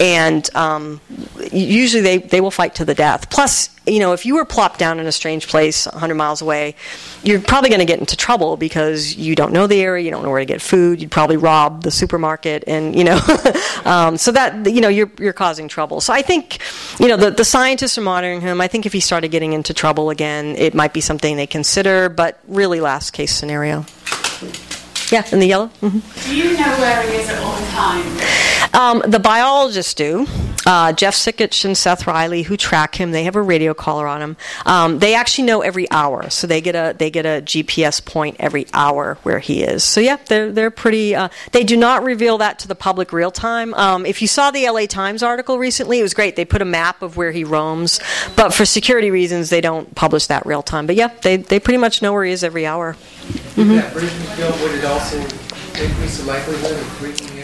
And 0.00 0.48
um, 0.54 1.00
usually 1.52 2.02
they, 2.02 2.18
they 2.18 2.40
will 2.40 2.50
fight 2.50 2.76
to 2.76 2.84
the 2.84 2.94
death. 2.94 3.30
Plus, 3.30 3.70
you 3.86 4.00
know, 4.00 4.12
if 4.12 4.26
you 4.26 4.34
were 4.36 4.44
plopped 4.44 4.78
down 4.78 5.00
in 5.00 5.06
a 5.06 5.12
strange 5.12 5.48
place 5.48 5.86
100 5.86 6.14
miles 6.14 6.42
away, 6.42 6.74
you're 7.22 7.40
probably 7.40 7.70
going 7.70 7.80
to 7.80 7.86
get 7.86 7.98
into 7.98 8.16
trouble 8.16 8.56
because 8.56 9.16
you 9.16 9.34
don't 9.34 9.52
know 9.52 9.66
the 9.66 9.80
area, 9.80 10.04
you 10.04 10.10
don't 10.10 10.22
know 10.22 10.30
where 10.30 10.40
to 10.40 10.46
get 10.46 10.60
food, 10.60 11.00
you'd 11.00 11.10
probably 11.10 11.36
rob 11.36 11.82
the 11.88 11.96
supermarket, 11.96 12.64
and 12.66 12.94
you 12.94 13.04
know, 13.04 13.18
um, 13.84 14.16
so 14.18 14.30
that 14.32 14.70
you 14.70 14.80
know 14.80 14.88
you're 14.88 15.10
you're 15.18 15.32
causing 15.32 15.68
trouble. 15.68 16.00
So 16.00 16.12
I 16.12 16.20
think, 16.20 16.58
you 17.00 17.08
know, 17.08 17.16
the 17.16 17.30
the 17.30 17.44
scientists 17.44 17.96
are 17.96 18.02
monitoring 18.02 18.42
him. 18.42 18.60
I 18.60 18.68
think 18.68 18.84
if 18.84 18.92
he 18.92 19.00
started 19.00 19.30
getting 19.30 19.54
into 19.54 19.72
trouble 19.72 20.10
again, 20.10 20.54
it 20.56 20.74
might 20.74 20.92
be 20.92 21.00
something 21.00 21.36
they 21.36 21.46
consider, 21.46 22.08
but 22.08 22.38
really 22.46 22.80
last 22.80 23.12
case 23.12 23.34
scenario. 23.34 23.86
Yeah, 25.10 25.24
in 25.32 25.38
the 25.40 25.46
yellow. 25.46 25.68
hmm 25.80 26.00
Do 26.24 26.36
you 26.36 26.52
know 26.52 26.76
where 26.78 27.02
he 27.10 27.16
is 27.16 27.28
at 27.30 27.38
all 27.42 27.56
times? 27.72 28.20
Um, 28.74 29.02
the 29.06 29.18
biologists 29.18 29.94
do. 29.94 30.26
Uh, 30.66 30.92
Jeff 30.92 31.14
Sikich 31.14 31.64
and 31.64 31.76
Seth 31.76 32.06
Riley, 32.06 32.42
who 32.42 32.56
track 32.56 32.94
him, 32.96 33.12
they 33.12 33.24
have 33.24 33.36
a 33.36 33.42
radio 33.42 33.72
collar 33.72 34.06
on 34.06 34.20
him. 34.20 34.36
Um, 34.66 34.98
they 34.98 35.14
actually 35.14 35.44
know 35.44 35.62
every 35.62 35.90
hour, 35.90 36.28
so 36.28 36.46
they 36.46 36.60
get 36.60 36.74
a 36.74 36.94
they 36.96 37.10
get 37.10 37.24
a 37.24 37.40
GPS 37.42 38.04
point 38.04 38.36
every 38.38 38.66
hour 38.74 39.16
where 39.22 39.38
he 39.38 39.62
is. 39.62 39.82
So 39.82 40.00
yeah, 40.00 40.16
they're 40.26 40.52
they're 40.52 40.70
pretty. 40.70 41.14
Uh, 41.14 41.28
they 41.52 41.64
do 41.64 41.76
not 41.76 42.02
reveal 42.02 42.38
that 42.38 42.58
to 42.60 42.68
the 42.68 42.74
public 42.74 43.12
real 43.12 43.30
time. 43.30 43.72
Um, 43.74 44.04
if 44.04 44.20
you 44.20 44.28
saw 44.28 44.50
the 44.50 44.68
LA 44.68 44.84
Times 44.86 45.22
article 45.22 45.58
recently, 45.58 46.00
it 46.00 46.02
was 46.02 46.12
great. 46.12 46.36
They 46.36 46.44
put 46.44 46.60
a 46.60 46.66
map 46.66 47.00
of 47.00 47.16
where 47.16 47.32
he 47.32 47.44
roams, 47.44 48.00
but 48.36 48.52
for 48.52 48.66
security 48.66 49.10
reasons, 49.10 49.48
they 49.48 49.62
don't 49.62 49.94
publish 49.94 50.26
that 50.26 50.44
real 50.44 50.62
time. 50.62 50.86
But 50.86 50.96
yeah, 50.96 51.08
they 51.22 51.36
they 51.36 51.60
pretty 51.60 51.78
much 51.78 52.02
know 52.02 52.12
where 52.12 52.24
he 52.24 52.32
is 52.32 52.44
every 52.44 52.66
hour. 52.66 52.94
That 57.16 57.37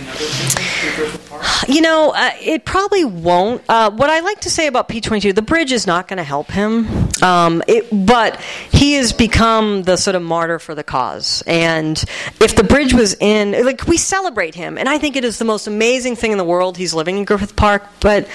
You 1.69 1.81
know, 1.81 2.13
uh, 2.15 2.31
it 2.41 2.65
probably 2.65 3.05
won't. 3.05 3.63
Uh, 3.69 3.91
what 3.91 4.11
I 4.11 4.21
like 4.21 4.41
to 4.41 4.51
say 4.51 4.67
about 4.67 4.89
P22, 4.89 5.35
the 5.35 5.43
bridge 5.43 5.73
is 5.73 5.87
not 5.87 6.09
going 6.09 6.19
to 6.19 6.25
help 6.25 6.51
him, 6.51 6.87
um, 7.23 7.63
it, 7.67 7.89
but 8.07 8.41
he 8.41 8.95
has 8.95 9.13
become 9.13 9.83
the 9.83 9.97
sort 9.97 10.15
of 10.15 10.23
martyr 10.23 10.59
for 10.59 10.75
the 10.75 10.85
cause. 10.85 11.43
And 11.47 12.03
if 12.41 12.55
the 12.55 12.65
bridge 12.65 12.93
was 12.95 13.17
in, 13.19 13.65
like, 13.65 13.87
we 13.87 13.97
celebrate 13.97 14.55
him, 14.55 14.79
and 14.79 14.89
I 14.89 14.99
think 14.99 15.17
it 15.17 15.25
is 15.25 15.39
the 15.39 15.45
most 15.45 15.67
amazing 15.67 16.17
thing 16.17 16.33
in 16.33 16.39
the 16.39 16.45
world. 16.45 16.77
He's 16.77 16.95
living 16.95 17.17
in 17.19 17.25
Griffith 17.25 17.57
Park, 17.57 17.83
but 18.01 18.29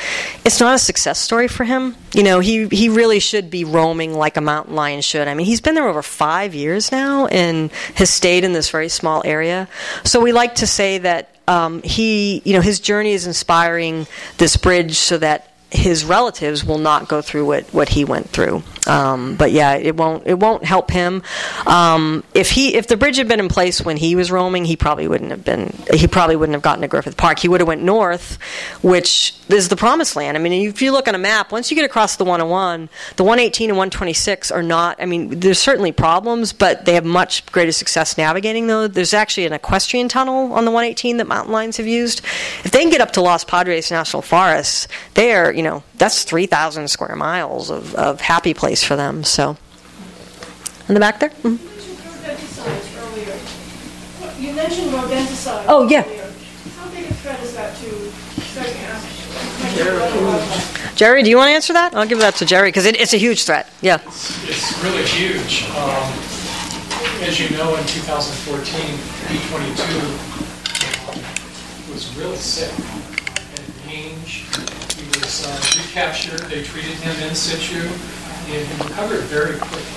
it's 0.44 0.60
not 0.60 0.76
a 0.76 0.80
success 0.80 1.20
story 1.20 1.48
for 1.48 1.64
him. 1.64 1.96
You 2.14 2.24
know, 2.24 2.40
he, 2.40 2.68
he 2.68 2.90
really 2.90 3.20
should 3.20 3.50
be 3.50 3.64
roaming 3.64 4.14
like 4.14 4.38
a 4.38 4.42
mountain 4.42 4.76
lion 4.76 5.02
should. 5.02 5.28
I 5.28 5.34
mean, 5.34 5.46
he's 5.46 5.62
been 5.62 5.76
there 5.76 5.88
over 5.88 6.02
five 6.02 6.56
years 6.56 6.92
now 6.92 7.28
and 7.28 7.72
has 7.96 8.10
stayed 8.10 8.44
in 8.44 8.54
this 8.54 8.70
very 8.70 8.90
small 8.90 9.22
area. 9.24 9.70
So 10.04 10.20
we 10.20 10.32
like 10.32 10.56
to 10.56 10.68
say 10.68 10.98
that 10.98 11.36
um, 11.50 11.82
he, 11.82 12.44
you 12.46 12.54
know, 12.54 12.62
his 12.62 12.80
journey 12.80 13.14
is 13.14 13.26
inspiring 13.26 14.06
this 14.38 14.56
bridge 14.56 14.96
so 14.96 15.18
that 15.18 15.52
his 15.72 16.04
relatives 16.04 16.64
will 16.64 16.80
not 16.80 17.08
go 17.08 17.22
through 17.22 17.46
what, 17.46 17.66
what 17.74 17.90
he 17.90 18.04
went 18.04 18.30
through. 18.30 18.64
Um, 18.88 19.36
but 19.36 19.52
yeah, 19.52 19.76
it 19.76 19.96
won't 19.96 20.26
it 20.26 20.40
won't 20.40 20.66
help 20.66 20.90
him. 20.90 21.22
Um, 21.68 22.24
if 22.34 22.50
he 22.50 22.76
if 22.76 22.88
the 22.88 22.98
bridge 22.98 23.18
had 23.18 23.28
been 23.28 23.40
in 23.40 23.50
place 23.50 23.82
when 23.82 23.98
he 23.98 24.16
was 24.16 24.32
roaming, 24.32 24.66
he 24.66 24.76
probably 24.76 25.08
wouldn't 25.08 25.30
have 25.30 25.46
been. 25.46 25.74
He 25.94 26.08
probably 26.08 26.36
wouldn't 26.36 26.56
have 26.56 26.64
gotten 26.64 26.82
to 26.82 26.88
Griffith 26.88 27.16
Park. 27.16 27.40
He 27.40 27.48
would 27.48 27.62
have 27.62 27.68
went 27.68 27.84
north, 27.84 28.40
which 28.82 29.36
is 29.48 29.70
the 29.70 29.76
promised 29.76 30.16
land. 30.16 30.38
I 30.38 30.40
mean, 30.40 30.54
if 30.68 30.82
you 30.82 30.92
look 30.92 31.08
on 31.08 31.14
a 31.14 31.20
map, 31.20 31.52
once 31.52 31.70
you 31.70 31.76
get 31.76 31.86
across 31.86 32.16
the 32.16 32.26
101, 32.26 32.90
the 33.16 33.24
118 33.24 33.70
and 33.70 33.78
126 33.78 34.52
are 34.52 34.64
not. 34.64 35.00
I 35.00 35.06
mean, 35.06 35.40
there's 35.40 35.60
certainly 35.60 35.92
problems, 35.92 36.54
but 36.54 36.86
they 36.86 36.96
have 36.96 37.06
much 37.06 37.46
greater 37.52 37.72
success 37.72 38.18
navigating. 38.18 38.68
Though 38.68 38.88
there's 38.88 39.14
actually 39.14 39.46
an 39.46 39.54
equestrian 39.54 40.08
tunnel 40.08 40.54
on 40.54 40.66
the 40.66 40.72
118 40.72 41.18
that 41.18 41.28
mountain 41.28 41.54
lions 41.54 41.78
have 41.78 41.88
used. 41.88 42.20
If 42.64 42.72
they 42.72 42.82
can 42.82 42.90
get 42.90 43.02
up 43.02 43.12
to 43.14 43.22
Los 43.22 43.44
Padres 43.44 43.92
National 43.92 44.22
Forest, 44.24 44.88
they 45.14 45.34
are 45.34 45.52
you 45.60 45.64
know 45.64 45.84
that's 45.96 46.24
3,000 46.24 46.88
square 46.88 47.18
miles 47.18 47.70
of, 47.70 47.94
of 47.96 48.22
happy 48.22 48.54
place 48.54 48.82
for 48.82 48.96
them. 48.96 49.26
So, 49.26 49.58
in 50.88 50.94
the 50.94 51.02
back 51.02 51.20
there. 51.20 51.32
Mhm. 51.44 51.60
You 54.40 54.54
mentioned 54.54 54.92
rodenticides. 54.94 55.66
Oh, 55.68 55.86
yeah. 55.90 56.06
earlier. 56.06 56.32
How 56.78 56.88
big 56.92 57.12
a 57.12 57.14
threat 57.16 57.42
is 57.44 57.54
that 57.56 57.76
to 57.76 58.12
certain 58.42 58.78
aspects? 58.86 59.18
Jerry, 60.96 61.24
do 61.24 61.30
you 61.30 61.36
want 61.36 61.50
to 61.50 61.54
answer 61.56 61.74
that? 61.74 61.94
I'll 61.94 62.06
give 62.08 62.20
that 62.20 62.36
to 62.36 62.46
Jerry 62.46 62.70
because 62.70 62.86
it, 62.86 62.96
it's 62.98 63.12
a 63.14 63.18
huge 63.18 63.44
threat. 63.44 63.68
Yeah. 63.82 64.00
It's 64.06 64.72
really 64.82 65.04
huge. 65.04 65.66
Um, 65.76 66.14
As 67.28 67.38
you 67.38 67.50
know, 67.58 67.76
in 67.76 67.84
2014, 67.86 68.98
P-22 69.28 71.10
um, 71.10 71.20
was 71.94 72.16
really 72.16 72.38
sick. 72.38 72.72
Had 75.46 75.52
mange. 75.52 75.66
He 75.66 75.80
was 75.80 75.84
uh, 75.84 75.84
recaptured. 75.84 76.40
They 76.50 76.64
treated 76.64 76.96
him 76.96 77.30
in 77.30 77.36
situ, 77.36 77.80
and 77.80 78.68
he 78.68 78.84
recovered 78.84 79.22
very 79.32 79.58
quickly. 79.58 79.94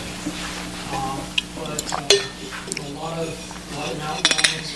Um, 0.92 1.20
But 1.56 1.92
uh, 1.92 2.86
a 2.86 2.92
lot 2.98 3.18
of, 3.18 3.28
a 3.28 3.80
lot 3.80 3.92
of 3.92 3.98
mountain 3.98 4.36
lions, 4.36 4.70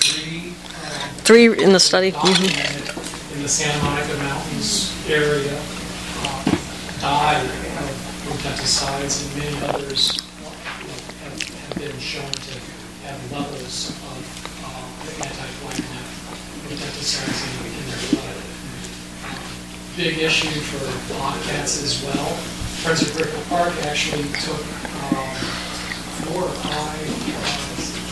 three 0.00 0.50
um, 0.50 1.10
Three 1.24 1.62
in 1.62 1.72
the 1.72 1.80
study. 1.80 2.12
Mhm. 2.12 3.36
in 3.36 3.42
the 3.42 3.48
Santa 3.48 3.82
Monica 3.84 4.14
Mountains 4.18 4.92
area 5.08 5.52
uh, 6.22 6.44
died 7.00 7.44
of 7.44 8.24
rodenticides 8.26 9.20
and 9.22 9.36
many 9.44 9.56
others 9.68 10.16
uh, 10.16 10.50
have, 11.22 11.42
have 11.42 11.74
been 11.76 11.98
shown 12.00 12.30
to 12.32 12.54
have 13.04 13.18
levels 13.32 13.90
of 13.90 14.18
uh, 14.64 15.04
the 15.04 15.12
anti-coagulant 15.26 16.08
Big 19.96 20.18
issue 20.18 20.60
for 20.60 21.14
bobcats 21.14 21.82
as 21.82 22.02
well. 22.04 22.26
Friends 22.84 23.02
of 23.02 23.16
Griffith 23.16 23.48
Park 23.48 23.72
actually 23.86 24.24
took 24.44 24.60
um, 24.60 25.34
four 26.28 26.42
or 26.42 26.48
five 26.48 27.28
uh, 27.32 27.46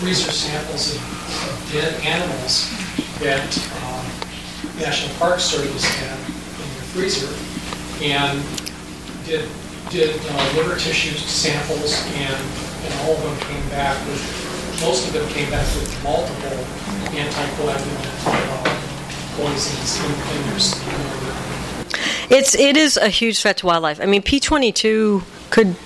freezer 0.01 0.32
samples 0.32 0.97
of 0.97 1.14
of 1.43 1.72
dead 1.72 1.95
animals 2.05 2.70
that 3.20 3.49
um, 3.85 4.05
National 4.78 5.14
Park 5.16 5.41
Service 5.41 5.85
had 5.85 6.18
in 6.18 6.68
their 6.74 6.89
freezer 6.93 7.32
and 8.03 8.43
did, 9.24 9.49
did 9.91 10.20
uh, 10.30 10.53
liver 10.57 10.78
tissue 10.78 11.14
samples 11.16 12.05
and, 12.16 12.35
and 12.85 12.93
all 13.01 13.16
of 13.16 13.22
them 13.22 13.37
came 13.49 13.68
back 13.70 13.97
with, 14.07 14.20
most 14.80 15.07
of 15.07 15.12
them 15.14 15.28
came 15.30 15.51
back 15.51 15.66
with 15.76 15.89
multiple 16.05 16.59
anticoagulant 17.16 17.85
uh, 18.26 18.80
poisons 19.37 19.99
in, 19.99 20.11
in 20.11 20.43
their, 20.47 20.59
in 20.59 21.26
their. 21.26 21.54
It's 22.30 22.55
it 22.55 22.76
is 22.76 22.97
a 22.97 23.09
huge 23.09 23.40
threat 23.40 23.59
to 23.59 23.66
wildlife. 23.66 24.01
I 24.01 24.07
mean, 24.07 24.22
P 24.22 24.40
twenty 24.40 24.72
two 24.72 25.22
could 25.51 25.76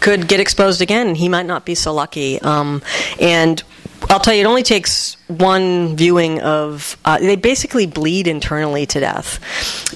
could 0.00 0.26
get 0.26 0.40
exposed 0.40 0.82
again, 0.82 1.14
he 1.14 1.28
might 1.28 1.46
not 1.46 1.64
be 1.64 1.74
so 1.74 1.94
lucky. 1.94 2.40
Um, 2.42 2.82
and 3.20 3.62
I'll 4.10 4.18
tell 4.18 4.34
you, 4.34 4.40
it 4.40 4.46
only 4.46 4.64
takes 4.64 5.16
one 5.38 5.96
viewing 5.96 6.40
of. 6.40 6.96
Uh, 7.04 7.18
they 7.18 7.36
basically 7.36 7.86
bleed 7.86 8.26
internally 8.26 8.86
to 8.86 9.00
death, 9.00 9.38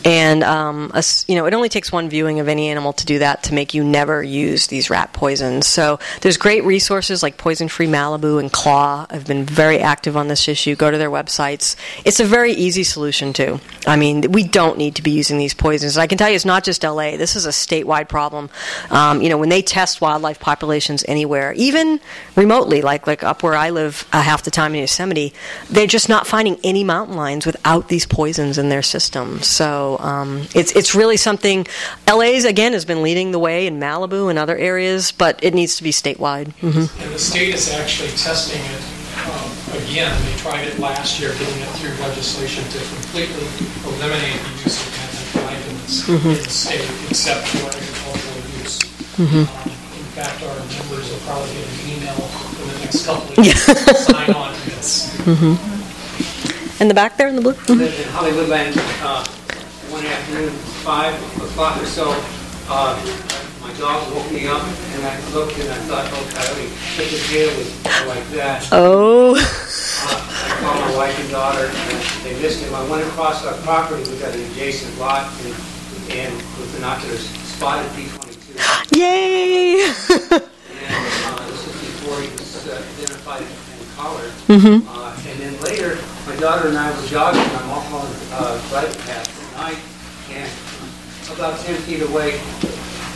and 0.04 0.42
um, 0.42 0.90
a 0.94 1.02
you 1.26 1.34
know, 1.34 1.46
it 1.46 1.54
only 1.54 1.68
takes 1.68 1.90
one 1.92 2.08
viewing 2.08 2.40
of 2.40 2.48
any 2.48 2.68
animal 2.68 2.92
to 2.94 3.06
do 3.06 3.18
that 3.20 3.44
to 3.44 3.54
make 3.54 3.74
you 3.74 3.84
never 3.84 4.22
use 4.22 4.66
these 4.66 4.90
rat 4.90 5.12
poisons. 5.12 5.66
So 5.66 5.98
there's 6.20 6.36
great 6.36 6.64
resources 6.64 7.22
like 7.22 7.36
Poison 7.36 7.68
Free 7.68 7.86
Malibu 7.86 8.40
and 8.40 8.52
Claw 8.52 9.06
have 9.10 9.26
been 9.26 9.44
very 9.44 9.78
active 9.78 10.16
on 10.16 10.28
this 10.28 10.48
issue. 10.48 10.74
Go 10.74 10.90
to 10.90 10.98
their 10.98 11.10
websites. 11.10 11.76
It's 12.04 12.20
a 12.20 12.24
very 12.24 12.52
easy 12.52 12.84
solution 12.84 13.32
too. 13.32 13.60
I 13.86 13.96
mean, 13.96 14.32
we 14.32 14.44
don't 14.44 14.78
need 14.78 14.96
to 14.96 15.02
be 15.02 15.10
using 15.10 15.38
these 15.38 15.54
poisons. 15.54 15.96
I 15.98 16.06
can 16.06 16.18
tell 16.18 16.28
you, 16.28 16.34
it's 16.34 16.44
not 16.44 16.64
just 16.64 16.82
LA. 16.82 17.16
This 17.16 17.36
is 17.36 17.46
a 17.46 17.50
statewide 17.50 18.08
problem. 18.08 18.50
Um, 18.90 19.22
you 19.22 19.28
know, 19.28 19.38
when 19.38 19.48
they 19.48 19.62
test 19.62 20.00
wildlife 20.00 20.40
populations 20.40 21.04
anywhere, 21.06 21.52
even 21.54 22.00
remotely, 22.34 22.82
like 22.82 23.06
like 23.06 23.22
up 23.22 23.42
where 23.42 23.54
I 23.54 23.70
live, 23.70 24.06
uh, 24.12 24.22
half 24.22 24.42
the 24.42 24.50
time 24.50 24.74
in 24.74 24.80
Yosemite, 24.80 25.25
they're 25.70 25.86
just 25.86 26.08
not 26.08 26.26
finding 26.26 26.58
any 26.64 26.84
mountain 26.84 27.16
lions 27.16 27.46
without 27.46 27.88
these 27.88 28.06
poisons 28.06 28.58
in 28.58 28.68
their 28.68 28.82
system. 28.82 29.40
So 29.42 29.96
um, 30.00 30.46
it's 30.54 30.72
it's 30.72 30.94
really 30.94 31.16
something. 31.16 31.66
LA's 32.08 32.44
again 32.44 32.72
has 32.72 32.84
been 32.84 33.02
leading 33.02 33.32
the 33.32 33.38
way 33.38 33.66
in 33.66 33.78
Malibu 33.80 34.28
and 34.30 34.38
other 34.38 34.56
areas, 34.56 35.12
but 35.12 35.38
it 35.42 35.54
needs 35.54 35.76
to 35.76 35.82
be 35.82 35.90
statewide. 35.90 36.52
hmm 36.60 36.86
And 37.02 37.14
the 37.14 37.18
state 37.18 37.54
is 37.54 37.72
actually 37.72 38.10
testing 38.10 38.60
it 38.60 38.82
um, 39.26 39.50
again. 39.82 40.12
They 40.26 40.36
tried 40.38 40.66
it 40.68 40.78
last 40.78 41.18
year, 41.20 41.32
getting 41.32 41.60
it 41.60 41.68
through 41.78 41.94
legislation 42.04 42.64
to 42.64 42.78
completely 42.94 43.46
eliminate 43.84 44.40
the 44.42 44.52
use 44.64 44.78
of 44.80 44.92
anticoagulants 45.04 46.08
in 46.08 46.42
the 46.42 46.50
state, 46.50 46.88
except 47.10 47.48
for 47.48 47.66
agricultural 47.68 48.60
use. 48.62 48.76
Um, 49.18 49.48
In 49.96 50.12
fact, 50.16 50.42
our 50.42 50.56
members 50.56 51.10
will 51.10 51.20
probably 51.28 51.52
get 51.52 51.66
an 51.68 51.90
email 51.92 52.20
in 52.66 52.74
the 52.74 52.80
next 52.80 53.06
couple 53.06 53.30
of 53.30 53.44
years 53.46 53.64
to 53.66 53.94
sign 53.94 54.30
on 54.34 54.54
to 54.54 54.70
this. 54.70 55.12
In 56.80 56.88
the 56.88 56.94
back 56.94 57.16
there 57.16 57.28
in 57.28 57.36
the 57.36 57.42
blue. 57.42 57.54
Mhm. 57.54 57.78
lived 57.78 57.98
in 58.00 58.08
Hollywoodland 58.08 58.76
uh, 59.02 59.24
one 59.88 60.04
afternoon, 60.04 60.50
five 60.84 61.14
o'clock 61.40 61.80
or 61.80 61.86
so. 61.86 62.10
Uh, 62.68 62.98
my 63.62 63.72
dog 63.78 64.12
woke 64.14 64.30
me 64.30 64.46
up, 64.46 64.62
and 64.94 65.04
I 65.06 65.16
looked 65.32 65.56
and 65.58 65.70
I 65.70 65.78
thought, 65.88 66.04
oh, 66.12 66.24
coyote, 66.34 66.68
but 66.96 67.06
the 67.10 67.18
tail 67.30 67.48
was 67.56 67.70
like 68.06 68.26
that. 68.36 68.68
Oh. 68.72 69.34
Uh, 69.36 69.40
I 69.40 70.60
called 70.60 70.80
my 70.80 70.96
wife 70.96 71.18
and 71.18 71.30
daughter, 71.30 71.66
and 71.66 71.98
they 72.24 72.34
missed 72.42 72.62
him. 72.62 72.74
I 72.74 72.84
went 72.88 73.06
across 73.08 73.44
our 73.46 73.54
property, 73.64 74.02
we 74.10 74.18
got 74.18 74.34
an 74.34 74.40
adjacent 74.52 74.98
lot, 74.98 75.30
and, 75.44 75.54
and 76.12 76.34
with 76.58 76.74
binoculars 76.74 77.26
spotted 77.56 77.90
P-22. 77.96 78.96
Yay! 78.98 79.90
And 80.86 80.94
uh, 81.40 81.50
before 82.06 82.22
he 82.22 82.30
was 82.30 82.66
uh, 82.68 82.82
identified 82.94 83.42
and 83.42 83.96
collared. 83.96 84.30
Mhm. 84.46 84.86
Uh, 84.86 85.10
And 85.28 85.40
then 85.40 85.60
later, 85.60 85.98
my 86.26 86.36
daughter 86.36 86.68
and 86.68 86.78
I 86.78 86.90
were 86.94 87.06
jogging 87.08 87.42
on 87.42 87.66
Mulholland 87.66 88.14
uh, 88.32 88.58
Drive 88.70 88.96
path 89.06 89.26
at 89.26 89.56
night, 89.58 89.78
and 90.30 90.50
about 91.36 91.58
10 91.66 91.74
feet 91.82 92.02
away, 92.02 92.38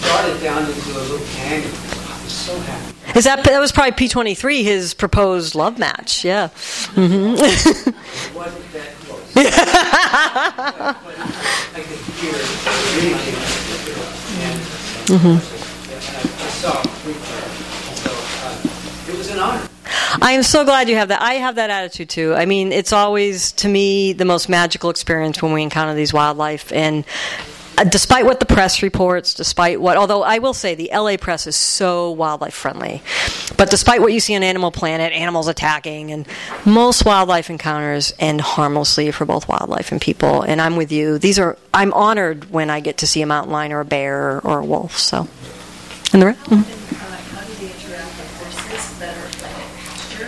started 0.02 0.42
down 0.42 0.66
into 0.66 0.90
a 0.90 0.98
little 1.06 1.24
canyon. 1.36 1.70
I 1.70 2.24
was 2.24 2.32
so 2.32 2.58
happy. 2.58 2.94
Is 3.18 3.24
that 3.24 3.44
that 3.44 3.60
was 3.60 3.70
probably 3.72 3.92
P 3.92 4.08
twenty 4.08 4.34
three 4.34 4.62
his 4.64 4.94
proposed 4.94 5.54
love 5.56 5.78
match? 5.78 6.24
Yeah. 6.24 6.48
Mm-hmm. 6.94 7.34
It 7.38 7.94
wasn't 8.34 8.72
that 8.72 8.94
close. 9.06 9.36
I 9.36 10.94
could 11.74 11.98
hear 12.18 12.34
it 12.34 12.46
breathing, 12.94 13.38
I 20.22 20.32
am 20.32 20.42
so 20.42 20.64
glad 20.64 20.88
you 20.88 20.96
have 20.96 21.08
that. 21.08 21.22
I 21.22 21.34
have 21.34 21.54
that 21.56 21.70
attitude 21.70 22.08
too. 22.10 22.34
I 22.34 22.44
mean, 22.46 22.72
it's 22.72 22.92
always 22.92 23.52
to 23.52 23.68
me 23.68 24.12
the 24.12 24.24
most 24.24 24.48
magical 24.48 24.90
experience 24.90 25.42
when 25.42 25.52
we 25.52 25.62
encounter 25.62 25.94
these 25.94 26.12
wildlife 26.12 26.72
and. 26.72 27.04
uh, 27.78 27.84
Despite 27.84 28.26
what 28.26 28.40
the 28.40 28.46
press 28.46 28.82
reports, 28.82 29.32
despite 29.32 29.80
what, 29.80 29.96
although 29.96 30.22
I 30.22 30.38
will 30.38 30.52
say 30.52 30.74
the 30.74 30.90
LA 30.92 31.16
press 31.16 31.46
is 31.46 31.56
so 31.56 32.10
wildlife 32.10 32.52
friendly, 32.52 33.00
but 33.56 33.70
despite 33.70 34.02
what 34.02 34.12
you 34.12 34.20
see 34.20 34.36
on 34.36 34.42
Animal 34.42 34.70
Planet, 34.70 35.12
animals 35.14 35.48
attacking, 35.48 36.12
and 36.12 36.26
most 36.66 37.06
wildlife 37.06 37.48
encounters 37.48 38.12
end 38.18 38.42
harmlessly 38.42 39.10
for 39.12 39.24
both 39.24 39.48
wildlife 39.48 39.92
and 39.92 40.00
people. 40.00 40.42
And 40.42 40.60
I'm 40.60 40.76
with 40.76 40.92
you. 40.92 41.18
These 41.18 41.38
are, 41.38 41.56
I'm 41.72 41.94
honored 41.94 42.50
when 42.50 42.68
I 42.68 42.80
get 42.80 42.98
to 42.98 43.06
see 43.06 43.22
a 43.22 43.26
mountain 43.26 43.52
lion 43.52 43.72
or 43.72 43.80
a 43.80 43.84
bear 43.86 44.40
or 44.44 44.58
a 44.58 44.64
wolf. 44.64 44.98
So, 44.98 45.26
and 46.12 46.20
the 46.20 46.26
rest. 46.26 46.40
mhm. 46.50 46.79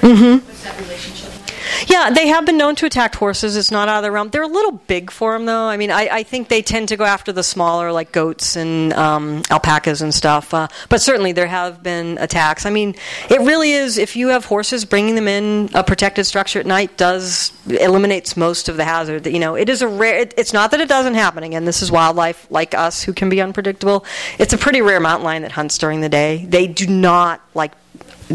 How 0.02 0.08
do 0.08 0.14
they 0.14 0.32
interact 0.32 0.32
with 0.32 0.32
horses 0.32 0.32
that 0.32 0.32
are 0.32 0.32
like 0.32 0.32
in 0.32 0.40
pasture? 0.40 0.46
What's 0.46 0.62
that 0.64 0.80
relationship 0.80 1.28
like? 1.30 1.42
Yeah, 1.88 2.10
they 2.10 2.28
have 2.28 2.46
been 2.46 2.56
known 2.58 2.76
to 2.76 2.86
attack 2.86 3.14
horses. 3.14 3.56
It's 3.56 3.70
not 3.70 3.88
out 3.88 3.98
of 3.98 4.02
the 4.02 4.10
realm. 4.10 4.30
They're 4.30 4.42
a 4.42 4.46
little 4.46 4.72
big 4.72 5.10
for 5.10 5.32
them, 5.32 5.46
though. 5.46 5.64
I 5.64 5.76
mean, 5.76 5.90
I, 5.90 6.08
I 6.10 6.22
think 6.22 6.48
they 6.48 6.62
tend 6.62 6.88
to 6.90 6.96
go 6.96 7.04
after 7.04 7.32
the 7.32 7.42
smaller, 7.42 7.92
like 7.92 8.12
goats 8.12 8.56
and 8.56 8.92
um, 8.92 9.42
alpacas 9.50 10.02
and 10.02 10.14
stuff. 10.14 10.52
Uh, 10.54 10.68
but 10.88 11.00
certainly 11.00 11.32
there 11.32 11.46
have 11.46 11.82
been 11.82 12.18
attacks. 12.18 12.66
I 12.66 12.70
mean, 12.70 12.94
it 13.30 13.40
really 13.40 13.72
is. 13.72 13.98
If 13.98 14.16
you 14.16 14.28
have 14.28 14.44
horses, 14.44 14.84
bringing 14.84 15.14
them 15.14 15.28
in 15.28 15.70
a 15.74 15.82
protected 15.82 16.26
structure 16.26 16.60
at 16.60 16.66
night 16.66 16.96
does 16.96 17.52
eliminates 17.66 18.36
most 18.36 18.68
of 18.68 18.76
the 18.76 18.84
hazard. 18.84 19.26
You 19.26 19.38
know, 19.38 19.54
it 19.54 19.68
is 19.68 19.82
a 19.82 19.88
rare. 19.88 20.18
It, 20.20 20.34
it's 20.36 20.52
not 20.52 20.70
that 20.72 20.80
it 20.80 20.88
doesn't 20.88 21.14
happen. 21.14 21.42
Again, 21.42 21.64
this 21.64 21.82
is 21.82 21.90
wildlife 21.90 22.46
like 22.50 22.74
us 22.74 23.02
who 23.02 23.12
can 23.12 23.28
be 23.28 23.40
unpredictable. 23.40 24.04
It's 24.38 24.52
a 24.52 24.58
pretty 24.58 24.82
rare 24.82 25.00
mountain 25.00 25.24
lion 25.24 25.42
that 25.42 25.52
hunts 25.52 25.78
during 25.78 26.00
the 26.00 26.08
day. 26.08 26.44
They 26.46 26.66
do 26.66 26.86
not 26.86 27.40
like 27.54 27.72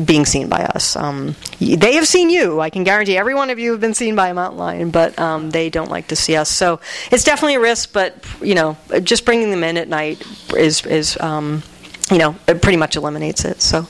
being 0.06 0.26
seen 0.26 0.50
by 0.50 0.64
us. 0.64 0.96
Um, 0.96 1.36
they 1.60 1.94
have 1.96 2.08
seen 2.08 2.30
you. 2.30 2.60
I 2.60 2.70
can 2.70 2.84
guarantee 2.84 3.18
every 3.18 3.34
one 3.36 3.50
of 3.50 3.60
you 3.60 3.72
have 3.72 3.82
been 3.82 3.94
seen 3.94 4.16
by 4.16 4.30
a 4.30 4.34
mountain 4.34 4.60
lion, 4.60 4.92
but 4.92 5.18
um, 5.20 5.50
they 5.52 5.70
don't 5.70 5.90
like 5.90 6.08
to 6.10 6.16
see 6.16 6.36
us. 6.36 6.50
So 6.50 6.80
it's 7.12 7.24
definitely 7.24 7.56
a 7.56 7.60
risk. 7.60 7.94
But 7.94 8.16
you 8.42 8.56
know, 8.56 8.78
just 9.04 9.26
bringing 9.26 9.50
them 9.52 9.64
in 9.64 9.78
at 9.78 9.88
night 9.88 10.22
is 10.56 10.86
is 10.86 11.18
um, 11.20 11.64
you 12.12 12.18
know 12.18 12.36
it 12.48 12.62
pretty 12.62 12.78
much 12.78 12.96
eliminates 12.96 13.44
it. 13.46 13.62
So 13.62 13.88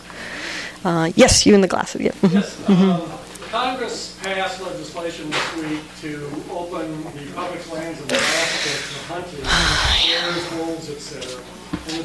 uh, 0.86 1.12
yes, 1.16 1.46
you 1.46 1.54
in 1.56 1.62
the 1.62 1.68
glasses. 1.68 2.02
Yeah. 2.02 2.12
Mhm. 2.22 2.34
Yes, 2.34 2.56
Mhm. 2.68 3.02
um, 3.02 3.12
Congress 3.52 4.18
passed 4.22 4.62
legislation 4.62 5.30
this 5.32 5.56
week 5.56 5.80
to 6.02 6.30
open 6.52 7.02
the 7.16 7.32
public 7.34 7.72
lands 7.72 8.00
of 8.02 8.12
Alaska 8.12 8.70
to 8.70 9.14
hunting, 9.14 9.44
bears, 10.22 10.52
wolves, 10.54 10.90
etc. 10.90 11.42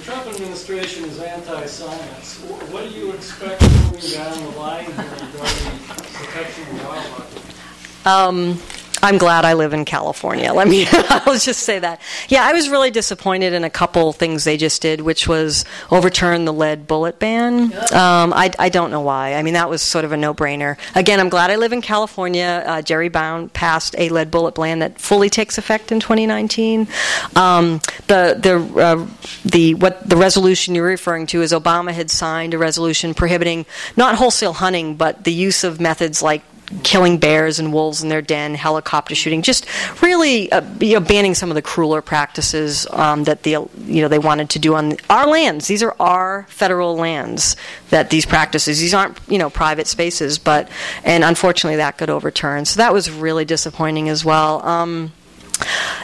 Trump 0.03 0.27
administration 0.27 1.05
is 1.05 1.21
anti-science. 1.21 2.39
What 2.73 2.83
do 2.83 2.91
you 2.91 3.13
expect 3.13 3.63
moving 3.63 4.11
down 4.11 4.37
the 4.43 4.59
line 4.59 4.87
regarding 4.87 5.79
protection 6.13 6.65
of 6.71 6.85
wildlife? 6.85 8.07
Um, 8.07 8.59
I'm 9.03 9.19
glad 9.19 9.45
I 9.45 9.55
live 9.55 9.73
in 9.73 9.85
California. 9.85 10.53
Let 10.53 10.69
me, 10.69 10.87
I'll 10.93 11.39
just 11.39 11.61
say 11.61 11.81
that. 11.81 12.01
Yeah, 12.29 12.45
I 12.45 12.53
was 12.53 12.69
really 12.69 12.93
disappointed 12.93 13.53
in 13.53 13.65
a 13.65 13.71
couple 13.71 14.13
things 14.13 14.45
they 14.45 14.57
just 14.57 14.81
did, 14.81 15.01
which 15.01 15.27
was 15.27 15.65
overturn 15.91 16.45
the 16.45 16.53
lead 16.53 16.87
bullet 16.87 17.19
ban. 17.19 17.73
Um, 17.93 18.33
I, 18.33 18.53
I 18.61 18.69
don't 18.69 18.93
know 18.93 19.01
why. 19.01 19.35
I 19.35 19.43
mean, 19.43 19.55
that 19.55 19.69
was 19.69 19.83
sort 19.83 20.05
of 20.05 20.13
a 20.13 20.17
no-brainer. 20.17 20.79
Again, 20.95 21.19
I'm 21.19 21.31
glad 21.31 21.51
I 21.51 21.57
live 21.57 21.73
in 21.73 21.83
California. 21.83 22.63
Uh, 22.65 22.83
Jerry 22.83 23.09
Brown 23.09 23.49
passed 23.49 23.97
a 23.99 24.09
lead 24.09 24.31
bullet 24.31 24.55
ban 24.55 24.79
that 24.79 25.01
fully 25.01 25.29
takes 25.29 25.59
effect 25.59 25.91
in 25.91 25.99
2019. 25.99 26.87
Um, 27.35 27.81
the 28.07 28.39
the 28.41 28.81
uh, 28.81 29.07
the 29.45 29.75
what 29.75 30.09
the 30.09 30.17
resolution 30.17 30.75
you're 30.77 30.87
referring 30.87 31.27
to 31.29 31.43
is 31.43 31.53
Obama 31.53 31.93
had 31.93 32.11
signed 32.11 32.55
a 32.55 32.59
resolution 32.59 33.15
prohibiting 33.15 33.67
not 33.97 34.15
wholesale 34.17 34.53
hunting, 34.53 34.95
but 34.95 35.25
the 35.25 35.33
use 35.33 35.65
of 35.65 35.81
methods 35.81 36.23
like 36.23 36.43
killing 36.83 37.19
bears 37.19 37.59
and 37.59 37.73
wolves 37.73 38.03
in 38.03 38.09
their 38.09 38.23
den, 38.23 38.55
helicopter 38.55 39.15
shooting, 39.15 39.43
just 39.43 39.67
really 40.03 40.51
uh, 40.53 40.63
you 40.81 40.95
know, 40.95 41.01
banning 41.01 41.35
some 41.35 41.51
of 41.51 41.55
the 41.55 41.63
crueler 41.63 42.03
practices 42.03 42.87
um, 42.91 43.25
that 43.25 43.43
the 43.43 43.51
you 43.51 44.03
know 44.03 44.09
they 44.09 44.19
wanted 44.19 44.51
to 44.51 44.59
do 44.59 44.75
on 44.75 44.97
our 45.11 45.27
lands. 45.27 45.67
These 45.67 45.83
are 45.83 45.95
our 46.01 46.45
federal 46.49 46.97
lands 46.97 47.57
that 47.91 48.11
these 48.11 48.27
practices. 48.27 48.81
These 48.81 48.95
aren't 48.95 49.19
you 49.29 49.39
know 49.39 49.51
private 49.51 49.87
spaces, 49.87 50.39
but 50.39 50.69
and 51.05 51.25
unfortunately 51.25 51.77
that 51.77 51.99
got 51.99 52.11
overturned. 52.11 52.69
So 52.69 52.79
that 52.79 52.93
was 52.93 53.11
really 53.11 53.45
disappointing 53.45 54.09
as 54.09 54.25
well. 54.25 54.65
Um, 54.67 55.13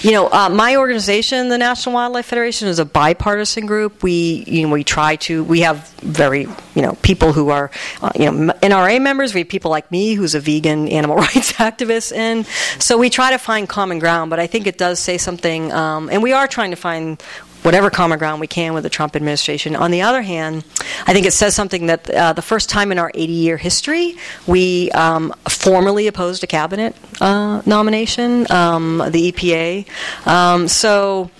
you 0.00 0.12
know, 0.12 0.30
uh, 0.30 0.48
my 0.48 0.76
organization, 0.76 1.48
the 1.48 1.58
National 1.58 1.94
Wildlife 1.94 2.26
Federation, 2.26 2.68
is 2.68 2.78
a 2.78 2.84
bipartisan 2.84 3.66
group. 3.66 4.02
We, 4.02 4.44
you 4.46 4.66
know, 4.66 4.72
we 4.72 4.84
try 4.84 5.16
to. 5.16 5.42
We 5.44 5.60
have 5.60 5.88
very, 6.00 6.42
you 6.74 6.82
know, 6.82 6.92
people 7.02 7.32
who 7.32 7.48
are, 7.50 7.70
uh, 8.02 8.12
you 8.14 8.30
know, 8.30 8.52
NRA 8.54 9.00
members. 9.00 9.34
We 9.34 9.40
have 9.40 9.48
people 9.48 9.70
like 9.70 9.90
me, 9.90 10.14
who's 10.14 10.34
a 10.34 10.40
vegan 10.40 10.88
animal 10.88 11.16
rights 11.28 11.52
activist, 11.54 12.14
and 12.14 12.46
so 12.78 12.98
we 12.98 13.10
try 13.10 13.30
to 13.32 13.38
find 13.38 13.68
common 13.68 13.98
ground. 13.98 14.30
But 14.30 14.38
I 14.38 14.46
think 14.46 14.66
it 14.66 14.78
does 14.78 14.98
say 14.98 15.18
something, 15.18 15.72
um, 15.72 16.08
and 16.10 16.22
we 16.22 16.32
are 16.32 16.46
trying 16.46 16.70
to 16.70 16.76
find 16.76 17.22
whatever 17.62 17.90
common 17.90 18.18
ground 18.18 18.40
we 18.40 18.46
can 18.46 18.74
with 18.74 18.84
the 18.84 18.90
Trump 18.90 19.16
administration. 19.16 19.76
On 19.76 19.90
the 19.90 20.02
other 20.02 20.22
hand, 20.22 20.64
I 21.06 21.12
think 21.12 21.26
it 21.26 21.32
says 21.32 21.54
something 21.54 21.86
that 21.86 22.08
uh, 22.10 22.32
the 22.32 22.42
first 22.42 22.68
time 22.68 22.92
in 22.92 22.98
our 22.98 23.10
80 23.14 23.32
year 23.32 23.56
history, 23.56 24.16
we 24.46 24.90
um, 24.92 25.34
formally 25.48 26.06
opposed 26.06 26.44
a 26.44 26.46
cabinet 26.46 26.94
uh, 27.20 27.62
nomination, 27.66 28.50
um, 28.50 28.98
the 29.10 29.32
EPA. 29.32 30.26
Um, 30.26 30.68
so. 30.68 31.30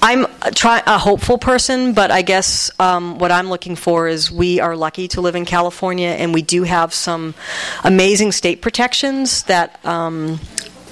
I'm 0.00 0.26
a, 0.42 0.52
try, 0.52 0.80
a 0.86 0.96
hopeful 0.96 1.38
person, 1.38 1.92
but 1.92 2.12
I 2.12 2.22
guess 2.22 2.70
um, 2.78 3.18
what 3.18 3.32
I'm 3.32 3.50
looking 3.50 3.74
for 3.74 4.06
is 4.06 4.30
we 4.30 4.60
are 4.60 4.76
lucky 4.76 5.08
to 5.08 5.20
live 5.20 5.34
in 5.34 5.44
California, 5.44 6.10
and 6.10 6.32
we 6.32 6.40
do 6.40 6.62
have 6.62 6.94
some 6.94 7.34
amazing 7.82 8.30
state 8.30 8.62
protections 8.62 9.42
that 9.44 9.84
um, 9.84 10.38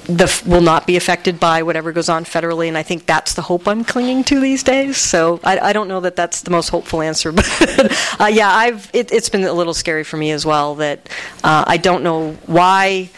the, 0.07 0.43
will 0.47 0.61
not 0.61 0.87
be 0.87 0.97
affected 0.97 1.41
by 1.41 1.63
whatever 1.63 1.93
goes 1.93 2.09
on 2.09 2.25
federally, 2.25 2.69
and 2.69 2.79
I 2.79 2.83
think 2.83 3.07
that's 3.07 3.35
the 3.35 3.43
hope 3.43 3.67
I'm 3.67 3.85
clinging 3.85 4.25
to 4.25 4.41
these 4.41 4.63
days. 4.63 4.97
So 4.97 5.41
I, 5.43 5.59
I 5.59 5.73
don't 5.73 5.89
know 5.89 6.01
that 6.01 6.17
that's 6.17 6.43
the 6.43 6.51
most 6.51 6.69
hopeful 6.69 7.03
answer, 7.03 7.33
but 7.33 8.21
uh, 8.21 8.27
yeah, 8.27 8.49
I've 8.49 8.89
it, 8.93 9.13
it's 9.13 9.29
been 9.29 9.45
a 9.45 9.53
little 9.53 9.75
scary 9.75 10.05
for 10.05 10.17
me 10.17 10.31
as 10.31 10.47
well 10.47 10.77
that 10.77 11.09
uh, 11.43 11.65
I 11.67 11.77
don't 11.77 12.03
know 12.03 12.33
why 12.47 13.11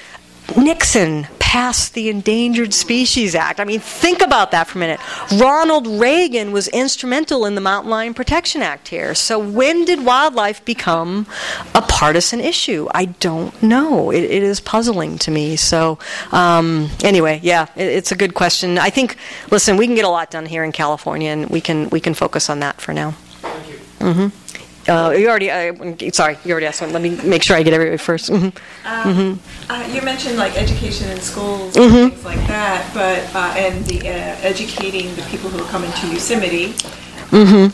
Nixon 0.56 1.26
passed 1.38 1.94
the 1.94 2.10
Endangered 2.10 2.74
Species 2.74 3.34
Act. 3.34 3.58
I 3.58 3.64
mean, 3.64 3.80
think 3.80 4.20
about 4.20 4.50
that 4.50 4.66
for 4.66 4.78
a 4.78 4.80
minute. 4.80 5.00
Ronald 5.40 5.86
Reagan 5.86 6.52
was 6.52 6.68
instrumental 6.68 7.46
in 7.46 7.54
the 7.54 7.60
Mountain 7.60 7.90
Lion 7.90 8.12
Protection 8.12 8.60
Act 8.60 8.88
here. 8.88 9.14
So 9.14 9.38
when 9.38 9.86
did 9.86 10.04
wildlife 10.04 10.62
become 10.64 11.26
a 11.74 11.80
partisan 11.80 12.40
issue? 12.40 12.88
I 12.94 13.06
don't 13.06 13.62
know. 13.62 14.10
It, 14.10 14.24
it 14.24 14.42
is 14.42 14.60
puzzling 14.60 15.16
to 15.18 15.30
me. 15.30 15.56
So 15.56 15.98
um, 16.32 16.90
anyway, 17.02 17.40
yeah, 17.42 17.66
it, 17.74 17.86
it's 17.86 18.12
a 18.12 18.16
good 18.16 18.34
question. 18.34 18.78
I 18.78 18.90
think, 18.90 19.16
listen, 19.50 19.78
we 19.78 19.86
can 19.86 19.94
get 19.94 20.04
a 20.04 20.10
lot 20.10 20.30
done 20.30 20.44
here 20.44 20.64
in 20.64 20.72
California, 20.72 21.30
and 21.30 21.48
we 21.48 21.62
can 21.62 21.88
we 21.90 22.00
can 22.00 22.12
focus 22.14 22.50
on 22.50 22.60
that 22.60 22.80
for 22.80 22.92
now. 22.92 23.12
Thank 23.12 23.68
you. 23.68 23.76
hmm 24.30 24.47
Uh, 24.88 25.10
you 25.10 25.28
already, 25.28 25.50
uh, 25.50 25.74
sorry, 26.12 26.38
you 26.44 26.52
already 26.52 26.66
asked 26.66 26.80
one. 26.80 26.92
Let 26.92 27.02
me 27.02 27.10
make 27.22 27.42
sure 27.42 27.56
I 27.56 27.62
get 27.62 27.74
everybody 27.74 27.98
1st 27.98 28.28
hmm 28.28 28.48
Um, 28.86 29.38
uh, 29.68 29.86
you 29.92 30.00
mentioned 30.00 30.38
like 30.38 30.56
education 30.56 31.10
in 31.10 31.20
schools 31.20 31.74
Mhm. 31.76 32.04
and 32.04 32.12
things 32.12 32.24
like 32.24 32.46
that, 32.48 32.88
but 32.94 33.20
uh, 33.36 33.52
and 33.64 33.84
the 33.84 34.00
uh, 34.08 34.36
educating 34.52 35.14
the 35.16 35.22
people 35.30 35.50
who 35.50 35.62
are 35.62 35.68
coming 35.68 35.92
to 35.92 36.06
Yosemite. 36.08 36.72
hmm 37.30 37.66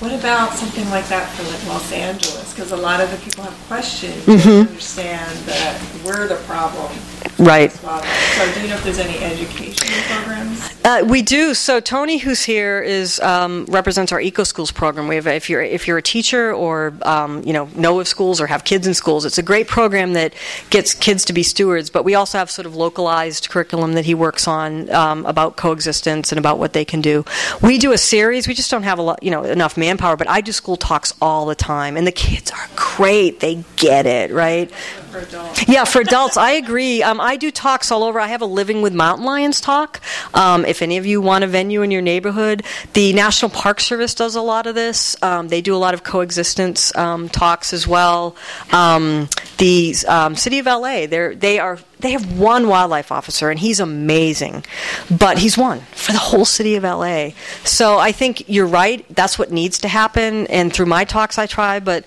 What 0.00 0.12
about 0.14 0.54
something 0.56 0.88
like 0.90 1.06
that 1.08 1.28
for 1.36 1.42
like 1.44 1.62
Los 1.68 1.92
Angeles? 1.92 2.52
Because 2.54 2.72
a 2.72 2.76
lot 2.76 3.00
of 3.00 3.10
the 3.10 3.18
people 3.18 3.44
have 3.44 3.54
questions. 3.68 4.24
They 4.26 4.60
understand 4.60 5.30
that 5.46 5.78
we're 6.04 6.26
the 6.26 6.40
problem. 6.48 6.90
Right. 7.38 7.72
So 7.72 8.52
do 8.54 8.60
you 8.62 8.68
know 8.68 8.76
if 8.76 8.84
there's 8.84 8.98
any 8.98 9.18
education 9.18 9.88
programs? 10.08 10.72
Uh, 10.84 11.04
we 11.06 11.22
do. 11.22 11.54
So 11.54 11.80
Tony, 11.80 12.18
who's 12.18 12.42
here, 12.42 12.82
is 12.82 13.20
um, 13.20 13.66
represents 13.66 14.10
our 14.12 14.20
Eco 14.20 14.44
Schools 14.44 14.72
program. 14.72 15.06
We 15.08 15.14
have, 15.16 15.26
if 15.26 15.48
you're 15.48 15.62
if 15.62 15.86
you're 15.86 15.98
a 15.98 16.02
teacher 16.02 16.52
or 16.52 16.92
um, 17.02 17.42
you 17.44 17.52
know 17.52 17.68
know 17.76 18.00
of 18.00 18.08
schools 18.08 18.40
or 18.40 18.46
have 18.48 18.64
kids 18.64 18.86
in 18.86 18.94
schools, 18.94 19.24
it's 19.24 19.38
a 19.38 19.42
great 19.42 19.68
program 19.68 20.14
that 20.14 20.34
gets 20.70 20.94
kids 20.94 21.24
to 21.26 21.32
be 21.32 21.42
stewards. 21.42 21.90
But 21.90 22.04
we 22.04 22.14
also 22.14 22.38
have 22.38 22.50
sort 22.50 22.66
of 22.66 22.74
localized 22.74 23.48
curriculum 23.48 23.92
that 23.94 24.04
he 24.04 24.14
works 24.14 24.48
on 24.48 24.90
um, 24.90 25.24
about 25.26 25.56
coexistence 25.56 26.32
and 26.32 26.38
about 26.38 26.58
what 26.58 26.72
they 26.72 26.84
can 26.84 27.00
do. 27.00 27.24
We 27.60 27.78
do 27.78 27.92
a 27.92 27.98
series. 27.98 28.48
We 28.48 28.54
just 28.54 28.70
don't 28.70 28.82
have 28.82 28.98
a 28.98 29.02
lot, 29.02 29.22
you 29.22 29.30
know, 29.30 29.44
enough 29.44 29.76
manpower. 29.76 30.16
But 30.16 30.28
I 30.28 30.40
do 30.40 30.52
school 30.52 30.76
talks 30.76 31.14
all 31.20 31.46
the 31.46 31.54
time, 31.54 31.96
and 31.96 32.06
the 32.06 32.12
kids 32.12 32.50
are 32.50 32.68
great. 32.74 33.40
They 33.40 33.64
get 33.76 34.06
it 34.06 34.32
right. 34.32 34.70
For 35.12 35.18
adults. 35.18 35.68
Yeah, 35.68 35.84
for 35.84 36.00
adults, 36.00 36.38
I 36.38 36.52
agree. 36.52 37.02
Um, 37.02 37.20
I 37.20 37.36
do 37.36 37.50
talks 37.50 37.92
all 37.92 38.02
over. 38.02 38.18
I 38.18 38.28
have 38.28 38.40
a 38.40 38.46
Living 38.46 38.80
with 38.80 38.94
Mountain 38.94 39.26
Lions 39.26 39.60
talk. 39.60 40.00
Um, 40.32 40.64
if 40.64 40.80
any 40.80 40.96
of 40.96 41.04
you 41.04 41.20
want 41.20 41.44
a 41.44 41.46
venue 41.46 41.82
in 41.82 41.90
your 41.90 42.00
neighborhood, 42.00 42.62
the 42.94 43.12
National 43.12 43.50
Park 43.50 43.80
Service 43.80 44.14
does 44.14 44.36
a 44.36 44.40
lot 44.40 44.66
of 44.66 44.74
this. 44.74 45.14
Um, 45.22 45.48
they 45.48 45.60
do 45.60 45.74
a 45.74 45.76
lot 45.76 45.92
of 45.92 46.02
coexistence 46.02 46.96
um, 46.96 47.28
talks 47.28 47.74
as 47.74 47.86
well. 47.86 48.34
Um, 48.70 49.28
the 49.58 49.94
um, 50.08 50.34
City 50.34 50.58
of 50.58 50.64
LA, 50.64 51.06
they 51.06 51.58
are 51.58 51.78
they 52.02 52.12
have 52.12 52.38
one 52.38 52.66
wildlife 52.66 53.12
officer, 53.12 53.50
and 53.50 53.60
he's 53.60 53.80
amazing. 53.80 54.64
But 55.10 55.38
he's 55.38 55.56
one 55.56 55.80
for 55.92 56.12
the 56.12 56.18
whole 56.18 56.44
city 56.44 56.74
of 56.76 56.84
LA. 56.84 57.30
So 57.64 57.98
I 57.98 58.12
think 58.12 58.48
you're 58.48 58.66
right. 58.66 59.04
That's 59.14 59.38
what 59.38 59.52
needs 59.52 59.78
to 59.80 59.88
happen. 59.88 60.46
And 60.48 60.72
through 60.72 60.86
my 60.86 61.04
talks, 61.04 61.38
I 61.38 61.46
try, 61.46 61.80
but 61.80 62.04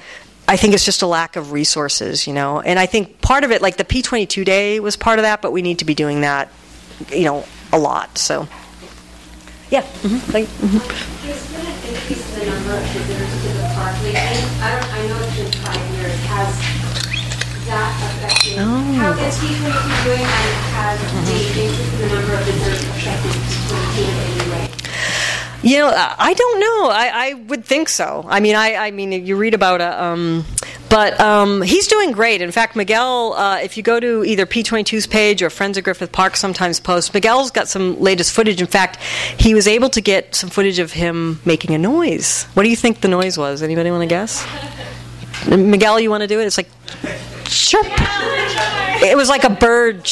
I 0.48 0.58
think 0.58 0.74
it's 0.74 0.86
just 0.86 1.02
a 1.02 1.08
lack 1.08 1.36
of 1.36 1.52
resources, 1.52 2.28
you 2.28 2.34
know. 2.34 2.62
And 2.62 2.78
I 2.78 2.86
think 2.86 3.22
part 3.22 3.44
of 3.44 3.52
it, 3.52 3.62
like 3.62 3.78
the 3.78 3.84
P22 3.84 4.46
day 4.46 4.80
was 4.80 4.96
part 4.96 5.18
of 5.18 5.24
that, 5.24 5.42
but 5.42 5.52
we 5.52 5.62
need 5.62 5.80
to 5.80 5.86
be 5.86 5.96
doing 5.96 6.22
that, 6.22 6.52
you 7.12 7.24
know, 7.24 7.46
a 7.74 7.80
lot. 7.80 8.18
So, 8.18 8.48
yeah. 9.72 9.82
Mm-hmm. 9.82 10.32
Mm-hmm. 10.32 11.16
The 12.36 12.46
number 12.46 12.78
of 12.78 12.84
visitors 12.94 13.32
to 13.42 13.50
the 13.58 13.64
park 13.74 13.96
lately. 14.04 14.20
I, 14.20 14.78
don't, 14.78 14.94
I 14.94 15.08
know 15.08 15.18
it's 15.26 15.36
been 15.36 15.52
five 15.64 15.82
years. 15.98 16.14
Has 16.30 16.54
that 17.66 17.92
affected 18.22 18.60
oh. 18.60 18.86
P22 19.42 20.04
doing, 20.06 20.22
and 20.22 20.54
has 20.78 21.02
the 21.02 21.34
increase 21.34 21.74
in 21.74 22.00
the 22.02 22.10
number 22.14 22.34
of 22.36 22.46
visitors 22.46 22.84
affected 22.94 23.34
P22? 23.34 24.45
You 25.66 25.80
know, 25.80 25.92
I 25.96 26.36
don't 26.36 26.60
know. 26.60 26.90
I, 26.92 27.12
I 27.14 27.34
would 27.34 27.66
think 27.66 27.90
so. 27.90 28.24
I 28.28 28.40
mean, 28.40 28.56
I, 28.56 28.76
I 28.76 28.92
mean, 28.92 29.12
you 29.26 29.36
read 29.36 29.56
about 29.56 29.82
a, 29.82 30.04
um, 30.04 30.46
but 30.90 31.20
um, 31.20 31.64
he's 31.64 31.88
doing 31.88 32.12
great. 32.12 32.44
In 32.44 32.52
fact, 32.52 32.76
Miguel, 32.76 33.34
uh, 33.34 33.58
if 33.58 33.76
you 33.76 33.82
go 33.82 34.00
to 34.00 34.24
either 34.24 34.46
P22's 34.46 35.08
page 35.08 35.42
or 35.42 35.50
Friends 35.50 35.76
of 35.76 35.84
Griffith 35.84 36.12
Park, 36.12 36.36
sometimes 36.36 36.80
post, 36.80 37.16
Miguel's 37.16 37.50
got 37.50 37.68
some 37.68 38.00
latest 38.00 38.32
footage. 38.32 38.62
In 38.62 38.68
fact, 38.68 39.02
he 39.40 39.56
was 39.56 39.68
able 39.68 39.90
to 39.90 40.02
get 40.02 40.36
some 40.36 40.52
footage 40.52 40.78
of 40.78 40.92
him 40.92 41.40
making 41.46 41.74
a 41.74 41.80
noise. 41.80 42.44
What 42.54 42.62
do 42.62 42.70
you 42.70 42.76
think 42.76 43.02
the 43.02 43.08
noise 43.08 43.36
was? 43.36 43.64
Anybody 43.64 43.90
want 43.90 44.04
to 44.04 44.08
guess? 44.08 44.46
Miguel, 45.50 46.00
you 46.00 46.12
want 46.12 46.22
to 46.22 46.28
do 46.28 46.40
it? 46.40 46.46
It's 46.46 46.58
like 46.58 46.70
chirp. 47.46 47.88
It 49.02 49.18
was 49.18 49.30
like 49.30 49.44
a 49.44 49.50
bird. 49.50 50.08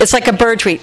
It's 0.00 0.14
like 0.14 0.28
a 0.28 0.32
bird. 0.32 0.60
Tweet. 0.60 0.80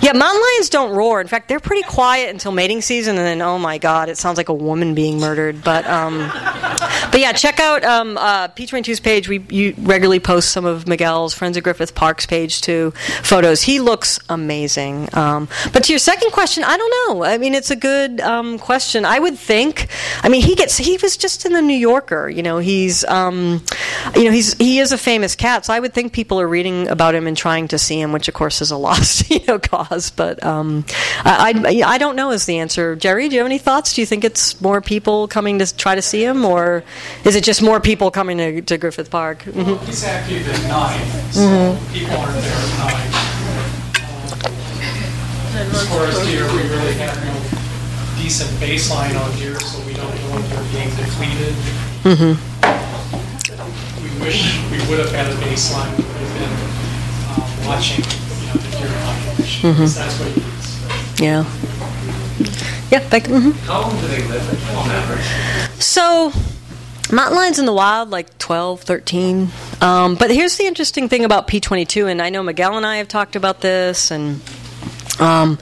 Yeah, 0.00 0.12
mountain 0.12 0.40
lions 0.40 0.68
don't 0.68 0.94
roar. 0.94 1.20
In 1.20 1.26
fact, 1.26 1.48
they're 1.48 1.60
pretty 1.60 1.82
quiet 1.82 2.30
until 2.30 2.52
mating 2.52 2.82
season, 2.82 3.16
and 3.16 3.26
then 3.26 3.42
oh 3.42 3.58
my 3.58 3.78
god, 3.78 4.08
it 4.08 4.16
sounds 4.16 4.36
like 4.36 4.48
a 4.48 4.54
woman 4.54 4.94
being 4.94 5.18
murdered. 5.18 5.62
But 5.64 5.86
um, 5.86 6.18
but 7.10 7.20
yeah, 7.20 7.32
check 7.32 7.58
out 7.58 7.84
um, 7.84 8.16
uh, 8.16 8.48
P22's 8.48 9.00
page. 9.00 9.28
We 9.28 9.44
you 9.50 9.74
regularly 9.78 10.20
post 10.20 10.50
some 10.50 10.64
of 10.64 10.86
Miguel's 10.86 11.34
Friends 11.34 11.56
of 11.56 11.64
Griffith 11.64 11.94
Park's 11.94 12.26
page 12.26 12.60
too. 12.60 12.92
Photos. 13.22 13.62
He 13.62 13.80
looks 13.80 14.20
amazing. 14.28 15.08
Um, 15.14 15.48
but 15.72 15.84
to 15.84 15.92
your 15.92 15.98
second 15.98 16.30
question, 16.30 16.64
I 16.64 16.76
don't 16.76 16.94
know. 17.08 17.24
I 17.24 17.38
mean, 17.38 17.54
it's 17.54 17.70
a 17.70 17.76
good 17.76 18.20
um, 18.20 18.58
question. 18.58 19.04
I 19.04 19.18
would 19.18 19.38
think. 19.38 19.88
I 20.22 20.28
mean, 20.28 20.42
he 20.42 20.54
gets. 20.54 20.76
He 20.76 20.96
was 21.02 21.16
just 21.16 21.44
in 21.44 21.52
the 21.52 21.62
New 21.62 21.76
Yorker. 21.76 22.28
You 22.28 22.42
know, 22.42 22.58
he's. 22.58 23.04
Um, 23.04 23.64
you 24.14 24.24
know, 24.24 24.30
he's 24.30 24.54
he 24.54 24.78
is 24.78 24.92
a 24.92 24.98
famous 24.98 25.34
cat. 25.34 25.64
So 25.66 25.72
I 25.72 25.80
would 25.80 25.92
think 25.92 26.12
people 26.12 26.40
are 26.40 26.48
reading 26.48 26.88
about 26.88 27.14
him 27.14 27.26
and 27.26 27.36
trying 27.36 27.68
to 27.68 27.78
see 27.78 28.00
him, 28.00 28.12
which 28.12 28.28
of 28.28 28.34
course 28.34 28.60
is 28.60 28.70
a 28.70 28.76
lost 28.76 29.30
you 29.30 29.40
know 29.46 29.58
cause. 29.58 29.87
But 30.16 30.42
um, 30.44 30.84
I, 31.24 31.54
I 31.84 31.94
I 31.94 31.98
don't 31.98 32.14
know 32.16 32.30
is 32.30 32.44
the 32.46 32.58
answer. 32.58 32.94
Jerry, 32.96 33.28
do 33.28 33.34
you 33.36 33.40
have 33.40 33.46
any 33.46 33.58
thoughts? 33.58 33.94
Do 33.94 34.02
you 34.02 34.06
think 34.06 34.22
it's 34.24 34.60
more 34.60 34.80
people 34.80 35.28
coming 35.28 35.58
to 35.60 35.76
try 35.76 35.94
to 35.94 36.02
see 36.02 36.22
him, 36.24 36.44
or 36.44 36.84
is 37.24 37.34
it 37.36 37.44
just 37.44 37.62
more 37.62 37.80
people 37.80 38.10
coming 38.10 38.36
to, 38.38 38.60
to 38.62 38.76
Griffith 38.78 39.10
Park? 39.10 39.44
Mhm. 39.44 39.64
Well, 39.66 39.78
he's 39.78 40.04
active 40.04 40.46
at 40.48 40.68
night, 40.68 41.00
so 41.32 41.40
Mhm. 41.40 41.92
people 41.92 42.16
aren't 42.16 42.34
there 42.42 42.52
at 42.52 42.78
night. 42.78 43.14
Um, 45.58 45.74
As 45.74 45.88
far 45.88 46.04
as 46.06 46.18
deer, 46.26 46.44
we 46.52 46.62
really 46.68 46.94
have 46.94 47.16
no 47.24 47.34
decent 48.22 48.50
baseline 48.60 49.18
on 49.18 49.30
deer, 49.38 49.58
so 49.60 49.78
we 49.86 49.94
don't 49.94 50.14
know 50.14 50.38
if 50.38 50.50
they're 50.50 50.70
being 50.72 50.90
depleted. 50.94 51.54
Mm-hmm. 52.04 52.34
We 54.04 54.10
wish 54.24 54.58
we 54.70 54.78
would 54.88 54.98
have 55.00 55.10
had 55.12 55.26
a 55.26 55.34
baseline, 55.42 55.90
we 55.96 56.04
would 56.04 56.22
have 56.22 56.34
been 56.38 56.54
um, 57.34 57.66
watching, 57.66 58.04
you 58.04 58.46
know, 58.46 58.54
the 58.54 58.70
deer 58.76 58.92
Mhm. 59.38 59.94
that's 59.94 60.18
what 60.18 60.28
he 60.28 60.40
needs. 60.40 61.20
Yeah. 61.20 61.44
Yeah. 62.90 63.08
Back, 63.08 63.24
mhm. 63.24 63.54
How 63.66 63.82
long 63.82 64.00
do 64.00 64.06
they 64.08 64.22
live 64.28 64.76
on 64.76 64.90
average? 64.90 65.82
So, 65.82 66.32
mountain 67.10 67.36
lions 67.36 67.58
in 67.58 67.66
the 67.66 67.72
wild, 67.72 68.10
like 68.10 68.36
12, 68.38 68.82
13. 68.82 69.50
Um, 69.80 70.14
but 70.14 70.30
here's 70.30 70.56
the 70.56 70.64
interesting 70.66 71.08
thing 71.08 71.24
about 71.24 71.48
P22, 71.48 72.06
and 72.10 72.20
I 72.20 72.30
know 72.30 72.42
Miguel 72.42 72.76
and 72.76 72.84
I 72.86 72.96
have 72.96 73.08
talked 73.08 73.36
about 73.36 73.60
this, 73.60 74.10
and 74.10 74.40
um, 75.20 75.58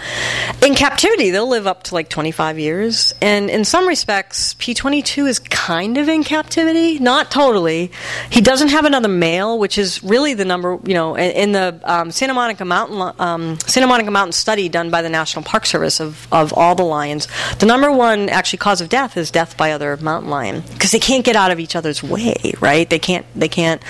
in 0.62 0.74
captivity, 0.74 1.30
they'll 1.30 1.48
live 1.48 1.66
up 1.66 1.84
to 1.84 1.94
like 1.94 2.08
25 2.08 2.58
years. 2.58 3.14
And 3.20 3.50
in 3.50 3.64
some 3.64 3.86
respects, 3.86 4.54
P22 4.54 5.28
is 5.28 5.38
kind 5.38 5.98
of 5.98 6.08
in 6.08 6.24
captivity, 6.24 6.98
not 6.98 7.30
totally. 7.30 7.90
He 8.30 8.40
doesn't 8.40 8.68
have 8.68 8.84
another 8.84 9.08
male, 9.08 9.58
which 9.58 9.78
is 9.78 10.02
really 10.02 10.34
the 10.34 10.44
number, 10.44 10.78
you 10.84 10.94
know, 10.94 11.16
in, 11.16 11.52
the 11.52 11.80
um, 11.84 12.10
Santa 12.10 12.34
Monica 12.34 12.64
Mountain 12.64 13.14
um, 13.18 13.58
Santa 13.60 13.86
Monica 13.86 14.10
Mountain 14.10 14.32
study 14.32 14.68
done 14.68 14.90
by 14.90 15.02
the 15.02 15.08
National 15.08 15.42
Park 15.42 15.64
Service 15.66 16.00
of, 16.00 16.26
of 16.32 16.52
all 16.52 16.74
the 16.74 16.84
lions. 16.84 17.28
The 17.58 17.66
number 17.66 17.90
one 17.90 18.28
actually 18.28 18.58
cause 18.58 18.80
of 18.80 18.88
death 18.88 19.16
is 19.16 19.30
death 19.30 19.56
by 19.56 19.72
other 19.72 19.96
mountain 19.96 20.30
lion 20.30 20.62
because 20.72 20.92
they 20.92 20.98
can't 20.98 21.24
get 21.24 21.36
out 21.36 21.50
of 21.50 21.60
each 21.60 21.76
other's 21.76 22.02
way, 22.02 22.54
right? 22.60 22.88
They 22.88 22.98
can't. 22.98 23.26
They 23.34 23.48
can't. 23.48 23.82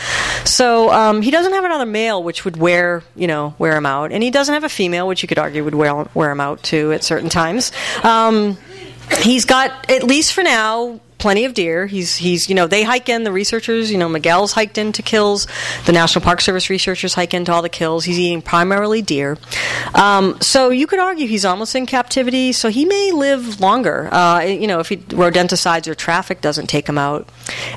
So 0.45 0.91
um, 0.91 1.23
he 1.23 1.31
doesn't 1.31 1.53
have 1.53 1.65
another 1.65 1.87
male, 1.87 2.23
which 2.23 2.45
would 2.45 2.57
wear, 2.57 3.03
you 3.15 3.27
know, 3.27 3.55
wear 3.59 3.77
him 3.77 3.87
out, 3.87 4.13
and 4.13 4.23
he 4.23 4.31
doesn't 4.31 4.53
have 4.53 4.65
a 4.65 4.69
female, 4.69 5.09
which 5.09 5.23
you 5.23 5.29
could 5.29 5.39
argue 5.39 5.56
would 5.63 5.75
wear 5.75 6.07
wear 6.15 6.31
him 6.31 6.41
out 6.41 6.63
too 6.63 6.93
at 6.93 7.05
certain 7.05 7.29
times. 7.29 7.73
Um, 8.03 8.59
he's 9.21 9.45
got 9.45 9.91
at 9.91 10.03
least 10.03 10.33
for 10.33 10.43
now 10.43 11.01
plenty 11.19 11.45
of 11.45 11.55
deer. 11.55 11.87
He's 11.87 12.17
he's 12.17 12.49
you 12.49 12.55
know 12.55 12.67
they 12.67 12.83
hike 12.83 13.09
in 13.09 13.25
the 13.25 13.33
researchers. 13.33 13.91
You 13.91 13.99
know 13.99 14.09
Miguel's 14.09 14.53
hiked 14.53 14.79
into 14.79 15.03
kills. 15.03 15.47
The 15.87 15.93
National 15.93 16.23
Park 16.23 16.41
Service 16.41 16.71
researchers 16.71 17.15
hike 17.15 17.35
into 17.35 17.53
all 17.53 17.63
the 17.63 17.69
kills. 17.69 18.05
He's 18.05 18.19
eating 18.19 18.43
primarily 18.43 19.03
deer. 19.03 19.39
Um, 19.95 20.41
so 20.41 20.71
you 20.71 20.87
could 20.87 20.99
argue 20.99 21.27
he's 21.27 21.45
almost 21.45 21.75
in 21.75 21.87
captivity. 21.87 22.53
So 22.53 22.69
he 22.69 22.85
may 22.85 23.13
live 23.13 23.61
longer. 23.61 24.09
Uh, 24.13 24.41
you 24.41 24.67
know 24.67 24.81
if 24.81 24.89
he 24.89 24.97
rodenticides 24.97 25.87
or 25.87 25.95
traffic 25.95 26.41
doesn't 26.41 26.67
take 26.67 26.89
him 26.89 26.99
out. 26.99 27.29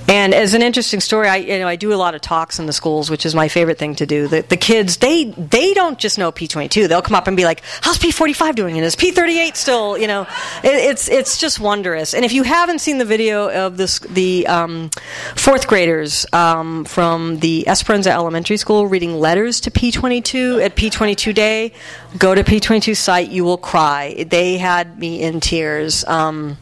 And 0.08 0.34
as 0.34 0.54
an 0.54 0.62
interesting 0.62 1.00
story, 1.00 1.28
I 1.28 1.38
you 1.38 1.60
know 1.60 1.68
I 1.68 1.76
do 1.76 1.94
a 1.94 1.96
lot 1.96 2.16
of 2.16 2.22
talks 2.22 2.60
in 2.60 2.66
the 2.66 2.74
schools, 2.74 3.10
which 3.10 3.26
is 3.26 3.36
my 3.36 3.48
favorite 3.48 3.78
thing 3.78 3.96
to 3.96 4.06
do. 4.06 4.28
The, 4.28 4.42
the 4.42 4.58
kids 4.58 4.98
they 4.98 5.26
they 5.26 5.74
don't 5.74 5.98
just 5.98 6.18
know 6.18 6.32
P-22. 6.32 6.88
They'll 6.88 7.02
come 7.02 7.16
up 7.16 7.28
and 7.28 7.38
be 7.38 7.46
like, 7.46 7.62
"How's 7.82 7.98
P45 7.98 8.56
doing? 8.56 8.78
And 8.78 8.86
is 8.86 8.96
P38 8.96 9.56
still?" 9.56 9.98
You 9.98 10.08
know, 10.08 10.22
it, 10.64 10.74
it's 10.74 11.10
it's 11.10 11.38
just 11.38 11.60
wondrous. 11.60 12.14
And 12.14 12.26
if 12.26 12.34
you 12.34 12.44
haven't 12.44 12.80
seen 12.80 12.98
the 12.98 13.06
video 13.06 13.29
of 13.38 13.78
this 13.78 14.00
the 14.00 14.48
um, 14.48 14.90
fourth 15.36 15.68
graders 15.68 16.26
um, 16.34 16.86
from 16.86 17.40
the 17.40 17.68
Esperanza 17.68 18.12
Elementary 18.12 18.58
School 18.58 18.88
reading 18.88 19.20
letters 19.20 19.60
to 19.62 19.72
P-22 19.72 20.64
at 20.64 20.76
P-22 20.76 21.34
Day, 21.34 21.74
go 22.18 22.34
to 22.34 22.44
P-22 22.44 22.96
site. 22.96 23.30
You 23.30 23.44
will 23.44 23.58
cry. 23.58 24.26
They 24.28 24.58
had 24.58 25.00
me 25.00 25.22
in 25.22 25.40
tears. 25.40 26.04
Um, 26.06 26.58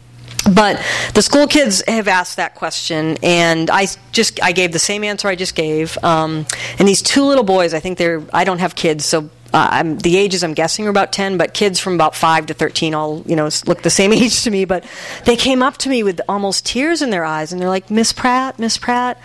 but 0.53 0.81
the 1.13 1.21
school 1.21 1.47
kids 1.47 1.83
have 1.87 2.07
asked 2.07 2.37
that 2.37 2.55
question, 2.55 3.17
and 3.21 3.69
I 3.69 3.87
just 4.11 4.41
I 4.41 4.53
gave 4.53 4.71
the 4.71 4.79
same 4.79 5.03
answer 5.03 5.27
I 5.27 5.35
just 5.35 5.55
gave. 5.55 5.97
Um, 6.03 6.45
and 6.79 6.87
these 6.87 7.01
two 7.01 7.23
little 7.23 7.43
boys, 7.43 7.73
I 7.73 7.79
think 7.79 7.97
they're 7.97 8.23
I 8.31 8.43
don't 8.43 8.59
have 8.59 8.75
kids, 8.75 9.05
so 9.05 9.29
uh, 9.53 9.69
I'm, 9.71 9.97
the 9.97 10.17
ages 10.17 10.43
I'm 10.43 10.53
guessing 10.53 10.87
are 10.87 10.89
about 10.89 11.11
10, 11.11 11.37
but 11.37 11.53
kids 11.53 11.79
from 11.79 11.93
about 11.93 12.15
5 12.15 12.47
to 12.47 12.53
13 12.53 12.93
all, 12.93 13.23
you 13.25 13.35
know, 13.35 13.49
look 13.65 13.81
the 13.81 13.89
same 13.89 14.13
age 14.13 14.43
to 14.43 14.51
me. 14.51 14.65
But 14.65 14.85
they 15.25 15.35
came 15.35 15.61
up 15.61 15.77
to 15.77 15.89
me 15.89 16.03
with 16.03 16.21
almost 16.27 16.65
tears 16.65 17.01
in 17.01 17.09
their 17.09 17.25
eyes, 17.25 17.51
and 17.51 17.61
they're 17.61 17.69
like, 17.69 17.89
Miss 17.89 18.13
Pratt, 18.13 18.59
Miss 18.59 18.77
Pratt, 18.77 19.19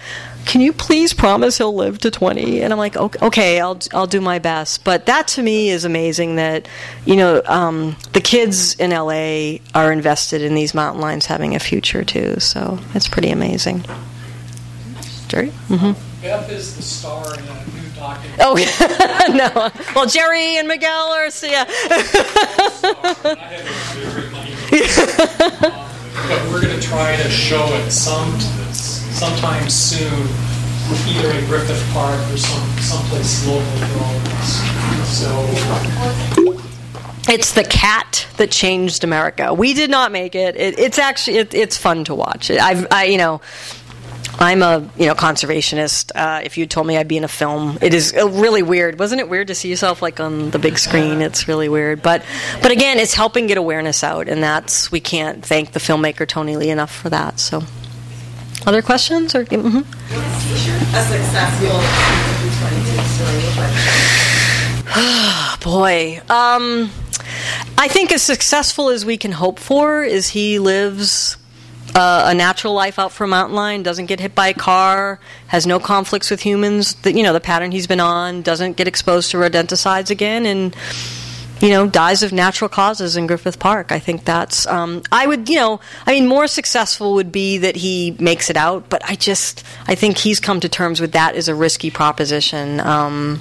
can 0.45 0.61
you 0.61 0.73
please 0.73 1.13
promise 1.13 1.59
he'll 1.59 1.75
live 1.75 1.99
to 2.01 2.11
20? 2.11 2.63
And 2.63 2.73
I'm 2.73 2.79
like, 2.79 2.97
okay, 2.97 3.27
okay 3.27 3.61
I'll, 3.61 3.79
I'll 3.93 4.07
do 4.07 4.21
my 4.21 4.39
best. 4.39 4.85
But 4.85 5.07
that 5.07 5.29
to 5.29 5.43
me 5.43 5.71
is 5.71 5.85
amazing 5.85 6.37
that, 6.37 6.69
you 7.05 7.17
know, 7.17 7.43
um, 7.47 7.97
the 8.13 8.21
kids 8.21 8.75
in 8.75 8.91
LA 8.91 9.59
are 9.75 9.93
invested 9.93 10.43
in 10.43 10.55
these 10.55 10.75
mountain 10.75 11.01
lions 11.01 11.27
having 11.27 11.55
a 11.55 11.61
future 11.61 12.05
too. 12.05 12.41
So 12.41 12.79
it's 12.95 13.09
pretty 13.09 13.31
amazing. 13.31 13.85
Jerry? 15.29 15.51
Mm-hmm. 15.69 16.23
Beth 16.23 16.51
is 16.51 16.77
the 16.77 16.83
star 16.83 17.35
in 17.35 17.41
a 17.41 17.82
documentary. 18.03 18.39
Oh, 18.41 18.55
no. 19.35 19.71
Well, 19.95 20.07
Jerry 20.07 20.57
and 20.59 20.69
Miguel 20.69 21.09
are, 21.13 21.31
so 21.31 21.47
yeah. 21.47 21.65
But 26.29 26.41
we're 26.51 26.61
going 26.63 26.79
to 26.79 26.87
try 26.87 27.17
to 27.17 27.29
show 27.29 27.65
it 27.75 27.91
some, 27.91 28.39
sometime 28.73 29.69
soon, 29.69 30.29
either 31.09 31.31
in 31.31 31.45
Griffith 31.47 31.83
Park 31.93 32.19
or 32.33 32.37
some, 32.37 32.69
someplace 32.79 33.47
local 33.47 33.63
for 33.63 34.05
all 34.05 34.17
of 34.17 34.29
us. 34.35 34.61
So, 35.19 35.29
It's 37.33 37.53
the 37.53 37.65
cat 37.65 38.27
that 38.37 38.51
changed 38.51 39.05
America. 39.05 39.55
We 39.55 39.75
did 39.75 39.91
not 39.91 40.13
make 40.13 40.35
it. 40.35 40.57
it 40.57 40.79
it's 40.79 40.99
actually 40.99 41.39
it, 41.39 41.55
it's 41.55 41.77
fun 41.77 42.05
to 42.05 42.15
watch. 42.15 42.51
I've 42.51 42.87
I 42.91 43.05
you 43.05 43.19
know. 43.19 43.41
I'm 44.39 44.63
a 44.63 44.89
you 44.97 45.07
know 45.07 45.15
conservationist. 45.15 46.13
Uh, 46.15 46.41
if 46.43 46.59
you 46.59 46.67
told 46.67 46.87
me 46.87 46.97
I'd 46.97 47.09
be 47.09 47.17
in 47.17 47.25
a 47.25 47.29
film, 47.29 47.79
it 47.81 47.95
is 47.95 48.15
uh, 48.17 48.29
really 48.29 48.63
weird. 48.63 48.99
Wasn't 48.99 49.21
it 49.21 49.29
weird 49.29 49.49
to 49.49 49.55
see 49.55 49.69
yourself 49.69 50.03
like 50.03 50.21
on 50.21 50.51
the 50.51 50.59
big 50.59 50.79
screen? 50.79 51.21
It's 51.23 51.49
really 51.49 51.69
weird. 51.69 52.03
But 52.03 52.25
but 52.63 52.71
again, 52.71 52.99
it's 52.99 53.15
helping 53.15 53.47
get 53.47 53.59
awareness 53.59 54.03
out, 54.03 54.29
and 54.29 54.43
that's 54.43 54.91
we 54.91 55.01
can't 55.01 55.45
thank 55.45 55.73
the 55.73 55.81
filmmaker 55.81 56.27
Tony 56.27 56.57
Lee 56.57 56.71
enough 56.71 56.95
for 56.95 57.11
that. 57.11 57.41
So, 57.41 57.63
other 58.67 58.83
questions 58.83 59.35
or? 59.35 59.45
mhm. 59.45 59.85
A 60.95 61.03
successful 61.05 61.81
P-22 62.43 63.17
story 63.17 63.39
look 63.47 63.57
like? 63.57 63.73
Boy, 65.63 66.21
um, 66.29 66.91
I 67.79 67.89
think 67.89 68.13
as 68.13 68.23
successful 68.23 68.91
as 68.91 69.07
we 69.07 69.17
can 69.17 69.33
hope 69.33 69.59
for 69.59 70.03
is 70.03 70.29
he 70.29 70.59
lives 70.59 71.39
uh, 71.95 72.25
a 72.27 72.35
natural 72.35 72.75
life 72.75 72.99
out 72.99 73.13
for 73.13 73.25
a 73.25 73.29
mountain 73.29 73.55
lion, 73.55 73.83
doesn't 73.83 74.07
get 74.07 74.21
hit 74.21 74.35
by 74.35 74.49
a 74.49 74.55
car, 74.55 75.21
has 75.49 75.67
no 75.67 75.79
conflicts 75.79 76.31
with 76.31 76.41
humans. 76.41 76.95
The, 76.95 77.13
you 77.13 77.23
know 77.23 77.33
the 77.33 77.41
pattern 77.41 77.73
he's 77.73 77.87
been 77.87 78.01
on, 78.01 78.43
doesn't 78.43 78.77
get 78.77 78.89
exposed 78.89 79.31
to 79.33 79.37
rodenticides 79.37 80.11
again, 80.11 80.47
and 80.47 80.75
you 81.61 81.69
know 81.69 81.87
dies 81.87 82.23
of 82.23 82.33
natural 82.33 82.69
causes 82.69 83.17
in 83.17 83.27
Griffith 83.27 83.59
Park. 83.59 83.93
I 83.93 83.99
think 83.99 84.25
that's. 84.25 84.67
Um, 84.67 85.03
I 85.13 85.27
would, 85.27 85.49
you 85.49 85.57
know, 85.57 85.81
I 86.07 86.13
mean, 86.13 86.27
more 86.27 86.47
successful 86.47 87.15
would 87.15 87.31
be 87.33 87.59
that 87.59 87.77
he 87.77 88.17
makes 88.19 88.49
it 88.49 88.57
out, 88.57 88.89
but 88.89 89.03
I 89.09 89.15
just, 89.15 89.65
I 89.87 89.95
think 89.95 90.19
he's 90.19 90.41
come 90.41 90.61
to 90.61 90.69
terms 90.69 91.01
with 91.01 91.13
that 91.13 91.35
as 91.35 91.49
a 91.49 91.55
risky 91.55 91.91
proposition. 91.91 92.81
Um, 92.81 93.41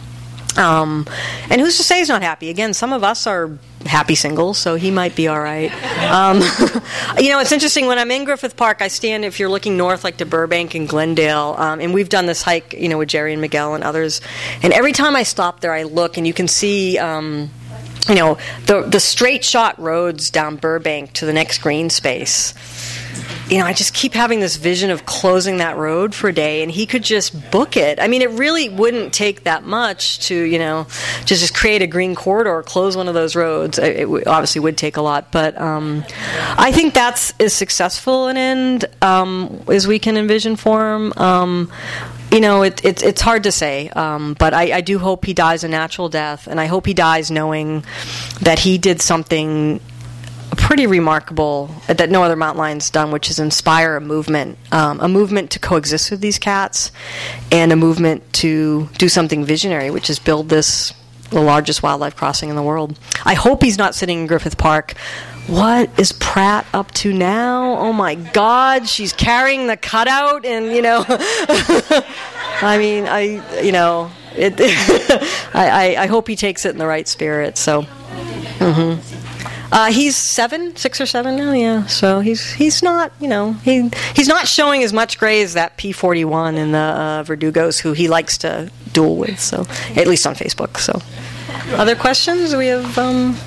um, 0.58 1.08
and 1.50 1.62
who's 1.62 1.78
to 1.78 1.84
say 1.84 2.00
he's 2.00 2.10
not 2.10 2.22
happy? 2.22 2.50
Again, 2.50 2.74
some 2.74 2.92
of 2.92 3.04
us 3.04 3.26
are 3.26 3.58
happy 3.86 4.16
single, 4.16 4.54
so 4.54 4.76
he 4.76 4.92
might 4.92 5.16
be 5.16 5.28
all 5.28 5.40
right. 5.40 5.72
Um, 6.12 6.38
you 7.18 7.30
know, 7.30 7.40
it's 7.40 7.52
interesting 7.52 7.88
when 7.88 8.00
I'm 8.00 8.12
in 8.12 8.26
Griffith 8.26 8.56
Park. 8.56 8.82
I 8.82 8.88
stand 8.88 9.26
if 9.26 9.40
you're 9.40 9.50
looking 9.50 9.78
north, 9.78 10.04
like 10.04 10.18
to 10.18 10.26
Burbank 10.26 10.76
and 10.76 10.88
Glendale, 10.88 11.56
um, 11.58 11.80
and 11.80 11.94
we've 11.94 12.10
done 12.10 12.26
this 12.26 12.42
hike, 12.42 12.74
you 12.74 12.90
know, 12.90 12.98
with 12.98 13.10
Jerry 13.10 13.34
and 13.34 13.42
Miguel 13.42 13.76
and 13.76 13.84
others. 13.84 14.22
And 14.62 14.74
every 14.74 14.92
time 14.92 15.16
I 15.16 15.24
stop 15.24 15.60
there, 15.60 15.74
I 15.74 15.84
look, 15.84 16.18
and 16.18 16.26
you 16.26 16.34
can 16.34 16.48
see. 16.48 16.98
Um, 16.98 17.50
you 18.10 18.16
know 18.16 18.40
the 18.66 18.82
the 18.82 19.00
straight 19.00 19.46
shot 19.46 19.78
roads 19.80 20.32
down 20.32 20.56
Burbank 20.56 21.14
to 21.14 21.28
the 21.28 21.34
next 21.34 21.60
green 21.60 21.92
space 21.92 22.56
you 23.52 23.58
know, 23.58 23.66
I 23.66 23.74
just 23.74 23.94
keep 23.94 24.14
having 24.14 24.40
this 24.40 24.56
vision 24.56 24.92
of 24.92 25.06
closing 25.06 25.58
that 25.58 25.76
road 25.76 26.16
for 26.16 26.30
a 26.30 26.34
day, 26.34 26.64
and 26.64 26.72
he 26.72 26.86
could 26.86 27.04
just 27.04 27.52
book 27.52 27.76
it. 27.76 28.00
I 28.00 28.08
mean, 28.08 28.22
it 28.22 28.30
really 28.32 28.70
wouldn't 28.70 29.14
take 29.14 29.44
that 29.44 29.64
much 29.64 30.20
to, 30.28 30.36
you 30.36 30.58
know, 30.58 30.88
to 31.22 31.36
just 31.36 31.54
create 31.54 31.82
a 31.82 31.88
green 31.88 32.16
corridor, 32.16 32.64
close 32.64 32.96
one 32.96 33.10
of 33.10 33.14
those 33.14 33.36
roads. 33.36 33.78
It, 33.78 34.08
it 34.08 34.28
obviously 34.28 34.62
would 34.62 34.78
take 34.78 34.96
a 34.96 35.02
lot, 35.02 35.34
but 35.34 35.60
um, 35.60 36.06
I 36.58 36.72
think 36.72 36.94
that's 36.94 37.34
as 37.42 37.54
successful 37.54 38.28
an 38.28 38.38
end 38.38 38.86
um, 39.02 39.64
as 39.68 39.86
we 39.86 40.00
can 40.00 40.16
envision 40.16 40.56
for 40.56 40.94
him. 40.94 41.12
Um, 41.18 41.72
you 42.32 42.40
know, 42.40 42.64
it, 42.64 42.86
it, 42.86 43.04
it's 43.04 43.20
hard 43.20 43.44
to 43.44 43.52
say, 43.52 43.90
um, 43.90 44.36
but 44.40 44.54
I, 44.54 44.78
I 44.78 44.82
do 44.82 44.98
hope 44.98 45.26
he 45.26 45.34
dies 45.34 45.66
a 45.66 45.68
natural 45.68 46.08
death, 46.08 46.48
and 46.48 46.62
I 46.62 46.68
hope 46.68 46.86
he 46.86 46.94
dies 46.94 47.30
knowing 47.30 47.84
that 48.40 48.60
he 48.60 48.78
did 48.78 49.02
something 49.02 49.82
pretty 50.58 50.88
remarkable 50.88 51.70
that 51.88 52.10
no 52.10 52.24
other 52.24 52.36
mountain 52.36 52.60
lion's 52.60 52.90
done, 52.90 53.12
which 53.12 53.30
is 53.30 53.40
inspire 53.40 53.96
a 53.96 54.02
movement, 54.02 54.58
um, 54.72 55.00
a 55.00 55.08
movement 55.08 55.52
to 55.52 55.60
coexist 55.60 56.12
with 56.12 56.22
these 56.22 56.38
cats, 56.38 56.92
and 57.52 57.72
a 57.72 57.76
movement 57.76 58.32
to 58.34 58.88
do 58.98 59.10
something 59.10 59.46
visionary, 59.46 59.90
which 59.90 60.10
is 60.10 60.20
build 60.20 60.50
this 60.50 60.94
the 61.30 61.42
largest 61.42 61.82
wildlife 61.82 62.16
crossing 62.16 62.50
in 62.50 62.56
the 62.56 62.64
world. 62.64 63.00
I 63.24 63.36
hope 63.36 63.64
he's 63.64 63.78
not 63.78 63.96
sitting 63.96 64.20
in 64.20 64.28
Griffith 64.28 64.58
Park. 64.58 64.98
What 65.48 65.90
is 65.98 66.12
Pratt 66.12 66.66
up 66.74 66.92
to 66.96 67.14
now? 67.14 67.78
Oh 67.78 67.94
my 67.94 68.16
God, 68.16 68.88
she's 68.88 69.14
carrying 69.14 69.68
the 69.68 69.78
cutout, 69.78 70.46
and 70.46 70.68
you 70.68 70.82
know, 70.82 71.04
I 71.08 72.78
mean, 72.78 73.08
I 73.08 73.62
you 73.62 73.72
know, 73.72 74.12
it. 74.36 74.56
I, 75.54 75.96
I, 75.96 76.04
I 76.04 76.06
hope 76.08 76.28
he 76.28 76.36
takes 76.36 76.66
it 76.66 76.70
in 76.70 76.78
the 76.78 76.88
right 76.88 77.08
spirit. 77.08 77.58
So. 77.58 77.84
Mm-hmm. 78.62 79.31
Uh, 79.72 79.92
he's 79.92 80.16
seven, 80.16 80.76
six 80.76 81.00
or 81.00 81.06
seven 81.06 81.38
now. 81.38 81.54
Yeah, 81.54 81.86
so 81.86 82.20
he's 82.20 82.52
he's 82.54 82.84
not 82.84 83.12
you 83.20 83.28
know 83.28 83.54
he 83.54 83.90
he's 84.16 84.28
not 84.28 84.48
showing 84.48 84.84
as 84.84 84.92
much 84.92 85.18
gray 85.18 85.42
as 85.42 85.54
that 85.54 85.78
P 85.78 85.92
forty 85.92 86.26
one 86.26 86.56
in 86.56 86.72
the 86.72 86.78
uh, 86.78 87.24
Verdugos 87.24 87.80
who 87.80 87.94
he 87.94 88.08
likes 88.08 88.38
to 88.40 88.70
duel 88.92 89.16
with. 89.16 89.40
So 89.40 89.66
at 89.96 90.08
least 90.08 90.28
on 90.28 90.36
Facebook. 90.36 90.78
So 90.78 91.00
other 91.78 91.96
questions? 91.96 92.56
We 92.56 92.68
have 92.68 92.98
um, 92.98 93.38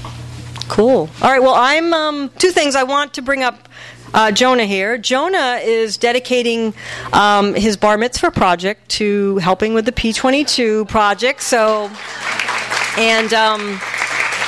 cool. 0.68 1.10
All 1.22 1.30
right. 1.30 1.42
Well, 1.42 1.54
I'm 1.54 1.92
um, 1.92 2.30
two 2.38 2.50
things 2.50 2.74
I 2.74 2.84
want 2.84 3.14
to 3.14 3.22
bring 3.22 3.42
up. 3.42 3.68
Uh, 4.12 4.30
Jonah 4.30 4.64
here. 4.64 4.96
Jonah 4.96 5.58
is 5.60 5.96
dedicating 5.96 6.72
um, 7.12 7.52
his 7.52 7.76
bar 7.76 7.98
mitzvah 7.98 8.30
project 8.30 8.88
to 8.88 9.38
helping 9.38 9.74
with 9.74 9.86
the 9.86 9.92
P-22 9.92 10.88
project. 10.88 11.42
So, 11.42 11.90
and 12.96 13.34
um, 13.34 13.80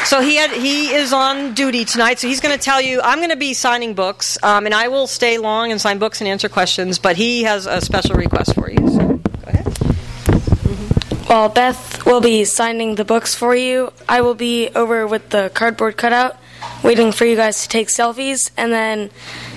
so 0.06 0.20
he 0.20 0.36
had 0.36 0.52
he 0.52 0.94
is 0.94 1.12
on 1.12 1.52
duty 1.54 1.84
tonight. 1.84 2.20
So 2.20 2.28
he's 2.28 2.40
going 2.40 2.56
to 2.56 2.62
tell 2.62 2.80
you. 2.80 3.00
I'm 3.02 3.18
going 3.18 3.30
to 3.30 3.36
be 3.36 3.54
signing 3.54 3.94
books, 3.94 4.38
um, 4.42 4.64
and 4.64 4.74
I 4.74 4.86
will 4.88 5.08
stay 5.08 5.38
long 5.38 5.72
and 5.72 5.80
sign 5.80 5.98
books 5.98 6.20
and 6.20 6.28
answer 6.28 6.48
questions. 6.48 6.98
But 6.98 7.16
he 7.16 7.42
has 7.42 7.66
a 7.66 7.80
special 7.80 8.14
request 8.14 8.54
for 8.54 8.70
you. 8.70 8.88
So 8.88 8.98
go 8.98 9.20
ahead. 9.46 11.28
Well, 11.28 11.48
Beth 11.48 12.06
will 12.06 12.20
be 12.20 12.44
signing 12.44 12.94
the 12.94 13.04
books 13.04 13.34
for 13.34 13.56
you. 13.56 13.92
I 14.08 14.20
will 14.20 14.36
be 14.36 14.68
over 14.70 15.08
with 15.08 15.30
the 15.30 15.50
cardboard 15.52 15.96
cutout, 15.96 16.36
waiting 16.84 17.10
for 17.10 17.24
you 17.24 17.34
guys 17.34 17.62
to 17.62 17.68
take 17.68 17.88
selfies, 17.88 18.52
and 18.56 18.72
then 18.72 19.10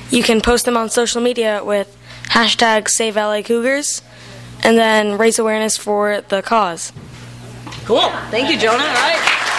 you 0.09 0.23
can 0.23 0.41
post 0.41 0.65
them 0.65 0.75
on 0.75 0.89
social 0.89 1.21
media 1.21 1.61
with 1.63 1.95
hashtag 2.29 2.89
Save 2.89 3.17
LA 3.17 3.43
Cougars, 3.43 4.01
and 4.63 4.79
then 4.79 5.19
raise 5.19 5.37
awareness 5.37 5.77
for 5.77 6.21
the 6.21 6.41
cause. 6.41 6.91
Cool. 7.85 8.09
Thank 8.31 8.49
you, 8.49 8.57
Jonah. 8.57 8.83
All 8.83 8.93
right. 8.93 9.58